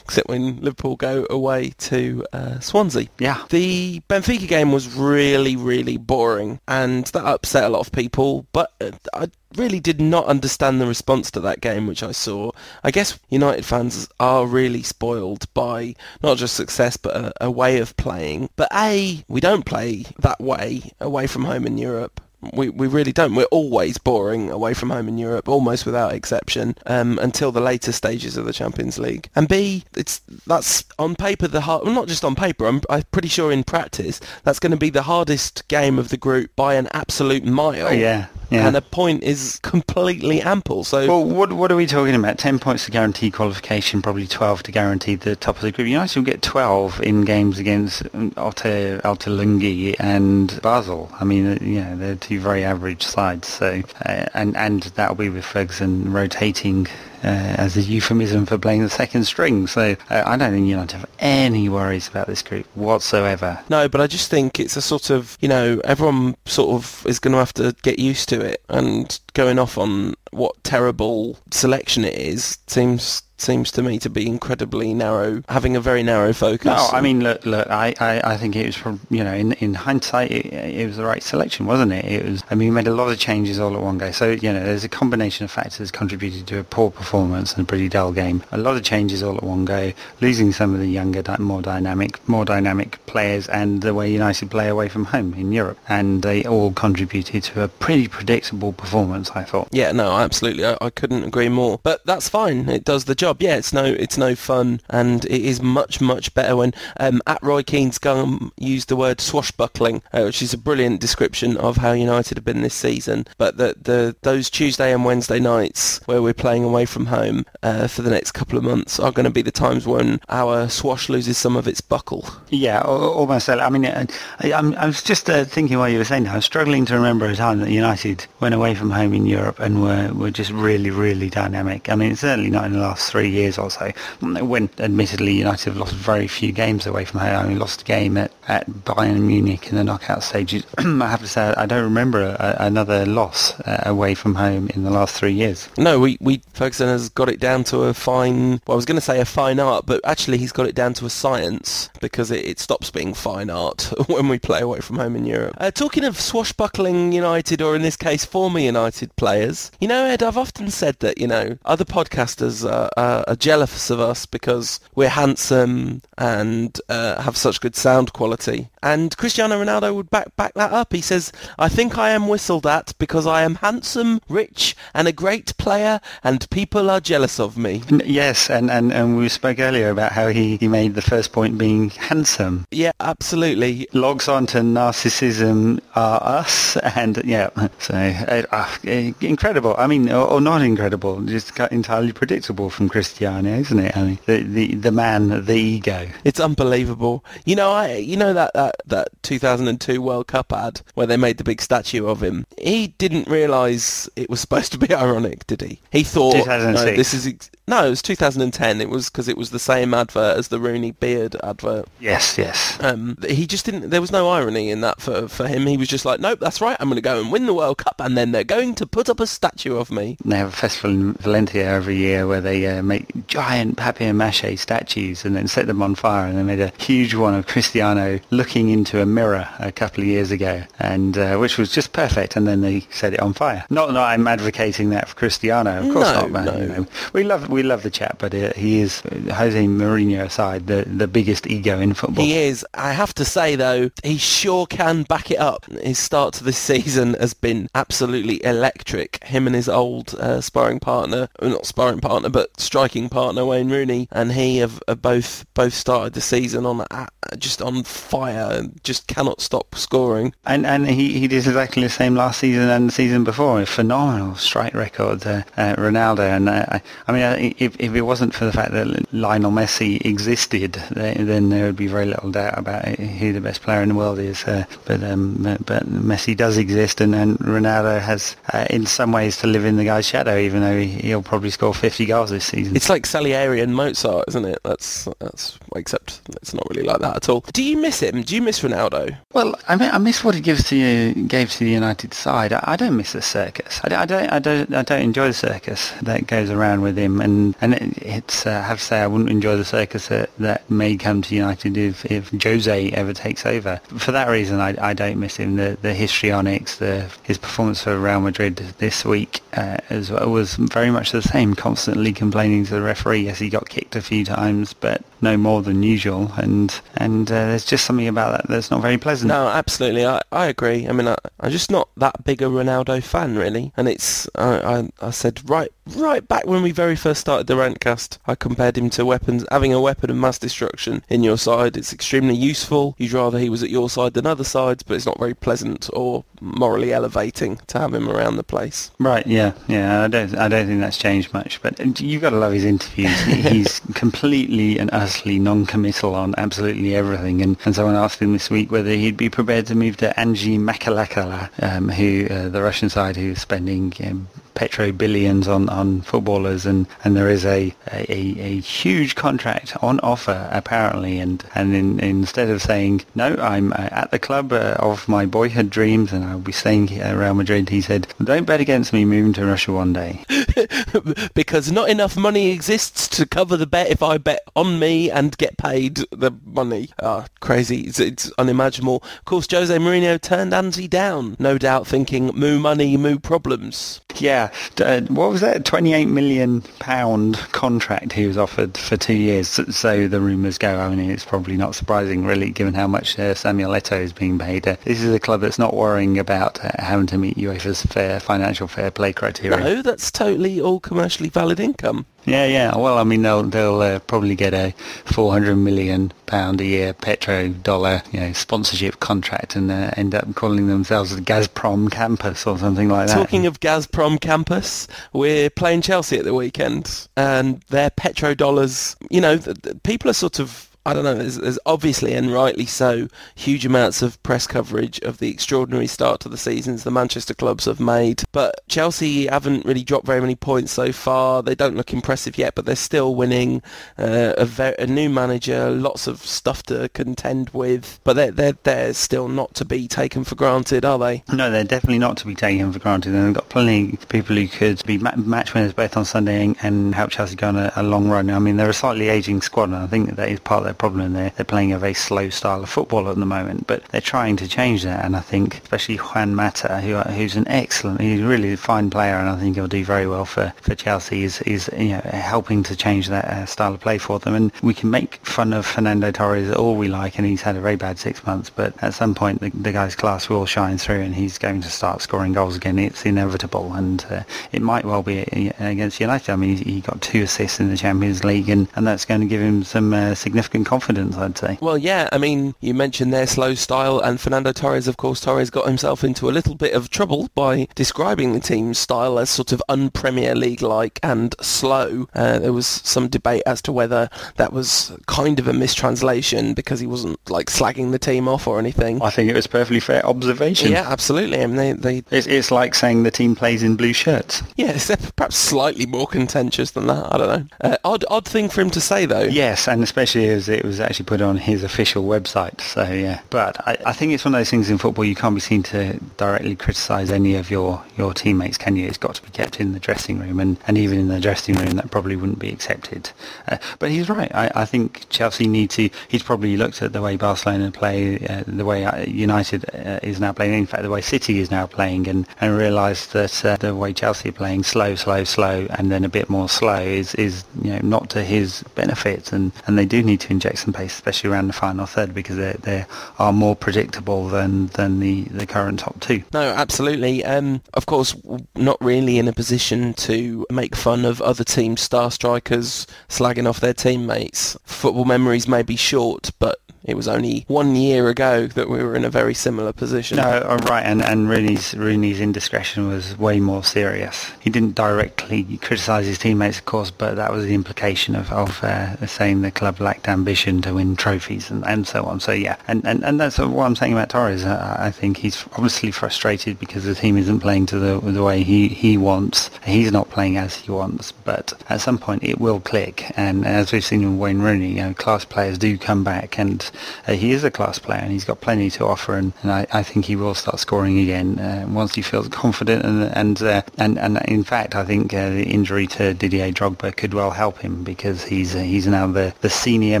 Except 0.04 0.28
when 0.28 0.60
Liverpool 0.60 0.96
go 0.96 1.26
away 1.30 1.70
to 1.78 2.24
uh, 2.32 2.60
Swansea. 2.60 3.08
Yeah. 3.18 3.44
The 3.50 4.00
Benfica 4.08 4.46
game 4.46 4.72
was 4.72 4.94
really, 4.94 5.56
really 5.56 5.96
boring, 5.96 6.60
and 6.68 7.06
that 7.06 7.24
upset 7.24 7.64
a 7.64 7.68
lot 7.68 7.80
of 7.80 7.92
people. 7.92 8.46
But 8.52 8.72
uh, 8.80 8.92
I 9.14 9.28
really 9.56 9.80
did 9.80 10.00
not 10.00 10.26
understand 10.26 10.80
the 10.80 10.86
response 10.86 11.30
to 11.30 11.40
that 11.40 11.60
game, 11.60 11.86
which 11.86 12.02
I 12.02 12.12
saw. 12.12 12.52
I 12.84 12.90
guess 12.90 13.18
United 13.30 13.64
fans 13.64 14.08
are 14.20 14.46
really 14.46 14.82
spoiled 14.82 15.52
by 15.54 15.94
not 16.22 16.38
just 16.38 16.54
success, 16.54 16.96
but 16.96 17.16
a, 17.16 17.32
a 17.40 17.50
way 17.50 17.78
of 17.78 17.96
playing. 17.96 18.50
But 18.56 18.68
A, 18.74 19.24
we 19.28 19.40
don't 19.40 19.64
play 19.64 20.04
that 20.18 20.40
way 20.40 20.92
away 21.00 21.26
from 21.26 21.44
home 21.44 21.66
in 21.66 21.78
Europe. 21.78 22.20
We 22.52 22.68
we 22.68 22.86
really 22.86 23.10
don't. 23.10 23.34
We're 23.34 23.46
always 23.46 23.98
boring 23.98 24.48
away 24.48 24.72
from 24.72 24.90
home 24.90 25.08
in 25.08 25.18
Europe, 25.18 25.48
almost 25.48 25.84
without 25.84 26.12
exception, 26.12 26.76
um, 26.86 27.18
until 27.18 27.50
the 27.50 27.60
later 27.60 27.90
stages 27.90 28.36
of 28.36 28.44
the 28.44 28.52
Champions 28.52 28.96
League. 28.96 29.28
And 29.34 29.48
B, 29.48 29.82
it's 29.96 30.20
that's 30.46 30.84
on 31.00 31.16
paper 31.16 31.48
the 31.48 31.62
hard. 31.62 31.82
Well, 31.82 31.94
not 31.94 32.06
just 32.06 32.24
on 32.24 32.36
paper. 32.36 32.66
I'm 32.66 32.80
I'm 32.88 33.02
pretty 33.10 33.26
sure 33.26 33.50
in 33.50 33.64
practice 33.64 34.20
that's 34.44 34.60
going 34.60 34.70
to 34.70 34.78
be 34.78 34.90
the 34.90 35.02
hardest 35.02 35.66
game 35.66 35.98
of 35.98 36.10
the 36.10 36.16
group 36.16 36.54
by 36.54 36.74
an 36.74 36.88
absolute 36.92 37.44
mile. 37.44 37.88
Oh, 37.88 37.90
yeah, 37.90 38.26
yeah. 38.50 38.66
And 38.66 38.76
a 38.76 38.80
point 38.80 39.22
is 39.22 39.58
completely 39.62 40.40
ample. 40.40 40.84
So 40.84 41.06
Well, 41.06 41.24
what 41.24 41.52
what 41.52 41.70
are 41.70 41.76
we 41.76 41.86
talking 41.86 42.14
about? 42.14 42.38
Ten 42.38 42.58
points 42.58 42.86
to 42.86 42.90
guarantee 42.90 43.30
qualification, 43.30 44.00
probably 44.00 44.26
twelve 44.26 44.62
to 44.64 44.72
guarantee 44.72 45.16
the 45.16 45.36
top 45.36 45.56
of 45.56 45.62
the 45.62 45.70
group. 45.72 45.88
United 45.88 46.16
will 46.16 46.24
get 46.24 46.40
twelve 46.40 47.00
in 47.02 47.22
games 47.22 47.58
against 47.58 48.02
um, 48.14 48.32
Alta 48.36 49.00
Altalungi 49.04 49.96
and 49.98 50.60
Basel. 50.62 51.10
I 51.20 51.24
mean, 51.24 51.58
yeah, 51.60 51.94
they're 51.94 52.16
two 52.16 52.40
very 52.40 52.64
average 52.64 53.02
sides. 53.02 53.48
So, 53.48 53.82
uh, 54.06 54.26
and 54.34 54.56
and 54.56 54.82
that'll 54.82 55.16
be 55.16 55.28
with 55.28 55.44
Ferguson 55.44 56.12
rotating. 56.12 56.86
Uh, 57.24 57.56
as 57.58 57.76
a 57.76 57.82
euphemism 57.82 58.46
for 58.46 58.56
playing 58.56 58.82
the 58.82 58.88
second 58.88 59.24
string, 59.24 59.66
so 59.66 59.96
uh, 60.08 60.22
I 60.24 60.36
don't 60.36 60.52
think 60.52 60.68
United 60.68 60.98
have 60.98 61.10
any 61.18 61.68
worries 61.68 62.06
about 62.06 62.28
this 62.28 62.42
group 62.42 62.64
whatsoever. 62.76 63.58
No, 63.68 63.88
but 63.88 64.00
I 64.00 64.06
just 64.06 64.30
think 64.30 64.60
it's 64.60 64.76
a 64.76 64.80
sort 64.80 65.10
of, 65.10 65.36
you 65.40 65.48
know, 65.48 65.80
everyone 65.84 66.36
sort 66.44 66.76
of 66.76 67.04
is 67.06 67.18
going 67.18 67.32
to 67.32 67.38
have 67.38 67.52
to 67.54 67.74
get 67.82 67.98
used 67.98 68.28
to 68.28 68.40
it 68.40 68.62
and 68.68 69.18
going 69.34 69.58
off 69.58 69.76
on 69.76 70.14
what 70.30 70.62
terrible 70.62 71.38
selection 71.50 72.04
it 72.04 72.14
is 72.14 72.58
seems 72.68 73.22
seems 73.40 73.70
to 73.72 73.82
me 73.82 73.98
to 73.98 74.10
be 74.10 74.26
incredibly 74.26 74.92
narrow, 74.94 75.42
having 75.48 75.76
a 75.76 75.80
very 75.80 76.02
narrow 76.02 76.32
focus. 76.32 76.66
No, 76.66 76.88
I 76.92 77.00
mean, 77.00 77.22
look, 77.22 77.46
look. 77.46 77.68
I, 77.70 77.94
I, 78.00 78.32
I 78.32 78.36
think 78.36 78.56
it 78.56 78.66
was 78.66 78.76
from 78.76 79.00
you 79.10 79.24
know, 79.24 79.32
in 79.32 79.52
in 79.52 79.74
hindsight, 79.74 80.30
it, 80.30 80.46
it 80.46 80.86
was 80.86 80.96
the 80.96 81.04
right 81.04 81.22
selection, 81.22 81.66
wasn't 81.66 81.92
it? 81.92 82.04
It 82.04 82.24
was. 82.24 82.44
I 82.50 82.54
mean, 82.54 82.68
we 82.68 82.74
made 82.74 82.88
a 82.88 82.94
lot 82.94 83.10
of 83.10 83.18
changes 83.18 83.58
all 83.58 83.74
at 83.74 83.80
one 83.80 83.98
go. 83.98 84.10
So 84.10 84.30
you 84.30 84.52
know, 84.52 84.64
there's 84.64 84.84
a 84.84 84.88
combination 84.88 85.44
of 85.44 85.50
factors 85.50 85.90
contributed 85.90 86.46
to 86.48 86.58
a 86.58 86.64
poor 86.64 86.90
performance 86.90 87.54
and 87.54 87.62
a 87.62 87.66
pretty 87.66 87.88
dull 87.88 88.12
game. 88.12 88.42
A 88.52 88.58
lot 88.58 88.76
of 88.76 88.82
changes 88.82 89.22
all 89.22 89.36
at 89.36 89.42
one 89.42 89.64
go, 89.64 89.92
losing 90.20 90.52
some 90.52 90.74
of 90.74 90.80
the 90.80 90.88
younger, 90.88 91.22
more 91.38 91.62
dynamic, 91.62 92.26
more 92.28 92.44
dynamic 92.44 93.04
players, 93.06 93.48
and 93.48 93.82
the 93.82 93.94
way 93.94 94.10
United 94.10 94.50
play 94.50 94.68
away 94.68 94.88
from 94.88 95.06
home 95.06 95.34
in 95.34 95.52
Europe, 95.52 95.78
and 95.88 96.22
they 96.22 96.44
all 96.44 96.72
contributed 96.72 97.42
to 97.44 97.62
a 97.62 97.68
pretty 97.68 98.08
predictable 98.08 98.72
performance. 98.72 99.30
I 99.34 99.44
thought. 99.44 99.68
Yeah, 99.70 99.92
no, 99.92 100.12
absolutely. 100.12 100.64
I, 100.64 100.76
I 100.80 100.90
couldn't 100.90 101.24
agree 101.24 101.48
more. 101.48 101.78
But 101.82 102.04
that's 102.04 102.28
fine. 102.28 102.68
It 102.68 102.84
does 102.84 103.04
the 103.04 103.14
job. 103.14 103.27
Job. 103.28 103.42
Yeah, 103.42 103.56
it's 103.56 103.74
no, 103.74 103.84
it's 103.84 104.16
no 104.16 104.34
fun, 104.34 104.80
and 104.88 105.24
it 105.26 105.42
is 105.42 105.60
much, 105.60 106.00
much 106.00 106.32
better 106.32 106.56
when 106.56 106.72
um, 106.98 107.20
at 107.26 107.42
Roy 107.42 107.62
Keane's 107.62 107.98
gum 107.98 108.52
used 108.56 108.88
the 108.88 108.96
word 108.96 109.20
swashbuckling, 109.20 110.02
uh, 110.14 110.22
which 110.22 110.40
is 110.40 110.54
a 110.54 110.58
brilliant 110.58 111.00
description 111.00 111.56
of 111.58 111.76
how 111.76 111.92
United 111.92 112.38
have 112.38 112.44
been 112.44 112.62
this 112.62 112.74
season. 112.74 113.26
But 113.36 113.58
the, 113.58 113.76
the 113.80 114.16
those 114.22 114.48
Tuesday 114.48 114.94
and 114.94 115.04
Wednesday 115.04 115.40
nights 115.40 116.00
where 116.06 116.22
we're 116.22 116.32
playing 116.32 116.64
away 116.64 116.86
from 116.86 117.06
home 117.06 117.44
uh, 117.62 117.86
for 117.86 118.00
the 118.00 118.10
next 118.10 118.32
couple 118.32 118.56
of 118.56 118.64
months 118.64 118.98
are 118.98 119.12
going 119.12 119.24
to 119.24 119.30
be 119.30 119.42
the 119.42 119.50
times 119.50 119.86
when 119.86 120.20
our 120.30 120.70
swash 120.70 121.10
loses 121.10 121.36
some 121.36 121.56
of 121.56 121.68
its 121.68 121.82
buckle. 121.82 122.24
Yeah, 122.48 122.80
almost. 122.80 123.50
I 123.50 123.68
mean, 123.68 123.84
I, 123.84 124.06
I'm, 124.42 124.74
I 124.76 124.86
was 124.86 125.02
just 125.02 125.28
uh, 125.28 125.44
thinking 125.44 125.78
while 125.78 125.90
you 125.90 125.98
were 125.98 126.04
saying 126.04 126.24
that, 126.24 126.32
I 126.32 126.36
was 126.36 126.46
struggling 126.46 126.86
to 126.86 126.94
remember 126.94 127.26
a 127.26 127.36
time 127.36 127.60
that 127.60 127.70
United 127.70 128.26
went 128.40 128.54
away 128.54 128.74
from 128.74 128.90
home 128.90 129.12
in 129.12 129.26
Europe 129.26 129.60
and 129.60 129.82
were, 129.82 130.12
were 130.14 130.30
just 130.30 130.50
really, 130.50 130.90
really 130.90 131.28
dynamic. 131.28 131.90
I 131.90 131.94
mean, 131.94 132.16
certainly 132.16 132.50
not 132.50 132.64
in 132.64 132.72
the 132.72 132.78
last 132.78 133.10
three 133.10 133.17
years 133.26 133.58
or 133.58 133.70
so, 133.70 133.90
when 134.20 134.68
admittedly 134.78 135.32
United 135.36 135.64
have 135.64 135.76
lost 135.76 135.94
very 135.94 136.28
few 136.28 136.52
games 136.52 136.86
away 136.86 137.04
from 137.04 137.20
home. 137.20 137.34
I 137.34 137.46
mean, 137.46 137.58
lost 137.58 137.82
a 137.82 137.84
game 137.84 138.16
at, 138.16 138.32
at 138.46 138.68
Bayern 138.68 139.20
Munich 139.20 139.68
in 139.68 139.76
the 139.76 139.84
knockout 139.84 140.22
stages. 140.22 140.64
I 140.78 141.08
have 141.08 141.20
to 141.20 141.26
say, 141.28 141.54
I 141.56 141.66
don't 141.66 141.84
remember 141.84 142.22
a, 142.22 142.56
another 142.60 143.06
loss 143.06 143.58
uh, 143.60 143.82
away 143.86 144.14
from 144.14 144.34
home 144.34 144.68
in 144.74 144.84
the 144.84 144.90
last 144.90 145.16
three 145.16 145.32
years. 145.32 145.68
No, 145.78 145.98
we, 146.00 146.18
we 146.20 146.42
Ferguson 146.52 146.88
has 146.88 147.08
got 147.08 147.28
it 147.28 147.40
down 147.40 147.64
to 147.64 147.82
a 147.82 147.94
fine, 147.94 148.60
well, 148.66 148.74
I 148.74 148.74
was 148.74 148.84
going 148.84 148.96
to 148.96 149.00
say 149.00 149.20
a 149.20 149.24
fine 149.24 149.60
art, 149.60 149.86
but 149.86 150.00
actually 150.04 150.38
he's 150.38 150.52
got 150.52 150.66
it 150.66 150.74
down 150.74 150.94
to 150.94 151.06
a 151.06 151.10
science 151.10 151.90
because 152.00 152.30
it, 152.30 152.44
it 152.44 152.58
stops 152.58 152.90
being 152.90 153.14
fine 153.14 153.50
art 153.50 153.92
when 154.06 154.28
we 154.28 154.38
play 154.38 154.60
away 154.60 154.80
from 154.80 154.96
home 154.96 155.16
in 155.16 155.26
Europe. 155.26 155.54
Uh, 155.58 155.70
talking 155.70 156.04
of 156.04 156.20
swashbuckling 156.20 157.12
United, 157.12 157.62
or 157.62 157.74
in 157.74 157.82
this 157.82 157.96
case, 157.96 158.24
former 158.24 158.60
United 158.60 159.14
players, 159.16 159.70
you 159.80 159.88
know, 159.88 160.04
Ed, 160.06 160.22
I've 160.22 160.36
often 160.36 160.70
said 160.70 160.96
that, 161.00 161.18
you 161.18 161.26
know, 161.26 161.58
other 161.64 161.84
podcasters 161.84 162.68
are, 162.68 162.90
are, 162.96 163.07
are 163.26 163.36
jealous 163.36 163.90
of 163.90 164.00
us 164.00 164.26
because 164.26 164.80
we're 164.94 165.08
handsome 165.08 166.02
and 166.16 166.80
uh, 166.88 167.20
have 167.22 167.36
such 167.36 167.60
good 167.60 167.76
sound 167.76 168.12
quality. 168.12 168.68
And 168.82 169.16
Cristiano 169.16 169.62
Ronaldo 169.62 169.94
would 169.94 170.10
back 170.10 170.34
back 170.36 170.54
that 170.54 170.72
up. 170.72 170.92
He 170.92 171.00
says, 171.00 171.32
"I 171.58 171.68
think 171.68 171.98
I 171.98 172.10
am 172.10 172.28
whistled 172.28 172.66
at 172.66 172.92
because 172.98 173.26
I 173.26 173.42
am 173.42 173.56
handsome, 173.56 174.20
rich, 174.28 174.76
and 174.94 175.08
a 175.08 175.12
great 175.12 175.56
player, 175.58 176.00
and 176.22 176.48
people 176.50 176.90
are 176.90 177.00
jealous 177.00 177.40
of 177.40 177.56
me." 177.56 177.82
Yes, 178.04 178.50
and, 178.50 178.70
and, 178.70 178.92
and 178.92 179.16
we 179.16 179.28
spoke 179.28 179.58
earlier 179.58 179.90
about 179.90 180.12
how 180.12 180.28
he, 180.28 180.56
he 180.56 180.68
made 180.68 180.94
the 180.94 181.02
first 181.02 181.32
point 181.32 181.58
being 181.58 181.90
handsome. 181.90 182.66
Yeah, 182.70 182.92
absolutely. 183.00 183.88
Logs 183.92 184.28
on 184.28 184.46
to 184.46 184.58
narcissism 184.58 185.80
are 185.94 186.22
us, 186.22 186.76
and 186.78 187.20
yeah, 187.24 187.50
so 187.78 187.94
uh, 187.94 188.42
uh, 188.50 189.12
incredible. 189.20 189.74
I 189.78 189.86
mean, 189.86 190.10
or, 190.10 190.26
or, 190.26 190.40
not 190.40 190.62
incredible, 190.62 191.20
just 191.22 191.58
entirely 191.70 192.12
predictable 192.12 192.70
from 192.70 192.88
Cristiano, 192.88 192.97
isn't 193.00 193.78
it? 193.78 193.96
I 193.96 194.02
mean, 194.02 194.18
the 194.26 194.42
the, 194.42 194.74
the 194.74 194.92
man, 194.92 195.44
the 195.44 195.56
ego. 195.56 196.08
It's 196.24 196.40
unbelievable. 196.40 197.24
You 197.44 197.56
know, 197.56 197.70
I 197.70 197.96
you 197.96 198.16
know 198.16 198.32
that. 198.32 198.52
that 198.54 198.68
that 198.86 198.98
that 198.98 199.22
2002 199.22 200.00
World 200.00 200.26
Cup 200.26 200.52
ad 200.52 200.80
where 200.94 201.06
they 201.06 201.16
made 201.16 201.38
the 201.38 201.44
big 201.44 201.60
statue 201.60 202.06
of 202.06 202.22
him. 202.22 202.46
He 202.58 202.88
didn't 202.98 203.28
realise 203.28 204.08
it 204.16 204.30
was 204.30 204.40
supposed 204.40 204.72
to 204.72 204.78
be 204.78 204.94
ironic, 204.94 205.46
did 205.46 205.60
he? 205.60 205.80
He 205.92 206.02
thought, 206.02 206.46
no, 206.46 206.72
this 206.84 207.14
is 207.14 207.26
ex- 207.26 207.50
no, 207.68 207.86
it 207.86 207.90
was 207.90 208.02
2010. 208.02 208.80
It 208.80 208.88
was 208.88 209.10
because 209.10 209.28
it 209.28 209.36
was 209.36 209.50
the 209.50 209.58
same 209.58 209.92
advert 209.92 210.38
as 210.38 210.48
the 210.48 210.58
Rooney 210.58 210.92
beard 210.92 211.36
advert. 211.42 211.86
Yes, 212.00 212.38
yes. 212.38 212.78
Um, 212.80 213.18
he 213.28 213.46
just 213.46 213.66
didn't. 213.66 213.90
There 213.90 214.00
was 214.00 214.10
no 214.10 214.30
irony 214.30 214.70
in 214.70 214.80
that 214.80 215.00
for 215.00 215.28
for 215.28 215.46
him. 215.46 215.66
He 215.66 215.76
was 215.76 215.88
just 215.88 216.04
like, 216.04 216.18
nope, 216.18 216.40
that's 216.40 216.60
right. 216.62 216.76
I'm 216.80 216.88
going 216.88 216.96
to 216.96 217.02
go 217.02 217.20
and 217.20 217.30
win 217.30 217.46
the 217.46 217.54
World 217.54 217.78
Cup, 217.78 218.00
and 218.00 218.16
then 218.16 218.32
they're 218.32 218.42
going 218.44 218.74
to 218.76 218.86
put 218.86 219.10
up 219.10 219.20
a 219.20 219.26
statue 219.26 219.76
of 219.76 219.90
me. 219.90 220.16
They 220.24 220.38
have 220.38 220.48
a 220.48 220.56
festival 220.56 220.90
in 220.90 221.12
Valencia 221.14 221.64
every 221.64 221.96
year 221.96 222.26
where 222.26 222.40
they 222.40 222.66
uh, 222.66 222.82
make 222.82 223.26
giant 223.26 223.76
papier-mâché 223.76 224.58
statues 224.58 225.24
and 225.24 225.36
then 225.36 225.46
set 225.46 225.66
them 225.66 225.82
on 225.82 225.94
fire. 225.94 226.26
And 226.26 226.38
they 226.38 226.42
made 226.42 226.60
a 226.60 226.72
huge 226.78 227.14
one 227.14 227.34
of 227.34 227.46
Cristiano 227.46 228.18
looking 228.30 228.70
into 228.70 229.02
a 229.02 229.06
mirror 229.06 229.48
a 229.58 229.72
couple 229.72 230.02
of 230.02 230.08
years 230.08 230.30
ago, 230.30 230.64
and 230.78 231.18
uh, 231.18 231.36
which 231.36 231.58
was 231.58 231.70
just 231.70 231.92
perfect. 231.92 232.34
And 232.34 232.46
then 232.46 232.62
they 232.62 232.80
set 232.90 233.12
it 233.12 233.20
on 233.20 233.34
fire. 233.34 233.66
Not 233.68 233.88
that 233.88 233.96
I'm 233.98 234.26
advocating 234.26 234.90
that 234.90 235.08
for 235.08 235.16
Cristiano, 235.16 235.82
of 235.82 235.92
course 235.92 236.08
no, 236.08 236.20
not. 236.20 236.30
Man. 236.30 236.44
No. 236.46 236.56
You 236.56 236.66
know, 236.68 236.86
we 237.12 237.24
love 237.24 237.48
we 237.48 237.57
love 237.62 237.82
the 237.82 237.90
chap, 237.90 238.16
but 238.18 238.34
uh, 238.34 238.52
he 238.54 238.80
is 238.80 239.00
Jose 239.00 239.64
Mourinho 239.66 240.24
aside 240.24 240.66
the 240.66 240.84
the 240.84 241.08
biggest 241.08 241.46
ego 241.46 241.80
in 241.80 241.94
football. 241.94 242.24
He 242.24 242.36
is. 242.36 242.64
I 242.74 242.92
have 242.92 243.14
to 243.14 243.24
say 243.24 243.56
though, 243.56 243.90
he 244.02 244.18
sure 244.18 244.66
can 244.66 245.02
back 245.04 245.30
it 245.30 245.38
up. 245.38 245.66
His 245.66 245.98
start 245.98 246.34
to 246.34 246.44
this 246.44 246.58
season 246.58 247.14
has 247.14 247.34
been 247.34 247.68
absolutely 247.74 248.44
electric. 248.44 249.22
Him 249.24 249.46
and 249.46 249.56
his 249.56 249.68
old 249.68 250.14
uh, 250.14 250.40
sparring 250.40 250.80
partner, 250.80 251.28
well, 251.40 251.50
not 251.50 251.66
sparring 251.66 252.00
partner, 252.00 252.28
but 252.28 252.58
striking 252.60 253.08
partner 253.08 253.44
Wayne 253.44 253.70
Rooney, 253.70 254.08
and 254.10 254.32
he 254.32 254.58
have, 254.58 254.82
have 254.88 255.02
both 255.02 255.46
both 255.54 255.74
started 255.74 256.14
the 256.14 256.20
season 256.20 256.66
on 256.66 256.84
uh, 256.90 257.06
just 257.38 257.60
on 257.60 257.82
fire 257.82 258.48
and 258.52 258.82
just 258.84 259.06
cannot 259.06 259.40
stop 259.40 259.74
scoring. 259.74 260.34
And 260.46 260.66
and 260.66 260.88
he, 260.88 261.18
he 261.18 261.28
did 261.28 261.46
exactly 261.46 261.82
the 261.82 261.88
same 261.88 262.14
last 262.14 262.40
season 262.40 262.68
and 262.68 262.88
the 262.88 262.92
season 262.92 263.24
before. 263.24 263.60
A 263.60 263.66
phenomenal 263.66 264.34
strike 264.36 264.74
record, 264.74 265.26
uh, 265.26 265.42
uh, 265.56 265.76
Ronaldo. 265.76 266.20
And 266.20 266.48
uh, 266.48 266.78
I 267.06 267.12
mean, 267.12 267.47
if, 267.58 267.78
if 267.80 267.94
it 267.94 268.02
wasn't 268.02 268.34
for 268.34 268.44
the 268.44 268.52
fact 268.52 268.72
that 268.72 269.12
Lionel 269.12 269.50
Messi 269.50 270.04
existed, 270.04 270.74
then 270.90 271.48
there 271.48 271.66
would 271.66 271.76
be 271.76 271.86
very 271.86 272.06
little 272.06 272.30
doubt 272.30 272.58
about 272.58 272.86
who 272.86 273.32
the 273.32 273.40
best 273.40 273.62
player 273.62 273.82
in 273.82 273.90
the 273.90 273.94
world 273.94 274.18
is. 274.18 274.44
Uh, 274.44 274.64
but 274.84 275.02
um, 275.02 275.42
but 275.64 275.86
Messi 275.86 276.36
does 276.36 276.56
exist, 276.56 277.00
and, 277.00 277.14
and 277.14 277.38
Ronaldo 277.38 278.00
has, 278.00 278.36
uh, 278.52 278.66
in 278.70 278.86
some 278.86 279.12
ways, 279.12 279.36
to 279.38 279.46
live 279.46 279.64
in 279.64 279.76
the 279.76 279.84
guy's 279.84 280.06
shadow, 280.06 280.38
even 280.38 280.62
though 280.62 280.80
he, 280.80 281.14
will 281.14 281.22
probably 281.22 281.50
score 281.50 281.74
50 281.74 282.06
goals 282.06 282.30
this 282.30 282.46
season. 282.46 282.76
It's 282.76 282.88
like 282.88 283.06
Salieri 283.06 283.60
and 283.60 283.74
Mozart, 283.74 284.24
isn't 284.28 284.44
it? 284.44 284.58
That's 284.64 285.08
that's 285.18 285.58
except 285.76 286.20
it's 286.36 286.54
not 286.54 286.66
really 286.70 286.82
like 286.82 287.00
that 287.00 287.16
at 287.16 287.28
all. 287.28 287.40
Do 287.52 287.62
you 287.62 287.80
miss 287.80 288.00
him? 288.00 288.22
Do 288.22 288.34
you 288.34 288.42
miss 288.42 288.60
Ronaldo? 288.60 289.16
Well, 289.32 289.54
I 289.68 289.76
mean, 289.76 289.90
I 289.90 289.98
miss 289.98 290.24
what 290.24 290.34
he 290.34 290.40
gives 290.40 290.64
to 290.68 290.76
you, 290.76 291.14
gave 291.26 291.50
to 291.52 291.64
the 291.64 291.70
United 291.70 292.14
side. 292.14 292.52
I, 292.52 292.62
I 292.64 292.76
don't 292.76 292.96
miss 292.96 293.12
the 293.12 293.22
circus. 293.22 293.80
I, 293.84 294.02
I, 294.02 294.06
don't, 294.06 294.32
I 294.32 294.38
don't, 294.38 294.74
I 294.74 294.82
don't 294.82 295.02
enjoy 295.02 295.28
the 295.28 295.34
circus 295.34 295.92
that 296.02 296.26
goes 296.26 296.50
around 296.50 296.82
with 296.82 296.96
him, 296.96 297.20
and 297.20 297.37
and 297.60 297.74
it, 297.74 297.98
it's 297.98 298.46
uh, 298.46 298.50
I 298.50 298.62
have 298.62 298.78
to 298.78 298.84
say 298.84 299.00
I 299.00 299.06
wouldn't 299.06 299.30
enjoy 299.30 299.56
the 299.56 299.64
circus 299.64 300.08
that, 300.08 300.30
that 300.38 300.68
may 300.70 300.96
come 300.96 301.22
to 301.22 301.34
United 301.34 301.76
if, 301.76 302.04
if 302.06 302.30
Jose 302.42 302.90
ever 302.92 303.12
takes 303.12 303.46
over. 303.46 303.80
For 303.98 304.12
that 304.12 304.28
reason, 304.28 304.60
I, 304.60 304.74
I 304.80 304.92
don't 304.94 305.18
miss 305.18 305.36
him. 305.36 305.56
The 305.56 305.78
the 305.80 305.94
histrionics, 305.94 306.76
the 306.78 307.10
his 307.22 307.38
performance 307.38 307.82
for 307.82 307.98
Real 307.98 308.20
Madrid 308.20 308.56
this 308.78 309.04
week 309.04 309.40
uh, 309.54 309.78
as 309.90 310.10
well 310.10 310.30
was 310.30 310.54
very 310.54 310.90
much 310.90 311.12
the 311.12 311.22
same. 311.22 311.54
Constantly 311.54 312.12
complaining 312.12 312.64
to 312.66 312.74
the 312.74 312.82
referee. 312.82 313.22
Yes, 313.22 313.38
he 313.38 313.48
got 313.48 313.68
kicked 313.68 313.96
a 313.96 314.02
few 314.02 314.24
times, 314.24 314.72
but 314.72 315.02
no 315.20 315.36
more 315.36 315.62
than 315.62 315.82
usual. 315.82 316.32
And 316.36 316.78
and 316.96 317.30
uh, 317.30 317.46
there's 317.46 317.64
just 317.64 317.84
something 317.84 318.08
about 318.08 318.32
that 318.32 318.48
that's 318.48 318.70
not 318.70 318.82
very 318.82 318.98
pleasant. 318.98 319.28
No, 319.28 319.48
absolutely. 319.48 320.06
I, 320.06 320.20
I 320.32 320.46
agree. 320.46 320.86
I 320.88 320.92
mean, 320.92 321.08
I, 321.08 321.16
I'm 321.40 321.50
just 321.50 321.70
not 321.70 321.88
that 321.96 322.24
big 322.24 322.42
a 322.42 322.46
Ronaldo 322.46 323.02
fan, 323.02 323.36
really. 323.36 323.72
And 323.76 323.88
it's 323.88 324.28
I, 324.34 324.78
I, 324.78 325.06
I 325.06 325.10
said 325.10 325.48
right 325.48 325.70
right 325.96 326.26
back 326.26 326.46
when 326.46 326.62
we 326.62 326.70
very 326.70 326.96
first 326.96 327.20
started 327.20 327.46
the 327.46 327.54
Rantcast, 327.54 328.18
I 328.26 328.34
compared 328.34 328.76
him 328.76 328.90
to 328.90 329.06
weapons. 329.06 329.44
Having 329.50 329.72
a 329.72 329.80
weapon 329.80 330.10
of 330.10 330.16
mass 330.16 330.38
destruction 330.38 331.02
in 331.08 331.22
your 331.22 331.38
side, 331.38 331.76
it's 331.76 331.92
extremely 331.92 332.34
useful. 332.34 332.94
You'd 332.98 333.12
rather 333.12 333.38
he 333.38 333.50
was 333.50 333.62
at 333.62 333.70
your 333.70 333.90
side 333.90 334.14
than 334.14 334.26
other 334.26 334.44
sides, 334.44 334.82
but 334.82 334.94
it's 334.94 335.06
not 335.06 335.18
very 335.18 335.34
pleasant 335.34 335.88
or 335.92 336.24
morally 336.40 336.92
elevating 336.92 337.56
to 337.68 337.78
have 337.78 337.94
him 337.94 338.08
around 338.08 338.36
the 338.36 338.44
place. 338.44 338.90
Right? 338.98 339.26
Yeah, 339.26 339.52
yeah. 339.66 340.04
I 340.04 340.08
don't, 340.08 340.36
I 340.36 340.48
don't 340.48 340.66
think 340.66 340.80
that's 340.80 340.98
changed 340.98 341.32
much. 341.32 341.60
But 341.62 342.00
you've 342.00 342.22
got 342.22 342.30
to 342.30 342.38
love 342.38 342.52
his 342.52 342.64
interviews. 342.64 343.20
He's 343.22 343.80
completely 343.94 344.78
and 344.78 344.90
utterly 344.92 345.07
non-committal 345.26 346.14
on 346.14 346.34
absolutely 346.38 346.94
everything. 346.94 347.42
And, 347.42 347.56
and 347.64 347.74
someone 347.74 347.94
asked 347.94 348.20
him 348.20 348.32
this 348.32 348.50
week 348.50 348.70
whether 348.70 348.90
he'd 348.90 349.16
be 349.16 349.28
prepared 349.28 349.66
to 349.66 349.74
move 349.74 349.96
to 349.98 350.12
Anzhi 350.16 350.58
Makhachkala, 350.58 351.50
um, 351.62 351.88
who 351.88 352.26
uh, 352.30 352.48
the 352.48 352.62
Russian 352.62 352.88
side 352.88 353.16
who's 353.16 353.40
spending 353.40 353.92
um, 354.04 354.28
petro 354.54 354.90
billions 354.90 355.46
on, 355.46 355.68
on 355.68 356.00
footballers. 356.02 356.66
And, 356.66 356.86
and 357.04 357.16
there 357.16 357.28
is 357.28 357.44
a, 357.44 357.74
a, 357.92 358.12
a 358.12 358.60
huge 358.60 359.14
contract 359.14 359.76
on 359.82 360.00
offer 360.00 360.48
apparently. 360.50 361.18
And, 361.20 361.44
and 361.54 361.74
in, 361.74 362.00
instead 362.00 362.50
of 362.50 362.62
saying 362.62 363.04
no 363.14 363.36
I'm 363.36 363.72
uh, 363.72 363.88
at 363.90 364.10
the 364.10 364.18
club 364.18 364.52
uh, 364.52 364.76
of 364.78 365.08
my 365.08 365.26
boyhood 365.26 365.70
dreams 365.70 366.12
and 366.12 366.24
I'll 366.24 366.38
be 366.38 366.52
staying 366.52 366.92
at 366.98 367.16
Real 367.16 367.34
Madrid 367.34 367.68
he 367.68 367.80
said 367.80 368.06
don't 368.22 368.46
bet 368.46 368.60
against 368.60 368.92
me 368.92 369.04
moving 369.04 369.32
to 369.34 369.46
Russia 369.46 369.72
one 369.72 369.92
day 369.92 370.24
because 371.34 371.70
not 371.70 371.88
enough 371.88 372.16
money 372.16 372.50
exists 372.50 373.08
to 373.08 373.26
cover 373.26 373.56
the 373.56 373.66
bet 373.66 373.88
if 373.88 374.02
I 374.02 374.18
bet 374.18 374.40
on 374.54 374.78
me 374.78 375.10
and 375.10 375.36
get 375.38 375.56
paid 375.58 375.96
the 376.10 376.32
money 376.44 376.90
oh, 377.02 377.26
crazy 377.40 377.82
it's, 377.82 378.00
it's 378.00 378.32
unimaginable 378.38 379.02
of 379.02 379.24
course 379.24 379.46
Jose 379.50 379.76
Mourinho 379.76 380.20
turned 380.20 380.52
Anzhi 380.52 380.88
down 380.88 381.36
no 381.38 381.58
doubt 381.58 381.86
thinking 381.86 382.30
moo 382.34 382.58
money 382.58 382.96
moo 382.96 383.18
problems 383.18 384.00
yeah 384.16 384.50
uh, 384.80 385.00
what 385.08 385.30
was 385.30 385.40
that? 385.40 385.64
Twenty-eight 385.64 386.08
million 386.08 386.62
pound 386.78 387.36
contract 387.52 388.12
he 388.12 388.26
was 388.26 388.36
offered 388.36 388.76
for 388.76 388.96
two 388.96 389.14
years. 389.14 389.48
So, 389.48 389.64
so 389.66 390.08
the 390.08 390.20
rumours 390.20 390.58
go. 390.58 390.78
I 390.78 390.94
mean, 390.94 391.10
it's 391.10 391.24
probably 391.24 391.56
not 391.56 391.74
surprising, 391.74 392.24
really, 392.24 392.50
given 392.50 392.74
how 392.74 392.86
much 392.86 393.18
uh, 393.18 393.34
Samuel 393.34 393.72
Eto'o 393.72 394.00
is 394.00 394.12
being 394.12 394.38
paid. 394.38 394.66
Uh, 394.66 394.76
this 394.84 395.02
is 395.02 395.12
a 395.12 395.20
club 395.20 395.40
that's 395.40 395.58
not 395.58 395.74
worrying 395.74 396.18
about 396.18 396.64
uh, 396.64 396.70
having 396.78 397.06
to 397.08 397.18
meet 397.18 397.36
UEFA's 397.36 397.82
fair 397.82 398.20
financial 398.20 398.68
fair 398.68 398.90
play 398.90 399.12
criteria. 399.12 399.58
No, 399.58 399.82
that's 399.82 400.10
totally 400.10 400.47
all 400.60 400.80
commercially 400.80 401.28
valid 401.28 401.60
income. 401.60 402.06
Yeah, 402.24 402.44
yeah. 402.46 402.76
Well, 402.76 402.98
I 402.98 403.04
mean, 403.04 403.22
they'll 403.22 403.42
they'll 403.42 403.80
uh, 403.80 403.98
probably 404.00 404.34
get 404.34 404.52
a 404.52 404.72
400 405.06 405.56
million 405.56 406.12
pound 406.26 406.60
a 406.60 406.64
year 406.64 406.92
petrodollar 406.92 408.12
you 408.12 408.20
know 408.20 408.32
sponsorship 408.34 409.00
contract 409.00 409.56
and 409.56 409.70
uh, 409.70 409.90
end 409.96 410.14
up 410.14 410.34
calling 410.34 410.66
themselves 410.66 411.14
the 411.14 411.22
Gazprom 411.22 411.90
campus 411.90 412.46
or 412.46 412.58
something 412.58 412.88
like 412.88 413.08
that. 413.08 413.14
Talking 413.14 413.46
of 413.46 413.60
Gazprom 413.60 414.20
campus, 414.20 414.86
we're 415.12 415.48
playing 415.48 415.82
Chelsea 415.82 416.18
at 416.18 416.24
the 416.24 416.34
weekend, 416.34 417.08
and 417.16 417.62
their 417.68 417.90
petrodollars. 417.90 418.96
You 419.10 419.20
know, 419.20 419.36
the, 419.36 419.54
the, 419.54 419.74
people 419.76 420.10
are 420.10 420.14
sort 420.14 420.38
of 420.38 420.67
I 420.88 420.94
don't 420.94 421.04
know, 421.04 421.16
there's, 421.16 421.36
there's, 421.36 421.58
obviously 421.66 422.14
and 422.14 422.32
rightly 422.32 422.64
so 422.64 423.08
huge 423.34 423.66
amounts 423.66 424.00
of 424.00 424.22
press 424.22 424.46
coverage 424.46 424.98
of 425.00 425.18
the 425.18 425.28
extraordinary 425.28 425.86
start 425.86 426.20
to 426.20 426.30
the 426.30 426.38
seasons 426.38 426.82
the 426.82 426.90
Manchester 426.90 427.34
clubs 427.34 427.66
have 427.66 427.78
made. 427.78 428.22
But 428.32 428.66
Chelsea 428.68 429.26
haven't 429.26 429.66
really 429.66 429.84
dropped 429.84 430.06
very 430.06 430.22
many 430.22 430.34
points 430.34 430.72
so 430.72 430.90
far. 430.92 431.42
They 431.42 431.54
don't 431.54 431.76
look 431.76 431.92
impressive 431.92 432.38
yet, 432.38 432.54
but 432.54 432.64
they're 432.64 432.74
still 432.74 433.14
winning. 433.14 433.60
Uh, 433.98 434.32
a, 434.38 434.74
a, 434.78 434.86
new 434.86 435.10
manager, 435.10 435.68
lots 435.68 436.06
of 436.06 436.20
stuff 436.20 436.62
to 436.64 436.88
contend 436.94 437.50
with, 437.50 438.00
but 438.04 438.14
they're, 438.14 438.30
they're, 438.30 438.56
they're 438.62 438.94
still 438.94 439.28
not 439.28 439.52
to 439.56 439.66
be 439.66 439.88
taken 439.88 440.24
for 440.24 440.36
granted, 440.36 440.86
are 440.86 440.98
they? 440.98 441.22
No, 441.30 441.50
they're 441.50 441.64
definitely 441.64 441.98
not 441.98 442.16
to 442.18 442.26
be 442.26 442.34
taken 442.34 442.72
for 442.72 442.78
granted. 442.78 443.14
And 443.14 443.26
they've 443.26 443.34
got 443.34 443.50
plenty 443.50 443.92
of 443.92 444.08
people 444.08 444.36
who 444.36 444.48
could 444.48 444.82
be 444.86 444.96
ma- 444.96 445.16
match 445.16 445.52
winners 445.52 445.74
both 445.74 445.98
on 445.98 446.06
Sunday 446.06 446.42
and, 446.42 446.56
and 446.62 446.94
help 446.94 447.10
Chelsea 447.10 447.36
go 447.36 447.48
on 447.48 447.56
a, 447.56 447.72
a 447.76 447.82
long 447.82 448.08
run. 448.08 448.30
I 448.30 448.38
mean, 448.38 448.56
they're 448.56 448.70
a 448.70 448.74
slightly 448.74 449.10
ageing 449.10 449.42
squad, 449.42 449.64
and 449.64 449.76
I 449.76 449.86
think 449.86 450.16
that 450.16 450.30
is 450.30 450.40
part 450.40 450.60
of 450.60 450.64
their 450.64 450.77
problem. 450.78 451.12
They're, 451.12 451.30
they're 451.30 451.44
playing 451.44 451.72
a 451.72 451.78
very 451.78 451.94
slow 451.94 452.30
style 452.30 452.62
of 452.62 452.70
football 452.70 453.08
at 453.08 453.16
the 453.16 453.26
moment, 453.26 453.66
but 453.66 453.84
they're 453.86 454.00
trying 454.00 454.36
to 454.36 454.48
change 454.48 454.84
that. 454.84 455.04
And 455.04 455.16
I 455.16 455.20
think, 455.20 455.62
especially 455.62 455.96
Juan 455.96 456.34
Mata, 456.34 456.80
who, 456.80 456.96
who's 456.98 457.36
an 457.36 457.48
excellent, 457.48 458.00
he's 458.00 458.22
really 458.22 458.52
a 458.52 458.56
fine 458.56 458.90
player, 458.90 459.16
and 459.16 459.28
I 459.28 459.36
think 459.38 459.56
he'll 459.56 459.68
do 459.68 459.84
very 459.84 460.06
well 460.06 460.24
for, 460.24 460.52
for 460.60 460.74
Chelsea, 460.74 461.24
is, 461.24 461.40
is 461.42 461.68
you 461.76 461.90
know, 461.90 462.00
helping 462.00 462.62
to 462.64 462.76
change 462.76 463.08
that 463.08 463.24
uh, 463.24 463.46
style 463.46 463.74
of 463.74 463.80
play 463.80 463.98
for 463.98 464.18
them. 464.18 464.34
And 464.34 464.52
we 464.62 464.74
can 464.74 464.90
make 464.90 465.16
fun 465.26 465.52
of 465.52 465.66
Fernando 465.66 466.10
Torres 466.10 466.50
all 466.52 466.76
we 466.76 466.88
like, 466.88 467.18
and 467.18 467.26
he's 467.26 467.42
had 467.42 467.56
a 467.56 467.60
very 467.60 467.76
bad 467.76 467.98
six 467.98 468.24
months, 468.24 468.50
but 468.50 468.72
at 468.82 468.94
some 468.94 469.14
point 469.14 469.40
the, 469.40 469.50
the 469.50 469.72
guy's 469.72 469.94
class 469.94 470.28
will 470.28 470.46
shine 470.46 470.78
through, 470.78 471.00
and 471.00 471.14
he's 471.14 471.38
going 471.38 471.60
to 471.60 471.68
start 471.68 472.02
scoring 472.02 472.32
goals 472.32 472.56
again. 472.56 472.78
It's 472.78 473.04
inevitable, 473.04 473.72
and 473.74 474.04
uh, 474.10 474.22
it 474.52 474.62
might 474.62 474.84
well 474.84 475.02
be 475.02 475.20
uh, 475.20 475.52
against 475.58 476.00
United. 476.00 476.32
I 476.32 476.36
mean, 476.36 476.56
he, 476.56 476.78
got 476.78 477.02
two 477.02 477.24
assists 477.24 477.58
in 477.58 477.68
the 477.68 477.76
Champions 477.76 478.22
League, 478.22 478.48
and, 478.48 478.68
and 478.76 478.86
that's 478.86 479.04
going 479.04 479.20
to 479.20 479.26
give 479.26 479.40
him 479.40 479.64
some 479.64 479.92
uh, 479.92 480.14
significant 480.14 480.67
confidence. 480.68 481.16
I'd 481.16 481.36
say. 481.36 481.58
Well, 481.60 481.78
yeah, 481.78 482.08
I 482.12 482.18
mean, 482.18 482.54
you 482.60 482.74
mentioned 482.74 483.12
their 483.12 483.26
slow 483.26 483.54
style, 483.54 483.98
and 483.98 484.20
Fernando 484.20 484.52
Torres, 484.52 484.86
of 484.86 484.96
course, 484.96 485.20
Torres 485.20 485.50
got 485.50 485.66
himself 485.66 486.04
into 486.04 486.28
a 486.28 486.32
little 486.32 486.54
bit 486.54 486.74
of 486.74 486.90
trouble 486.90 487.28
by 487.34 487.66
describing 487.74 488.32
the 488.32 488.40
team's 488.40 488.78
style 488.78 489.18
as 489.18 489.30
sort 489.30 489.52
of 489.52 489.62
un-Premier 489.68 490.34
League-like 490.34 491.00
and 491.02 491.34
slow. 491.40 492.06
Uh, 492.14 492.38
there 492.38 492.52
was 492.52 492.66
some 492.66 493.08
debate 493.08 493.42
as 493.46 493.62
to 493.62 493.72
whether 493.72 494.08
that 494.36 494.52
was 494.52 494.92
kind 495.06 495.40
of 495.40 495.48
a 495.48 495.52
mistranslation 495.52 496.54
because 496.54 496.80
he 496.80 496.86
wasn't 496.86 497.18
like 497.30 497.46
slagging 497.46 497.90
the 497.90 497.98
team 497.98 498.28
off 498.28 498.46
or 498.46 498.58
anything. 498.58 499.00
I 499.02 499.10
think 499.10 499.30
it 499.30 499.34
was 499.34 499.46
perfectly 499.46 499.80
fair 499.80 500.04
observation. 500.04 500.70
Yeah, 500.70 500.86
absolutely. 500.86 501.40
I 501.42 501.46
mean, 501.46 501.56
they, 501.56 501.72
they... 501.72 502.16
It's, 502.16 502.26
it's 502.26 502.50
like 502.50 502.74
saying 502.74 503.02
the 503.02 503.10
team 503.10 503.34
plays 503.34 503.62
in 503.62 503.76
blue 503.76 503.92
shirts. 503.92 504.42
Yeah, 504.56 504.78
perhaps 505.16 505.36
slightly 505.36 505.86
more 505.86 506.06
contentious 506.06 506.72
than 506.72 506.86
that. 506.88 507.12
I 507.12 507.18
don't 507.18 507.28
know. 507.28 507.46
Uh, 507.60 507.76
odd, 507.84 508.04
odd 508.08 508.26
thing 508.26 508.48
for 508.48 508.60
him 508.60 508.70
to 508.70 508.80
say 508.80 509.06
though. 509.06 509.22
Yes, 509.22 509.66
and 509.68 509.82
especially 509.82 510.28
as 510.28 510.47
it 510.48 510.64
was 510.64 510.80
actually 510.80 511.06
put 511.06 511.20
on 511.20 511.36
his 511.36 511.62
official 511.64 512.04
website. 512.04 512.60
So 512.60 512.84
yeah, 512.84 513.20
but 513.30 513.66
I, 513.66 513.76
I, 513.86 513.92
think 513.92 514.12
it's 514.12 514.24
one 514.24 514.34
of 514.34 514.40
those 514.40 514.50
things 514.50 514.70
in 514.70 514.78
football 514.78 515.04
you 515.04 515.14
can't 515.14 515.34
be 515.34 515.40
seen 515.40 515.62
to 515.64 515.98
directly 516.16 516.56
criticise 516.56 517.10
any 517.10 517.34
of 517.34 517.50
your, 517.50 517.82
your 517.96 518.14
teammates, 518.14 518.58
can 518.58 518.76
you? 518.76 518.86
It's 518.86 518.98
got 518.98 519.14
to 519.16 519.22
be 519.22 519.30
kept 519.30 519.60
in 519.60 519.72
the 519.72 519.80
dressing 519.80 520.18
room, 520.18 520.40
and, 520.40 520.56
and 520.66 520.78
even 520.78 520.98
in 520.98 521.08
the 521.08 521.20
dressing 521.20 521.54
room 521.56 521.72
that 521.76 521.90
probably 521.90 522.16
wouldn't 522.16 522.38
be 522.38 522.50
accepted. 522.50 523.10
Uh, 523.46 523.58
but 523.78 523.90
he's 523.90 524.08
right. 524.08 524.34
I, 524.34 524.50
I 524.54 524.64
think 524.64 525.08
Chelsea 525.08 525.46
need 525.46 525.70
to. 525.70 525.90
He's 526.08 526.22
probably 526.22 526.56
looked 526.56 526.82
at 526.82 526.92
the 526.92 527.02
way 527.02 527.16
Barcelona 527.16 527.70
play, 527.70 528.18
uh, 528.26 528.44
the 528.46 528.64
way 528.64 528.84
uh, 528.84 529.02
United 529.02 529.64
uh, 529.74 530.00
is 530.02 530.20
now 530.20 530.32
playing. 530.32 530.54
In 530.54 530.66
fact, 530.66 530.82
the 530.82 530.90
way 530.90 531.00
City 531.00 531.38
is 531.38 531.50
now 531.50 531.66
playing, 531.66 532.08
and, 532.08 532.26
and 532.40 532.56
realised 532.56 533.12
that 533.12 533.44
uh, 533.44 533.56
the 533.56 533.74
way 533.74 533.92
Chelsea 533.92 534.28
are 534.28 534.32
playing, 534.32 534.64
slow, 534.64 534.94
slow, 534.94 535.24
slow, 535.24 535.66
and 535.70 535.90
then 535.90 536.04
a 536.04 536.08
bit 536.08 536.28
more 536.28 536.48
slow, 536.48 536.80
is 536.80 537.14
is 537.14 537.44
you 537.62 537.72
know 537.72 537.80
not 537.82 538.10
to 538.10 538.22
his 538.22 538.62
benefit, 538.74 539.32
and, 539.32 539.52
and 539.66 539.78
they 539.78 539.86
do 539.86 540.02
need 540.02 540.20
to 540.20 540.30
inject 540.38 540.58
some 540.58 540.72
pace, 540.72 540.94
especially 540.94 541.30
around 541.30 541.48
the 541.48 541.52
final 541.52 541.84
third 541.84 542.14
because 542.14 542.36
they 542.36 542.54
they 542.60 542.86
are 543.18 543.32
more 543.32 543.56
predictable 543.56 544.28
than 544.28 544.68
than 544.68 545.00
the 545.00 545.22
the 545.24 545.46
current 545.46 545.80
top 545.80 545.98
two. 546.00 546.22
No, 546.32 546.42
absolutely. 546.42 547.24
Um, 547.24 547.60
of 547.74 547.86
course, 547.86 548.14
not 548.54 548.78
really 548.80 549.18
in 549.18 549.26
a 549.26 549.32
position 549.32 549.94
to 549.94 550.46
make 550.50 550.76
fun 550.76 551.04
of 551.04 551.20
other 551.20 551.44
teams' 551.44 551.80
star 551.80 552.10
strikers 552.10 552.86
slagging 553.08 553.48
off 553.48 553.60
their 553.60 553.74
teammates. 553.74 554.56
Football 554.64 555.04
memories 555.04 555.48
may 555.48 555.62
be 555.62 555.76
short, 555.76 556.30
but 556.38 556.60
it 556.84 556.96
was 556.96 557.08
only 557.08 557.44
one 557.48 557.76
year 557.76 558.08
ago 558.08 558.46
that 558.46 558.68
we 558.68 558.82
were 558.82 558.94
in 558.94 559.04
a 559.04 559.10
very 559.10 559.34
similar 559.34 559.72
position. 559.72 560.16
No, 560.16 560.22
uh, 560.22 560.58
right, 560.68 560.82
and, 560.82 561.02
and 561.02 561.28
Rooney's, 561.28 561.74
Rooney's 561.74 562.20
indiscretion 562.20 562.88
was 562.88 563.18
way 563.18 563.40
more 563.40 563.64
serious. 563.64 564.30
He 564.40 564.50
didn't 564.50 564.74
directly 564.74 565.58
criticise 565.58 566.06
his 566.06 566.18
teammates, 566.18 566.58
of 566.58 566.64
course, 566.64 566.90
but 566.90 567.16
that 567.16 567.32
was 567.32 567.44
the 567.44 567.54
implication 567.54 568.14
of, 568.14 568.32
of 568.32 568.62
uh, 568.62 569.06
saying 569.06 569.42
the 569.42 569.50
club 569.50 569.80
lacked 569.80 570.08
ambition 570.08 570.62
to 570.62 570.74
win 570.74 570.96
trophies 570.96 571.50
and, 571.50 571.64
and 571.66 571.86
so 571.86 572.04
on. 572.04 572.20
So 572.20 572.32
yeah, 572.32 572.56
and, 572.68 572.84
and, 572.86 573.04
and 573.04 573.20
that's 573.20 573.38
what 573.38 573.64
I'm 573.64 573.76
saying 573.76 573.92
about 573.92 574.10
Torres. 574.10 574.44
I, 574.44 574.86
I 574.86 574.90
think 574.90 575.18
he's 575.18 575.44
obviously 575.52 575.90
frustrated 575.90 576.58
because 576.58 576.84
the 576.84 576.94
team 576.94 577.16
isn't 577.18 577.40
playing 577.40 577.66
to 577.66 577.78
the, 577.78 578.00
the 578.00 578.22
way 578.22 578.42
he, 578.42 578.68
he 578.68 578.96
wants. 578.96 579.50
He's 579.64 579.92
not 579.92 580.10
playing 580.10 580.36
as 580.36 580.56
he 580.56 580.70
wants, 580.70 581.12
but 581.12 581.52
at 581.68 581.80
some 581.80 581.98
point 581.98 582.22
it 582.24 582.40
will 582.40 582.60
click. 582.60 583.12
And 583.16 583.46
as 583.46 583.72
we've 583.72 583.84
seen 583.84 584.08
with 584.08 584.18
Wayne 584.18 584.40
Rooney, 584.40 584.70
you 584.70 584.82
know, 584.82 584.94
class 584.94 585.24
players 585.24 585.58
do 585.58 585.76
come 585.76 586.04
back 586.04 586.38
and 586.38 586.67
uh, 587.06 587.12
he 587.12 587.32
is 587.32 587.44
a 587.44 587.50
class 587.50 587.78
player 587.78 588.00
and 588.00 588.12
he's 588.12 588.24
got 588.24 588.40
plenty 588.40 588.70
to 588.70 588.86
offer, 588.86 589.16
and, 589.16 589.32
and 589.42 589.50
I, 589.50 589.66
I, 589.72 589.82
think 589.82 590.06
he 590.06 590.16
will 590.16 590.34
start 590.34 590.58
scoring 590.60 590.98
again 590.98 591.38
uh, 591.38 591.66
once 591.68 591.94
he 591.94 592.02
feels 592.02 592.28
confident. 592.42 592.84
And 592.84 593.02
and 593.16 593.42
uh, 593.42 593.62
and, 593.78 593.98
and 593.98 594.18
in 594.26 594.44
fact, 594.44 594.74
I 594.74 594.84
think 594.84 595.14
uh, 595.14 595.30
the 595.30 595.44
injury 595.44 595.86
to 595.88 596.14
Didier 596.14 596.52
Drogba 596.52 596.96
could 596.96 597.14
well 597.14 597.30
help 597.30 597.58
him 597.58 597.84
because 597.84 598.24
he's 598.24 598.54
uh, 598.54 598.60
he's 598.60 598.86
now 598.86 599.06
the, 599.06 599.34
the 599.40 599.50
senior 599.50 600.00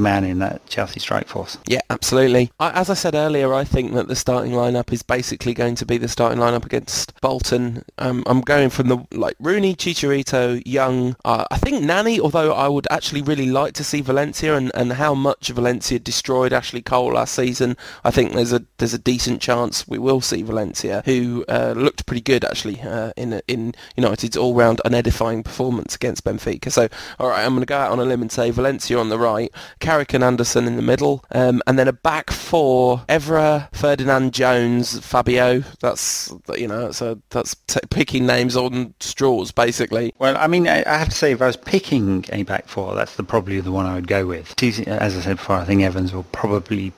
man 0.00 0.24
in 0.24 0.38
that 0.38 0.66
Chelsea 0.68 1.00
strike 1.00 1.28
force. 1.28 1.58
Yeah, 1.66 1.80
absolutely. 1.90 2.50
I, 2.60 2.70
as 2.70 2.90
I 2.90 2.94
said 2.94 3.14
earlier, 3.14 3.54
I 3.54 3.64
think 3.64 3.94
that 3.94 4.08
the 4.08 4.16
starting 4.16 4.52
lineup 4.52 4.92
is 4.92 5.02
basically 5.02 5.54
going 5.54 5.74
to 5.76 5.86
be 5.86 5.98
the 5.98 6.08
starting 6.08 6.38
lineup 6.38 6.64
against 6.64 7.18
Bolton. 7.20 7.84
Um, 7.98 8.22
I'm 8.26 8.40
going 8.40 8.70
from 8.70 8.88
the 8.88 9.06
like 9.12 9.36
Rooney, 9.40 9.74
Chicharito, 9.74 10.62
Young. 10.64 11.16
Uh, 11.24 11.44
I 11.50 11.58
think 11.58 11.82
Nani, 11.82 12.20
although 12.20 12.52
I 12.52 12.68
would 12.68 12.86
actually 12.90 13.22
really 13.22 13.50
like 13.50 13.74
to 13.74 13.84
see 13.84 14.00
Valencia 14.00 14.56
and, 14.56 14.70
and 14.74 14.92
how 14.92 15.14
much 15.14 15.48
Valencia 15.48 15.98
destroyed 15.98 16.52
Ashley 16.58 16.82
Cole 16.82 17.12
last 17.12 17.34
season. 17.34 17.76
I 18.04 18.10
think 18.10 18.32
there's 18.32 18.52
a 18.52 18.64
there's 18.78 18.94
a 18.94 18.98
decent 18.98 19.40
chance 19.40 19.86
we 19.86 19.98
will 19.98 20.20
see 20.20 20.42
Valencia, 20.42 21.02
who 21.04 21.44
uh, 21.48 21.74
looked 21.76 22.04
pretty 22.06 22.20
good 22.20 22.44
actually 22.44 22.80
uh, 22.80 23.12
in 23.16 23.40
in 23.46 23.74
United's 23.96 24.36
all-round 24.36 24.80
unedifying 24.84 25.44
performance 25.44 25.94
against 25.94 26.24
Benfica. 26.24 26.72
So 26.72 26.88
all 27.18 27.28
right, 27.28 27.44
I'm 27.44 27.52
going 27.52 27.60
to 27.60 27.66
go 27.66 27.78
out 27.78 27.92
on 27.92 28.00
a 28.00 28.04
limb 28.04 28.22
and 28.22 28.32
say 28.32 28.50
Valencia 28.50 28.98
on 28.98 29.08
the 29.08 29.18
right, 29.18 29.52
Carrick 29.78 30.12
and 30.14 30.24
Anderson 30.24 30.66
in 30.66 30.74
the 30.74 30.82
middle, 30.82 31.24
um, 31.30 31.62
and 31.66 31.78
then 31.78 31.86
a 31.86 31.92
back 31.92 32.30
four: 32.30 33.04
Evra, 33.08 33.72
Ferdinand 33.72 34.34
Jones, 34.34 34.98
Fabio. 34.98 35.62
That's 35.80 36.34
you 36.56 36.66
know 36.66 36.82
that's 36.82 37.00
a, 37.00 37.18
that's 37.30 37.54
t- 37.68 37.80
picking 37.90 38.26
names 38.26 38.56
on 38.56 38.94
straws 39.00 39.52
basically. 39.52 40.12
Well, 40.18 40.36
I 40.36 40.46
mean, 40.48 40.66
I, 40.66 40.82
have 40.86 41.10
to 41.10 41.14
say 41.14 41.32
if 41.32 41.42
I 41.42 41.46
was 41.46 41.56
picking 41.56 42.24
a 42.32 42.42
back 42.42 42.68
four, 42.68 42.94
that's 42.94 43.16
the, 43.16 43.22
probably 43.22 43.60
the 43.60 43.72
one 43.72 43.86
I 43.86 43.94
would 43.94 44.08
go 44.08 44.26
with. 44.26 44.54
As 44.62 45.16
I 45.16 45.20
said 45.20 45.36
before, 45.36 45.56
I 45.56 45.64
think 45.64 45.82
Evans 45.82 46.12
will 46.12 46.24
probably 46.24 46.47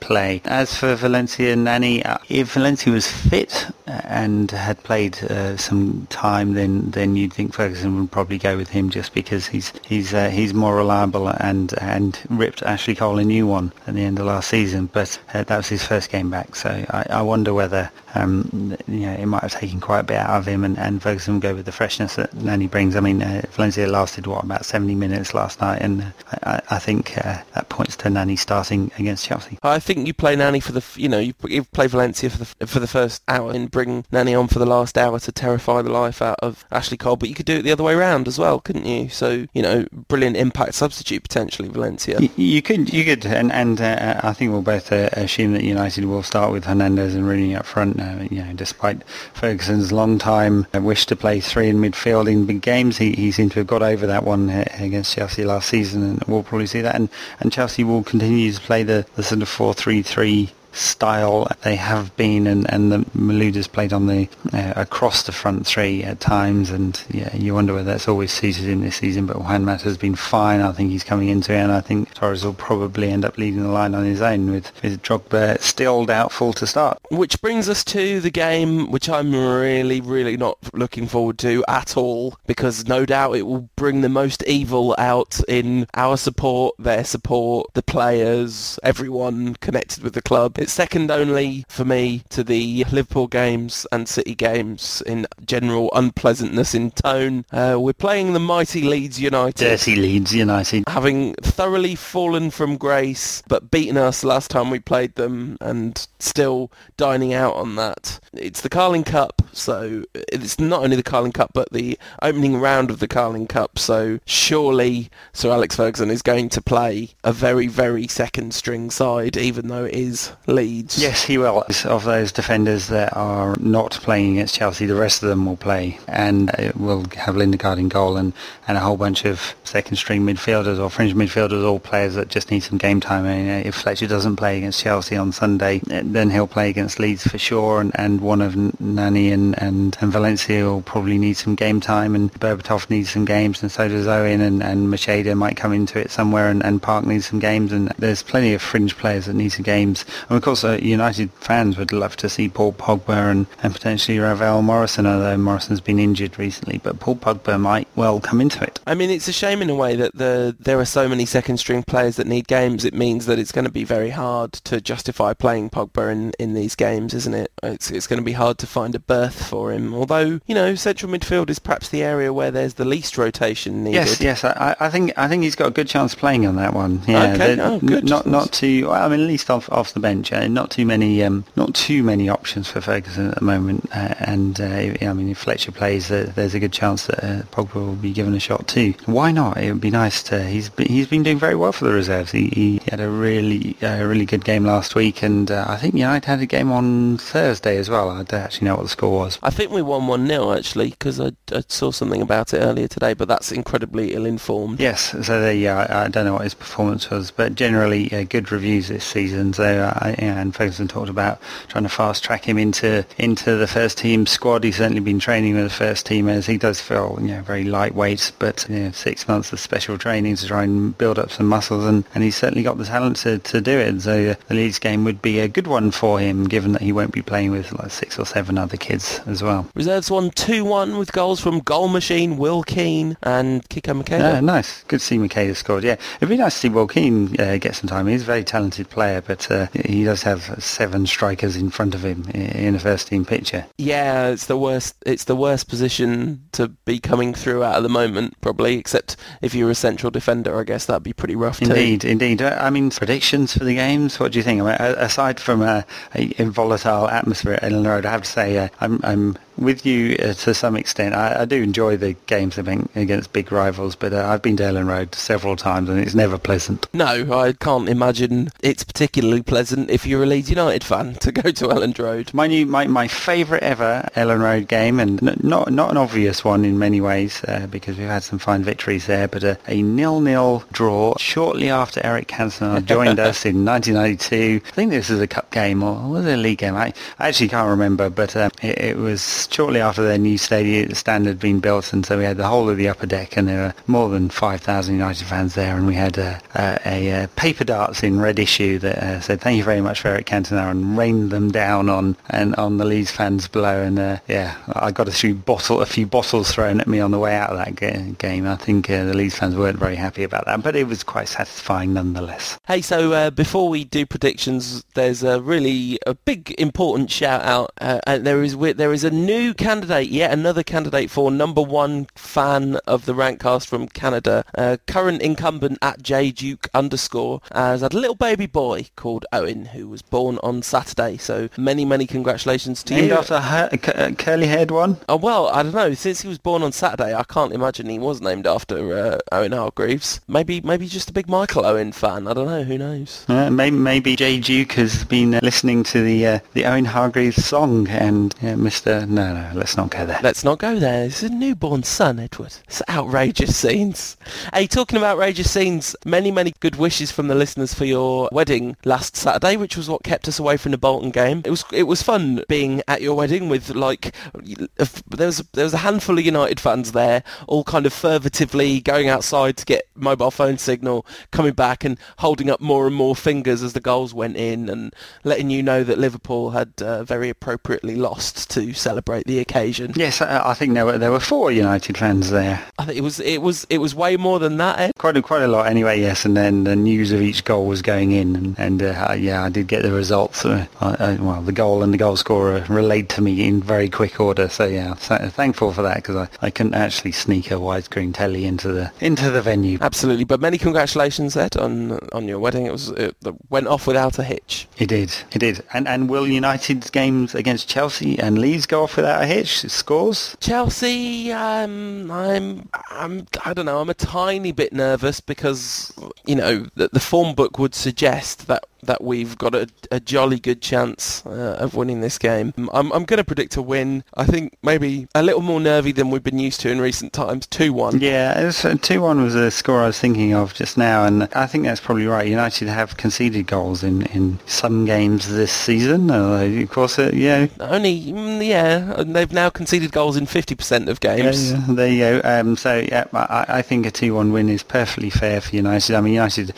play. 0.00 0.40
As 0.44 0.76
for 0.76 0.94
Valencia 0.94 1.56
Nani, 1.56 2.04
uh, 2.04 2.18
if 2.28 2.52
Valencia 2.52 2.92
was 2.92 3.06
fit 3.06 3.66
and 3.86 4.50
had 4.50 4.82
played 4.82 5.22
uh, 5.24 5.56
some 5.56 6.06
time, 6.10 6.54
then 6.54 6.90
then 6.90 7.16
you'd 7.16 7.32
think 7.32 7.54
Ferguson 7.54 8.00
would 8.00 8.10
probably 8.10 8.38
go 8.38 8.56
with 8.56 8.68
him 8.68 8.90
just 8.90 9.14
because 9.14 9.46
he's 9.46 9.72
he's 9.84 10.14
uh, 10.14 10.30
he's 10.30 10.54
more 10.54 10.76
reliable 10.76 11.28
and 11.28 11.74
and 11.80 12.18
ripped 12.28 12.62
Ashley 12.62 12.94
Cole 12.94 13.18
a 13.18 13.24
new 13.24 13.46
one 13.46 13.72
at 13.86 13.94
the 13.94 14.02
end 14.02 14.18
of 14.18 14.26
last 14.26 14.48
season. 14.48 14.86
But 14.86 15.18
uh, 15.34 15.44
that 15.44 15.56
was 15.56 15.68
his 15.68 15.84
first 15.84 16.10
game 16.10 16.30
back, 16.30 16.54
so 16.54 16.70
I, 16.90 17.06
I 17.10 17.22
wonder 17.22 17.52
whether 17.54 17.90
um, 18.14 18.76
you 18.88 19.06
know 19.06 19.12
it 19.12 19.26
might 19.26 19.42
have 19.42 19.52
taken 19.52 19.80
quite 19.80 20.00
a 20.00 20.04
bit 20.04 20.16
out 20.16 20.38
of 20.38 20.46
him, 20.46 20.64
and, 20.64 20.78
and 20.78 21.02
Ferguson 21.02 21.34
would 21.34 21.42
go 21.42 21.54
with 21.54 21.66
the 21.66 21.72
freshness 21.72 22.16
that 22.16 22.32
Nani 22.34 22.66
brings. 22.66 22.96
I 22.96 23.00
mean, 23.00 23.22
uh, 23.22 23.42
Valencia 23.52 23.86
lasted 23.86 24.26
what 24.26 24.44
about 24.44 24.64
70 24.64 24.94
minutes 24.94 25.34
last 25.34 25.60
night, 25.60 25.82
and 25.82 26.12
I, 26.42 26.60
I 26.70 26.78
think 26.78 27.16
uh, 27.18 27.42
that 27.54 27.68
points 27.68 27.96
to 27.96 28.10
Nani 28.10 28.36
starting 28.36 28.90
against 28.98 29.24
Chelsea. 29.24 29.39
Chelsea. 29.40 29.58
I 29.62 29.78
think 29.78 30.06
you 30.06 30.14
play 30.14 30.36
Nani 30.36 30.60
for 30.60 30.72
the, 30.72 30.84
you 30.96 31.08
know, 31.08 31.18
you, 31.18 31.32
play 31.64 31.86
Valencia 31.86 32.30
for 32.30 32.38
the 32.38 32.66
for 32.66 32.80
the 32.80 32.86
first 32.86 33.22
hour 33.28 33.52
and 33.52 33.70
bring 33.70 34.04
Nani 34.10 34.34
on 34.34 34.48
for 34.48 34.58
the 34.58 34.66
last 34.66 34.96
hour 34.98 35.18
to 35.18 35.32
terrify 35.32 35.82
the 35.82 35.90
life 35.90 36.22
out 36.22 36.38
of 36.42 36.64
Ashley 36.70 36.96
Cole. 36.96 37.16
But 37.16 37.28
you 37.28 37.34
could 37.34 37.46
do 37.46 37.56
it 37.56 37.62
the 37.62 37.72
other 37.72 37.84
way 37.84 37.94
around 37.94 38.28
as 38.28 38.38
well, 38.38 38.60
couldn't 38.60 38.86
you? 38.86 39.08
So 39.08 39.46
you 39.52 39.62
know, 39.62 39.86
brilliant 40.08 40.36
impact 40.36 40.74
substitute 40.74 41.22
potentially 41.22 41.68
Valencia. 41.68 42.20
You, 42.20 42.30
you 42.36 42.62
could, 42.62 42.92
you 42.92 43.04
could, 43.04 43.26
and 43.26 43.52
and 43.52 43.80
uh, 43.80 44.20
I 44.22 44.32
think 44.32 44.52
we'll 44.52 44.62
both 44.62 44.92
uh, 44.92 45.10
assume 45.12 45.52
that 45.54 45.64
United 45.64 46.04
will 46.04 46.22
start 46.22 46.52
with 46.52 46.64
Hernandez 46.64 47.14
and 47.14 47.26
Rooney 47.26 47.54
up 47.54 47.66
front. 47.66 48.00
Uh, 48.00 48.26
you 48.30 48.42
know, 48.42 48.52
despite 48.54 49.02
Ferguson's 49.34 49.92
long 49.92 50.18
time 50.18 50.66
wish 50.74 51.06
to 51.06 51.16
play 51.16 51.40
three 51.40 51.68
in 51.68 51.76
midfield 51.76 52.30
in 52.30 52.46
big 52.46 52.62
games, 52.62 52.98
he, 52.98 53.12
he 53.12 53.30
seemed 53.30 53.52
to 53.52 53.60
have 53.60 53.66
got 53.66 53.82
over 53.82 54.06
that 54.06 54.24
one 54.24 54.50
uh, 54.50 54.64
against 54.78 55.14
Chelsea 55.14 55.44
last 55.44 55.68
season, 55.68 56.02
and 56.02 56.22
we'll 56.26 56.42
probably 56.42 56.66
see 56.66 56.80
that. 56.80 56.94
And 56.94 57.08
and 57.38 57.52
Chelsea 57.52 57.84
will 57.84 58.02
continue 58.02 58.52
to 58.52 58.60
play 58.60 58.82
the, 58.82 59.06
the 59.16 59.22
four 59.46 59.74
three 59.74 60.02
three 60.02 60.50
style 60.72 61.48
they 61.62 61.76
have 61.76 62.14
been 62.16 62.46
and, 62.46 62.70
and 62.72 62.92
the 62.92 62.98
Malouda's 63.14 63.66
played 63.66 63.92
on 63.92 64.06
the 64.06 64.28
uh, 64.52 64.72
across 64.76 65.22
the 65.22 65.32
front 65.32 65.66
three 65.66 66.02
at 66.04 66.20
times 66.20 66.70
and 66.70 67.02
yeah 67.10 67.34
you 67.34 67.54
wonder 67.54 67.74
whether 67.74 67.90
that's 67.90 68.08
always 68.08 68.32
suited 68.32 68.64
him 68.64 68.80
this 68.80 68.96
season 68.96 69.26
but 69.26 69.40
Juan 69.40 69.64
Mata 69.64 69.84
has 69.84 69.98
been 69.98 70.14
fine 70.14 70.60
I 70.60 70.72
think 70.72 70.90
he's 70.90 71.04
coming 71.04 71.28
into 71.28 71.52
it 71.52 71.58
and 71.58 71.72
I 71.72 71.80
think 71.80 72.14
Torres 72.14 72.44
will 72.44 72.54
probably 72.54 73.10
end 73.10 73.24
up 73.24 73.36
leading 73.36 73.62
the 73.62 73.68
line 73.68 73.94
on 73.94 74.04
his 74.04 74.20
own 74.20 74.50
with, 74.50 74.72
with 74.82 75.02
Drogba 75.02 75.60
still 75.60 76.06
doubtful 76.06 76.52
to 76.54 76.66
start. 76.66 76.98
Which 77.10 77.40
brings 77.40 77.68
us 77.68 77.84
to 77.84 78.20
the 78.20 78.30
game 78.30 78.90
which 78.90 79.08
I'm 79.08 79.34
really 79.34 80.00
really 80.00 80.36
not 80.36 80.58
looking 80.72 81.06
forward 81.06 81.38
to 81.38 81.64
at 81.68 81.96
all 81.96 82.36
because 82.46 82.86
no 82.86 83.04
doubt 83.04 83.36
it 83.36 83.46
will 83.46 83.68
bring 83.76 84.00
the 84.00 84.08
most 84.08 84.44
evil 84.46 84.94
out 84.98 85.40
in 85.48 85.86
our 85.94 86.16
support, 86.16 86.74
their 86.78 87.04
support, 87.04 87.72
the 87.74 87.82
players, 87.82 88.78
everyone 88.82 89.54
connected 89.56 90.02
with 90.02 90.14
the 90.14 90.22
club 90.22 90.58
it's 90.60 90.72
second 90.74 91.10
only 91.10 91.64
for 91.68 91.86
me 91.86 92.22
to 92.28 92.44
the 92.44 92.84
Liverpool 92.92 93.26
games 93.26 93.86
and 93.90 94.06
City 94.06 94.34
games 94.34 95.02
in 95.06 95.26
general 95.42 95.90
unpleasantness 95.94 96.74
in 96.74 96.90
tone. 96.90 97.46
Uh, 97.50 97.78
we're 97.80 97.94
playing 97.94 98.34
the 98.34 98.38
mighty 98.40 98.82
Leeds 98.82 99.18
United. 99.18 99.56
Dirty 99.56 99.96
Leeds 99.96 100.34
United. 100.34 100.84
Having 100.86 101.34
thoroughly 101.36 101.94
fallen 101.94 102.50
from 102.50 102.76
grace, 102.76 103.42
but 103.48 103.70
beaten 103.70 103.96
us 103.96 104.22
last 104.22 104.50
time 104.50 104.68
we 104.68 104.78
played 104.78 105.14
them 105.14 105.56
and 105.62 106.06
still 106.18 106.70
dining 106.98 107.32
out 107.32 107.54
on 107.54 107.76
that. 107.76 108.20
It's 108.34 108.60
the 108.60 108.68
Carling 108.68 109.04
Cup, 109.04 109.40
so 109.52 110.04
it's 110.12 110.60
not 110.60 110.84
only 110.84 110.96
the 110.96 111.02
Carling 111.02 111.32
Cup, 111.32 111.52
but 111.54 111.72
the 111.72 111.98
opening 112.20 112.58
round 112.58 112.90
of 112.90 112.98
the 112.98 113.08
Carling 113.08 113.46
Cup, 113.46 113.78
so 113.78 114.20
surely 114.26 115.08
Sir 115.32 115.50
Alex 115.50 115.76
Ferguson 115.76 116.10
is 116.10 116.20
going 116.20 116.50
to 116.50 116.60
play 116.60 117.10
a 117.24 117.32
very, 117.32 117.66
very 117.66 118.06
second 118.06 118.52
string 118.52 118.90
side, 118.90 119.38
even 119.38 119.68
though 119.68 119.86
it 119.86 119.94
is 119.94 120.32
Leeds. 120.50 121.00
Yes, 121.00 121.22
he 121.22 121.38
will. 121.38 121.64
Of 121.84 122.04
those 122.04 122.32
defenders 122.32 122.88
that 122.88 123.16
are 123.16 123.56
not 123.60 123.92
playing 124.02 124.32
against 124.32 124.54
Chelsea, 124.54 124.86
the 124.86 124.94
rest 124.94 125.22
of 125.22 125.28
them 125.28 125.46
will 125.46 125.56
play, 125.56 125.98
and 126.08 126.50
we'll 126.76 127.04
have 127.16 127.36
Lindegaard 127.36 127.78
in 127.78 127.88
goal 127.88 128.16
and, 128.16 128.32
and 128.66 128.76
a 128.76 128.80
whole 128.80 128.96
bunch 128.96 129.24
of 129.24 129.54
second 129.64 129.96
string 129.96 130.26
midfielders 130.26 130.78
or 130.78 130.90
fringe 130.90 131.14
midfielders, 131.14 131.64
all 131.64 131.78
players 131.78 132.14
that 132.14 132.28
just 132.28 132.50
need 132.50 132.60
some 132.60 132.78
game 132.78 133.00
time. 133.00 133.24
I 133.24 133.36
mean, 133.36 133.46
if 133.66 133.74
Fletcher 133.76 134.06
doesn't 134.06 134.36
play 134.36 134.58
against 134.58 134.80
Chelsea 134.80 135.16
on 135.16 135.32
Sunday, 135.32 135.80
eh, 135.90 136.02
then 136.04 136.30
he'll 136.30 136.46
play 136.46 136.68
against 136.68 136.98
Leeds 136.98 137.26
for 137.26 137.38
sure, 137.38 137.80
and, 137.80 137.92
and 137.94 138.20
one 138.20 138.40
of 138.40 138.56
Nani 138.80 139.30
and, 139.30 139.60
and, 139.62 139.96
and 140.00 140.12
Valencia 140.12 140.64
will 140.64 140.82
probably 140.82 141.18
need 141.18 141.34
some 141.34 141.54
game 141.54 141.80
time, 141.80 142.14
and 142.14 142.32
Berbatov 142.34 142.90
needs 142.90 143.10
some 143.10 143.24
games, 143.24 143.62
and 143.62 143.70
so 143.70 143.88
does 143.88 144.06
Owen, 144.06 144.40
and, 144.40 144.62
and 144.62 144.88
Macheda 144.88 145.36
might 145.36 145.56
come 145.56 145.72
into 145.72 145.98
it 145.98 146.10
somewhere, 146.10 146.48
and, 146.48 146.64
and 146.64 146.82
Park 146.82 147.06
needs 147.06 147.26
some 147.26 147.38
games, 147.38 147.72
and 147.72 147.88
there's 147.98 148.22
plenty 148.22 148.52
of 148.54 148.62
fringe 148.62 148.96
players 148.96 149.26
that 149.26 149.34
need 149.34 149.50
some 149.50 149.62
games. 149.62 150.04
And 150.28 150.39
of 150.40 150.44
course, 150.44 150.64
uh, 150.64 150.78
United 150.80 151.30
fans 151.34 151.76
would 151.76 151.92
love 151.92 152.16
to 152.16 152.28
see 152.30 152.48
Paul 152.48 152.72
Pogba 152.72 153.30
and, 153.30 153.46
and 153.62 153.74
potentially 153.74 154.18
Ravel 154.18 154.62
Morrison, 154.62 155.04
although 155.04 155.36
Morrison's 155.36 155.82
been 155.82 155.98
injured 155.98 156.38
recently. 156.38 156.78
But 156.78 156.98
Paul 156.98 157.16
Pogba 157.16 157.60
might 157.60 157.86
well 157.94 158.20
come 158.20 158.40
into 158.40 158.64
it. 158.64 158.80
I 158.86 158.94
mean, 158.94 159.10
it's 159.10 159.28
a 159.28 159.34
shame 159.34 159.60
in 159.60 159.68
a 159.68 159.74
way 159.74 159.96
that 159.96 160.14
the 160.14 160.56
there 160.58 160.80
are 160.80 160.86
so 160.86 161.10
many 161.10 161.26
second-string 161.26 161.82
players 161.82 162.16
that 162.16 162.26
need 162.26 162.48
games. 162.48 162.86
It 162.86 162.94
means 162.94 163.26
that 163.26 163.38
it's 163.38 163.52
going 163.52 163.66
to 163.66 163.70
be 163.70 163.84
very 163.84 164.08
hard 164.08 164.54
to 164.54 164.80
justify 164.80 165.34
playing 165.34 165.68
Pogba 165.68 166.10
in, 166.10 166.32
in 166.38 166.54
these 166.54 166.74
games, 166.74 167.12
isn't 167.12 167.34
it? 167.34 167.52
It's, 167.62 167.90
it's 167.90 168.06
going 168.06 168.18
to 168.18 168.24
be 168.24 168.32
hard 168.32 168.56
to 168.58 168.66
find 168.66 168.94
a 168.94 168.98
berth 168.98 169.46
for 169.46 169.72
him. 169.72 169.92
Although, 169.92 170.40
you 170.46 170.54
know, 170.54 170.74
central 170.74 171.12
midfield 171.12 171.50
is 171.50 171.58
perhaps 171.58 171.90
the 171.90 172.02
area 172.02 172.32
where 172.32 172.50
there's 172.50 172.74
the 172.74 172.86
least 172.86 173.18
rotation 173.18 173.84
needed. 173.84 173.96
Yes, 173.96 174.20
yes. 174.22 174.42
I, 174.42 174.74
I 174.80 174.88
think 174.88 175.12
I 175.18 175.28
think 175.28 175.42
he's 175.42 175.54
got 175.54 175.68
a 175.68 175.72
good 175.72 175.88
chance 175.88 176.14
of 176.14 176.18
playing 176.18 176.46
on 176.46 176.56
that 176.56 176.72
one. 176.72 177.02
Yeah, 177.06 177.34
okay. 177.34 177.60
oh, 177.60 177.78
good. 177.78 178.08
Not 178.08 178.24
not 178.24 178.52
too. 178.52 178.88
I 178.90 179.06
mean, 179.08 179.20
at 179.20 179.26
least 179.26 179.50
off 179.50 179.70
off 179.70 179.92
the 179.92 180.00
bench. 180.00 180.29
Uh, 180.32 180.48
not 180.48 180.70
too 180.70 180.86
many, 180.86 181.22
um, 181.22 181.44
not 181.56 181.74
too 181.74 182.02
many 182.02 182.28
options 182.28 182.68
for 182.68 182.80
Ferguson 182.80 183.28
at 183.28 183.36
the 183.36 183.44
moment. 183.44 183.88
Uh, 183.92 184.14
and 184.18 184.60
uh, 184.60 184.64
I 184.64 185.12
mean, 185.12 185.28
if 185.28 185.38
Fletcher 185.38 185.72
plays, 185.72 186.10
uh, 186.10 186.32
there's 186.34 186.54
a 186.54 186.60
good 186.60 186.72
chance 186.72 187.06
that 187.06 187.24
uh, 187.24 187.42
Pogba 187.52 187.74
will 187.74 187.94
be 187.94 188.12
given 188.12 188.34
a 188.34 188.40
shot 188.40 188.66
too. 188.68 188.94
Why 189.06 189.32
not? 189.32 189.58
It 189.58 189.72
would 189.72 189.80
be 189.80 189.90
nice 189.90 190.22
to. 190.24 190.44
He's 190.44 190.68
been, 190.68 190.86
he's 190.88 191.06
been 191.06 191.22
doing 191.22 191.38
very 191.38 191.54
well 191.54 191.72
for 191.72 191.84
the 191.84 191.92
reserves. 191.92 192.32
He, 192.32 192.48
he 192.48 192.80
had 192.90 193.00
a 193.00 193.08
really 193.08 193.76
uh, 193.82 194.04
really 194.04 194.26
good 194.26 194.44
game 194.44 194.64
last 194.64 194.94
week, 194.94 195.22
and 195.22 195.50
I 195.50 195.76
think 195.76 195.94
United 195.94 196.26
had 196.26 196.40
a 196.40 196.46
game 196.46 196.70
on 196.70 197.18
Thursday 197.18 197.76
as 197.76 197.88
well. 197.88 198.10
I 198.10 198.22
don't 198.22 198.40
actually 198.40 198.66
know 198.66 198.76
what 198.76 198.84
the 198.84 198.88
score 198.88 199.18
was. 199.18 199.38
I 199.42 199.50
think 199.50 199.70
we 199.70 199.82
won 199.82 200.06
one 200.06 200.26
0 200.26 200.52
actually 200.52 200.90
because 200.90 201.20
I, 201.20 201.32
I, 201.52 201.62
saw 201.68 201.90
something 201.90 202.22
about 202.22 202.52
it 202.54 202.58
earlier 202.58 202.88
today, 202.88 203.14
but 203.14 203.28
that's 203.28 203.52
incredibly 203.52 204.14
ill-informed. 204.14 204.80
Yes, 204.80 205.10
so 205.10 205.40
there, 205.40 205.52
yeah, 205.52 205.86
I, 205.88 206.04
I 206.04 206.08
don't 206.08 206.24
know 206.24 206.34
what 206.34 206.42
his 206.42 206.54
performance 206.54 207.10
was, 207.10 207.30
but 207.30 207.54
generally 207.54 208.08
good 208.26 208.52
reviews 208.52 208.88
this 208.88 209.04
season. 209.04 209.52
So 209.52 209.92
yeah, 210.20 210.38
and 210.38 210.54
Ferguson 210.54 210.86
talked 210.86 211.08
about 211.08 211.40
trying 211.68 211.84
to 211.84 211.90
fast 211.90 212.22
track 212.22 212.46
him 212.46 212.58
into 212.58 213.04
into 213.18 213.56
the 213.56 213.66
first 213.66 213.98
team 213.98 214.26
squad. 214.26 214.64
He's 214.64 214.76
certainly 214.76 215.00
been 215.00 215.18
training 215.18 215.54
with 215.54 215.64
the 215.64 215.70
first 215.70 216.06
team 216.06 216.28
as 216.28 216.46
he 216.46 216.58
does 216.58 216.80
feel 216.80 217.18
you 217.20 217.28
know 217.28 217.42
very 217.42 217.64
lightweight, 217.64 218.32
but 218.38 218.66
you 218.68 218.78
know, 218.78 218.90
six 218.90 219.26
months 219.26 219.52
of 219.52 219.60
special 219.60 219.96
training 219.96 220.36
to 220.36 220.46
try 220.46 220.64
and 220.64 220.96
build 220.98 221.18
up 221.18 221.30
some 221.30 221.46
muscles, 221.46 221.84
and, 221.84 222.04
and 222.14 222.22
he's 222.22 222.36
certainly 222.36 222.62
got 222.62 222.78
the 222.78 222.84
talent 222.84 223.16
to, 223.18 223.38
to 223.38 223.60
do 223.60 223.78
it. 223.78 224.00
So 224.02 224.30
uh, 224.30 224.34
the 224.48 224.54
Leeds 224.54 224.78
game 224.78 225.04
would 225.04 225.22
be 225.22 225.40
a 225.40 225.48
good 225.48 225.66
one 225.66 225.90
for 225.90 226.20
him, 226.20 226.46
given 226.46 226.72
that 226.72 226.82
he 226.82 226.92
won't 226.92 227.12
be 227.12 227.22
playing 227.22 227.50
with 227.50 227.72
like 227.72 227.90
six 227.90 228.18
or 228.18 228.26
seven 228.26 228.58
other 228.58 228.76
kids 228.76 229.20
as 229.26 229.42
well. 229.42 229.68
Reserves 229.74 230.10
won 230.10 230.30
two 230.30 230.64
one 230.64 230.98
with 230.98 231.12
goals 231.12 231.40
from 231.40 231.60
Goal 231.60 231.88
Machine, 231.88 232.36
Will 232.36 232.62
Keane, 232.62 233.16
and 233.22 233.66
Kiko 233.68 234.02
Macheda. 234.02 234.34
Yeah, 234.34 234.40
nice. 234.40 234.82
Good 234.84 235.00
to 235.00 235.06
see 235.06 235.16
Macheda 235.16 235.56
scored. 235.56 235.84
Yeah, 235.84 235.96
it'd 236.16 236.28
be 236.28 236.36
nice 236.36 236.54
to 236.54 236.60
see 236.60 236.68
Will 236.68 236.86
Keane 236.86 237.40
uh, 237.40 237.56
get 237.56 237.74
some 237.74 237.88
time. 237.88 238.06
He's 238.06 238.22
a 238.22 238.26
very 238.26 238.44
talented 238.44 238.90
player, 238.90 239.22
but 239.22 239.50
uh, 239.50 239.66
he 239.84 240.04
does 240.10 240.22
have 240.24 240.60
seven 240.60 241.06
strikers 241.06 241.54
in 241.54 241.70
front 241.70 241.94
of 241.94 242.04
him 242.04 242.28
in 242.30 242.74
a 242.74 242.80
first 242.80 243.06
team 243.06 243.24
picture. 243.24 243.64
Yeah, 243.78 244.26
it's 244.26 244.46
the 244.46 244.56
worst. 244.56 244.96
It's 245.06 245.24
the 245.24 245.36
worst 245.36 245.68
position 245.68 246.42
to 246.52 246.66
be 246.84 246.98
coming 246.98 247.32
through 247.32 247.62
at 247.62 247.76
at 247.76 247.82
the 247.84 247.88
moment, 247.88 248.34
probably. 248.40 248.76
Except 248.76 249.16
if 249.40 249.54
you're 249.54 249.70
a 249.70 249.74
central 249.76 250.10
defender, 250.10 250.58
I 250.58 250.64
guess 250.64 250.86
that'd 250.86 251.04
be 251.04 251.12
pretty 251.12 251.36
rough 251.36 251.62
indeed, 251.62 252.00
too. 252.00 252.08
Indeed, 252.08 252.42
I 252.42 252.70
mean, 252.70 252.90
predictions 252.90 253.56
for 253.56 253.64
the 253.64 253.74
games. 253.74 254.18
What 254.18 254.32
do 254.32 254.40
you 254.40 254.42
think? 254.42 254.60
I 254.60 254.64
mean, 254.64 254.74
aside 254.98 255.38
from 255.38 255.62
a, 255.62 255.84
a 256.12 256.44
volatile 256.46 257.08
atmosphere 257.08 257.52
at 257.52 257.62
Elland 257.62 257.86
Road, 257.86 258.04
I 258.04 258.10
have 258.10 258.22
to 258.22 258.28
say 258.28 258.58
uh, 258.58 258.68
I'm, 258.80 258.98
I'm 259.04 259.38
with 259.60 259.84
you 259.84 260.16
uh, 260.16 260.34
to 260.34 260.54
some 260.54 260.76
extent. 260.76 261.14
I, 261.14 261.42
I, 261.42 261.44
do 261.44 261.62
enjoy 261.62 261.96
the 261.96 262.14
games 262.26 262.58
against 262.58 263.32
big 263.32 263.52
rivals, 263.52 263.94
but 263.96 264.12
uh, 264.12 264.26
I've 264.26 264.42
been 264.42 264.56
to 264.58 264.62
Elland 264.62 264.88
Road 264.88 265.14
several 265.14 265.56
times 265.56 265.88
and 265.88 265.98
it's 265.98 266.14
never 266.14 266.38
pleasant. 266.38 266.86
No, 266.92 267.38
I 267.38 267.52
can't 267.52 267.88
imagine 267.88 268.50
it's 268.62 268.84
particularly 268.84 269.42
pleasant 269.42 269.90
if 269.90 270.06
you're 270.06 270.22
a 270.22 270.26
Leeds 270.26 270.50
United 270.50 270.84
fan 270.84 271.14
to 271.20 271.32
go 271.32 271.50
to 271.50 271.68
Elland 271.68 271.98
Road. 271.98 272.32
My 272.32 272.46
new, 272.46 272.66
my, 272.66 272.86
my 272.86 273.08
favourite 273.08 273.62
ever 273.62 274.08
Elland 274.14 274.42
Road 274.42 274.68
game, 274.68 274.98
and 275.00 275.22
n- 275.22 275.40
not 275.42 275.72
not 275.72 275.90
an 275.90 275.96
obvious 275.96 276.44
one 276.44 276.64
in 276.64 276.78
many 276.78 277.00
ways 277.00 277.42
uh, 277.44 277.66
because 277.70 277.98
we've 277.98 278.08
had 278.08 278.22
some 278.22 278.38
fine 278.38 278.62
victories 278.62 279.06
there, 279.06 279.28
but 279.28 279.42
a, 279.42 279.58
a 279.66 279.82
nil-nil 279.82 280.64
draw 280.72 281.16
shortly 281.18 281.70
after 281.70 282.00
Eric 282.04 282.28
Cantona 282.28 282.84
joined 282.94 283.18
us 283.18 283.44
in 283.44 283.64
1992. 283.64 284.60
I 284.66 284.70
think 284.70 284.90
this 284.90 285.10
is 285.10 285.20
a 285.20 285.26
cup 285.26 285.50
game 285.50 285.82
or 285.82 286.08
was 286.08 286.26
it 286.26 286.34
a 286.34 286.36
league 286.36 286.58
game? 286.58 286.74
I, 286.74 286.92
I 287.18 287.28
actually 287.28 287.48
can't 287.48 287.68
remember, 287.68 288.10
but 288.10 288.36
uh, 288.36 288.50
it, 288.62 288.78
it 288.78 288.96
was 288.96 289.46
shortly 289.52 289.80
after 289.80 290.02
their 290.02 290.18
new 290.18 290.38
stadium 290.38 290.94
stand 290.94 291.26
had 291.26 291.38
been 291.38 291.60
built, 291.60 291.92
and 291.92 292.04
so 292.04 292.18
we 292.18 292.24
had 292.24 292.36
the 292.36 292.46
whole 292.46 292.68
of 292.68 292.76
the 292.76 292.88
upper 292.88 293.06
deck, 293.06 293.36
and 293.36 293.48
there 293.48 293.66
were 293.66 293.74
more 293.86 294.08
than 294.08 294.28
5,000 294.28 294.94
United 294.94 295.26
fans 295.26 295.54
there, 295.54 295.76
and 295.76 295.86
we 295.86 295.94
had 295.94 296.18
a, 296.18 296.40
a, 296.54 297.24
a 297.24 297.28
paper 297.28 297.64
darts 297.64 298.02
in 298.02 298.20
red 298.20 298.38
issue 298.38 298.78
that 298.78 298.98
uh, 298.98 299.20
said 299.20 299.40
thank 299.40 299.58
you 299.58 299.64
very 299.64 299.80
much 299.80 300.00
for 300.00 300.08
Eric 300.08 300.26
Cantona 300.26 300.70
and 300.70 300.96
rained 300.96 301.30
them 301.30 301.50
down 301.50 301.88
on 301.88 302.16
and 302.28 302.54
on 302.56 302.78
the 302.78 302.84
Leeds 302.84 303.10
fans 303.10 303.48
below, 303.48 303.82
and 303.82 303.98
uh, 303.98 304.18
yeah, 304.28 304.56
I 304.74 304.90
got 304.90 305.08
a 305.08 305.12
few 305.12 305.34
bottle 305.34 305.80
a 305.80 305.86
few 305.86 306.06
bottles 306.06 306.52
thrown 306.52 306.80
at 306.80 306.86
me 306.86 307.00
on 307.00 307.10
the 307.10 307.18
way 307.18 307.34
out 307.34 307.50
of 307.50 307.58
that 307.58 307.76
ga- 307.76 308.12
game. 308.18 308.46
I 308.46 308.56
think 308.56 308.88
uh, 308.90 309.04
the 309.04 309.14
Leeds 309.14 309.36
fans 309.36 309.56
weren't 309.56 309.78
very 309.78 309.96
happy 309.96 310.22
about 310.22 310.46
that, 310.46 310.62
but 310.62 310.76
it 310.76 310.86
was 310.86 311.02
quite 311.02 311.28
satisfying 311.28 311.94
nonetheless. 311.94 312.58
Hey, 312.66 312.82
so 312.82 313.12
uh, 313.12 313.30
before 313.30 313.68
we 313.68 313.84
do 313.84 314.06
predictions, 314.06 314.84
there's 314.94 315.22
a 315.22 315.40
really 315.40 315.98
a 316.06 316.14
big 316.14 316.54
important 316.58 317.10
shout 317.10 317.42
out. 317.42 317.72
Uh, 317.80 318.18
there 318.18 318.42
is 318.42 318.56
there 318.56 318.92
is 318.92 319.04
a 319.04 319.10
new 319.10 319.29
new 319.30 319.54
candidate, 319.54 320.08
yet 320.08 320.32
another 320.32 320.64
candidate 320.64 321.08
for 321.08 321.30
number 321.30 321.62
one 321.62 322.06
fan 322.16 322.76
of 322.86 323.06
the 323.06 323.14
Rantcast 323.14 323.68
from 323.68 323.86
Canada. 323.86 324.44
Uh, 324.58 324.76
current 324.88 325.22
incumbent 325.22 325.78
at 325.80 326.02
jduke 326.02 326.66
underscore 326.74 327.40
has 327.52 327.82
had 327.82 327.94
a 327.94 327.98
little 327.98 328.16
baby 328.16 328.46
boy 328.46 328.86
called 328.96 329.24
Owen 329.32 329.66
who 329.66 329.88
was 329.88 330.02
born 330.02 330.40
on 330.42 330.62
Saturday. 330.62 331.16
So 331.16 331.48
many, 331.56 331.84
many 331.84 332.08
congratulations 332.08 332.82
to 332.84 332.94
you. 332.94 333.02
Named 333.02 333.12
you. 333.12 333.18
after 333.18 333.34
a 333.34 334.04
uh, 334.06 334.10
curly-haired 334.14 334.72
one? 334.72 334.96
Oh, 335.08 335.16
well, 335.16 335.46
I 335.48 335.62
don't 335.62 335.74
know. 335.74 335.94
Since 335.94 336.22
he 336.22 336.28
was 336.28 336.38
born 336.38 336.64
on 336.64 336.72
Saturday, 336.72 337.14
I 337.14 337.22
can't 337.22 337.52
imagine 337.52 337.88
he 337.88 338.00
was 338.00 338.20
named 338.20 338.48
after 338.48 338.92
uh, 338.98 339.18
Owen 339.30 339.52
Hargreaves. 339.52 340.20
Maybe 340.26 340.60
maybe 340.60 340.88
just 340.88 341.10
a 341.10 341.12
big 341.12 341.28
Michael 341.28 341.64
Owen 341.64 341.92
fan. 341.92 342.26
I 342.26 342.32
don't 342.32 342.46
know. 342.46 342.64
Who 342.64 342.78
knows? 342.78 343.26
Uh, 343.28 343.48
maybe, 343.50 343.76
maybe 343.76 344.16
J 344.16 344.40
Duke 344.40 344.72
has 344.72 345.04
been 345.04 345.34
uh, 345.34 345.40
listening 345.42 345.84
to 345.84 346.02
the 346.02 346.26
uh, 346.26 346.38
the 346.54 346.64
Owen 346.64 346.86
Hargreaves 346.86 347.44
song 347.44 347.86
and 347.88 348.34
Mr. 348.36 349.08
No, 349.20 349.34
no, 349.34 349.50
let's 349.52 349.76
not 349.76 349.90
go 349.90 350.06
there. 350.06 350.18
Let's 350.22 350.44
not 350.44 350.58
go 350.58 350.78
there. 350.78 351.04
It's 351.04 351.22
a 351.22 351.28
newborn 351.28 351.82
son, 351.82 352.18
Edward. 352.18 352.54
It's 352.64 352.80
outrageous 352.88 353.54
scenes. 353.54 354.16
Hey, 354.54 354.66
talking 354.66 354.96
of 354.96 355.02
outrageous 355.02 355.50
scenes, 355.50 355.94
many, 356.06 356.30
many 356.30 356.54
good 356.60 356.76
wishes 356.76 357.12
from 357.12 357.28
the 357.28 357.34
listeners 357.34 357.74
for 357.74 357.84
your 357.84 358.30
wedding 358.32 358.78
last 358.82 359.16
Saturday, 359.16 359.58
which 359.58 359.76
was 359.76 359.90
what 359.90 360.04
kept 360.04 360.26
us 360.26 360.38
away 360.38 360.56
from 360.56 360.72
the 360.72 360.78
Bolton 360.78 361.10
game. 361.10 361.42
It 361.44 361.50
was 361.50 361.66
it 361.70 361.82
was 361.82 362.02
fun 362.02 362.44
being 362.48 362.80
at 362.88 363.02
your 363.02 363.14
wedding 363.14 363.50
with 363.50 363.68
like 363.74 364.14
there 364.32 365.26
was 365.26 365.44
there 365.52 365.64
was 365.64 365.74
a 365.74 365.78
handful 365.78 366.18
of 366.18 366.24
United 366.24 366.58
fans 366.58 366.92
there, 366.92 367.22
all 367.46 367.62
kind 367.62 367.84
of 367.84 367.92
furtively 367.92 368.80
going 368.80 369.10
outside 369.10 369.58
to 369.58 369.66
get 369.66 369.86
mobile 369.94 370.30
phone 370.30 370.56
signal, 370.56 371.04
coming 371.30 371.52
back 371.52 371.84
and 371.84 371.98
holding 372.20 372.48
up 372.48 372.62
more 372.62 372.86
and 372.86 372.96
more 372.96 373.14
fingers 373.14 373.62
as 373.62 373.74
the 373.74 373.80
goals 373.80 374.14
went 374.14 374.38
in, 374.38 374.70
and 374.70 374.94
letting 375.24 375.50
you 375.50 375.62
know 375.62 375.84
that 375.84 375.98
Liverpool 375.98 376.52
had 376.52 376.72
uh, 376.80 377.04
very 377.04 377.28
appropriately 377.28 377.96
lost 377.96 378.48
to 378.48 378.72
celebrate 378.72 379.09
the 379.18 379.38
occasion. 379.38 379.92
Yes, 379.96 380.20
I, 380.20 380.50
I 380.50 380.54
think 380.54 380.74
there 380.74 380.86
were 380.86 380.98
there 380.98 381.10
were 381.10 381.20
four 381.20 381.50
United 381.50 381.98
fans 381.98 382.30
there. 382.30 382.62
I 382.78 382.84
think 382.84 382.98
it 382.98 383.02
was 383.02 383.20
it 383.20 383.42
was 383.42 383.66
it 383.68 383.78
was 383.78 383.94
way 383.94 384.16
more 384.16 384.38
than 384.38 384.56
that. 384.58 384.78
Ed. 384.78 384.92
Quite 384.98 385.16
a, 385.16 385.22
quite 385.22 385.42
a 385.42 385.48
lot 385.48 385.66
anyway. 385.66 386.00
Yes, 386.00 386.24
and 386.24 386.36
then 386.36 386.64
the 386.64 386.76
news 386.76 387.12
of 387.12 387.20
each 387.20 387.44
goal 387.44 387.66
was 387.66 387.82
going 387.82 388.12
in, 388.12 388.36
and, 388.36 388.58
and 388.58 388.82
uh, 388.82 389.14
yeah, 389.18 389.44
I 389.44 389.48
did 389.50 389.66
get 389.66 389.82
the 389.82 389.92
results. 389.92 390.44
Uh, 390.44 390.66
I, 390.80 391.14
well, 391.20 391.42
the 391.42 391.52
goal 391.52 391.82
and 391.82 391.92
the 391.92 391.98
goal 391.98 392.16
scorer 392.16 392.64
relayed 392.68 393.08
to 393.10 393.22
me 393.22 393.44
in 393.46 393.62
very 393.62 393.88
quick 393.88 394.20
order. 394.20 394.48
So 394.48 394.66
yeah, 394.66 394.94
so 394.96 395.16
thankful 395.28 395.72
for 395.72 395.82
that 395.82 395.96
because 395.96 396.16
I, 396.16 396.28
I 396.46 396.50
couldn't 396.50 396.74
actually 396.74 397.12
sneak 397.12 397.50
a 397.50 397.54
widescreen 397.54 398.14
telly 398.14 398.44
into 398.44 398.72
the 398.72 398.92
into 399.00 399.30
the 399.30 399.42
venue. 399.42 399.78
Absolutely, 399.80 400.24
but 400.24 400.40
many 400.40 400.58
congratulations, 400.58 401.36
Ed, 401.36 401.56
on 401.56 401.98
on 402.12 402.28
your 402.28 402.38
wedding. 402.38 402.66
It 402.66 402.72
was 402.72 402.88
it 402.90 403.16
went 403.48 403.66
off 403.66 403.86
without 403.86 404.18
a 404.18 404.24
hitch. 404.24 404.68
It 404.78 404.86
did, 404.86 405.12
it 405.32 405.38
did. 405.38 405.64
And 405.72 405.88
and 405.88 406.08
will 406.08 406.26
United's 406.26 406.90
games 406.90 407.34
against 407.34 407.68
Chelsea 407.68 408.18
and 408.18 408.38
Leeds 408.38 408.66
go 408.66 408.84
off 408.84 408.98
without 409.00 409.22
a 409.22 409.26
hitch? 409.26 409.60
Scores? 409.70 410.36
Chelsea, 410.40 411.32
um, 411.32 412.10
I'm 412.10 412.68
I'm 412.90 413.26
I 413.44 413.54
don't 413.54 413.66
know. 413.66 413.80
I'm 413.80 413.90
a 413.90 413.94
tiny 413.94 414.52
bit 414.52 414.72
nervous 414.72 415.20
because 415.20 415.92
you 416.26 416.34
know 416.34 416.66
the, 416.74 416.88
the 416.92 417.00
form 417.00 417.34
book 417.34 417.58
would 417.58 417.74
suggest 417.74 418.46
that 418.46 418.64
that 418.82 419.02
we've 419.02 419.36
got 419.38 419.54
a, 419.54 419.68
a 419.90 420.00
jolly 420.00 420.38
good 420.38 420.60
chance 420.62 421.24
uh, 421.26 421.56
of 421.58 421.74
winning 421.74 422.00
this 422.00 422.18
game. 422.18 422.52
I'm, 422.72 422.92
I'm 422.92 423.04
going 423.04 423.18
to 423.18 423.24
predict 423.24 423.56
a 423.56 423.62
win. 423.62 424.04
I 424.14 424.24
think 424.24 424.56
maybe 424.62 425.08
a 425.14 425.22
little 425.22 425.42
more 425.42 425.60
nervy 425.60 425.92
than 425.92 426.10
we've 426.10 426.22
been 426.22 426.38
used 426.38 426.60
to 426.60 426.70
in 426.70 426.80
recent 426.80 427.12
times. 427.12 427.46
2-1. 427.48 428.00
Yeah, 428.00 428.34
2-1 428.34 429.22
was 429.22 429.34
a 429.34 429.50
score 429.50 429.80
I 429.80 429.86
was 429.86 429.98
thinking 429.98 430.34
of 430.34 430.54
just 430.54 430.76
now, 430.76 431.04
and 431.04 431.24
I 431.34 431.46
think 431.46 431.64
that's 431.64 431.80
probably 431.80 432.06
right. 432.06 432.26
United 432.26 432.68
have 432.68 432.96
conceded 432.96 433.46
goals 433.46 433.82
in, 433.82 434.02
in 434.06 434.38
some 434.46 434.84
games 434.84 435.28
this 435.28 435.52
season. 435.52 436.10
Although, 436.10 436.62
of 436.62 436.70
course, 436.70 436.98
uh, 436.98 437.10
yeah. 437.12 437.46
Only, 437.60 438.12
mm, 438.12 438.46
yeah, 438.46 438.94
and 438.98 439.14
they've 439.14 439.32
now 439.32 439.50
conceded 439.50 439.92
goals 439.92 440.16
in 440.16 440.26
50% 440.26 440.88
of 440.88 441.00
games. 441.00 441.52
Yeah, 441.52 441.58
yeah, 441.58 441.74
there 441.74 441.88
you 441.88 441.98
go. 441.98 442.20
Um, 442.24 442.56
so, 442.56 442.78
yeah, 442.78 443.04
I, 443.12 443.46
I 443.48 443.62
think 443.62 443.86
a 443.86 443.90
2-1 443.90 444.32
win 444.32 444.48
is 444.48 444.62
perfectly 444.62 445.10
fair 445.10 445.40
for 445.40 445.54
United. 445.54 445.94
I 445.94 446.00
mean, 446.00 446.14
United 446.14 446.54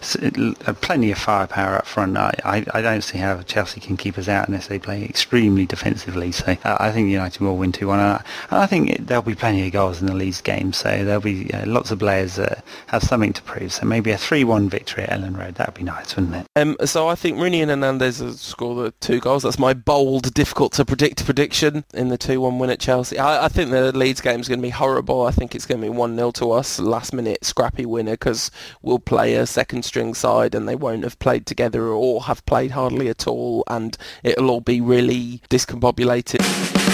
have 0.64 0.81
plenty 0.81 1.11
of 1.11 1.18
firepower 1.18 1.77
up 1.77 1.87
front. 1.87 2.12
I, 2.17 2.33
I, 2.45 2.65
I, 2.75 2.83
don't 2.83 3.03
see 3.03 3.19
how 3.19 3.43
Chelsea 3.43 3.81
can 3.81 3.97
keep 3.97 4.19
us 4.19 4.29
out 4.29 4.49
unless 4.49 4.67
they 4.67 4.79
play 4.79 5.05
extremely 5.05 5.67
defensively. 5.67 6.33
So 6.33 6.57
uh, 6.65 6.77
I 6.81 6.91
think 6.91 7.11
United 7.11 7.41
will 7.41 7.57
win 7.57 7.73
2-1. 7.73 7.93
And 7.93 8.01
I, 8.01 8.25
and 8.51 8.71
think 8.71 8.91
it, 8.91 9.07
there'll 9.07 9.23
be 9.23 9.35
plenty 9.35 9.67
of 9.67 9.73
goals 9.73 10.01
in 10.01 10.07
the 10.07 10.15
Leeds 10.15 10.41
game. 10.41 10.73
So 10.73 11.05
there'll 11.05 11.21
be 11.21 11.53
uh, 11.53 11.67
lots 11.67 11.91
of 11.91 11.99
players 11.99 12.37
that 12.37 12.65
have 12.87 13.03
something 13.03 13.33
to 13.33 13.43
prove. 13.43 13.73
So 13.73 13.87
maybe 13.87 14.11
a 14.11 14.17
3-1 14.17 14.69
victory 14.69 15.05
at 15.05 15.21
Elland 15.21 15.39
Road. 15.39 15.57
That 15.57 15.69
would 15.69 15.75
be 15.75 15.85
nice, 15.85 16.17
wouldn't 16.17 16.35
it? 16.35 16.47
Um, 16.57 16.77
so 16.85 17.09
I 17.09 17.15
think 17.15 17.39
Rooney 17.39 17.63
and 17.63 17.71
Hernandez 17.71 18.41
score 18.41 18.75
the 18.75 18.91
two 19.01 19.21
goals. 19.21 19.43
That's 19.43 19.59
my 19.59 19.75
bold, 19.75 20.35
difficult 20.35 20.73
to 20.75 20.85
predict 20.85 21.25
prediction 21.25 21.85
in 21.95 22.09
the 22.09 22.19
2-1 22.19 22.59
win 22.59 22.71
at 22.71 22.81
Chelsea. 22.81 23.19
I, 23.19 23.47
I 23.47 23.49
think 23.49 23.71
the 23.71 23.97
Leeds 23.97 24.21
game 24.21 24.41
is 24.41 24.49
going 24.49 24.61
to 24.61 24.67
be 24.67 24.71
horrible. 24.71 25.27
I 25.27 25.31
think 25.31 25.55
it's 25.55 25.67
going 25.67 25.81
to 25.81 25.91
be 25.91 25.95
1-0 25.95 26.33
to 26.35 26.53
us, 26.53 26.79
last 26.79 27.13
minute 27.13 27.45
scrappy 27.45 27.87
winner 27.87 28.13
because 28.13 28.51
we'll 28.83 28.99
play 28.99 29.35
a 29.35 29.47
second 29.47 29.85
string 29.85 30.15
side 30.15 30.55
and 30.55 30.69
they 30.69 30.77
won't 30.77 31.05
have 31.05 31.19
played 31.19 31.47
together 31.47 31.89
or 32.03 32.20
have 32.24 32.44
played 32.46 32.72
hardly 32.72 33.09
at 33.09 33.28
all 33.28 33.62
and 33.68 33.96
it'll 34.24 34.50
all 34.50 34.61
be 34.61 34.80
really 34.80 35.40
discombobulated. 35.48 36.91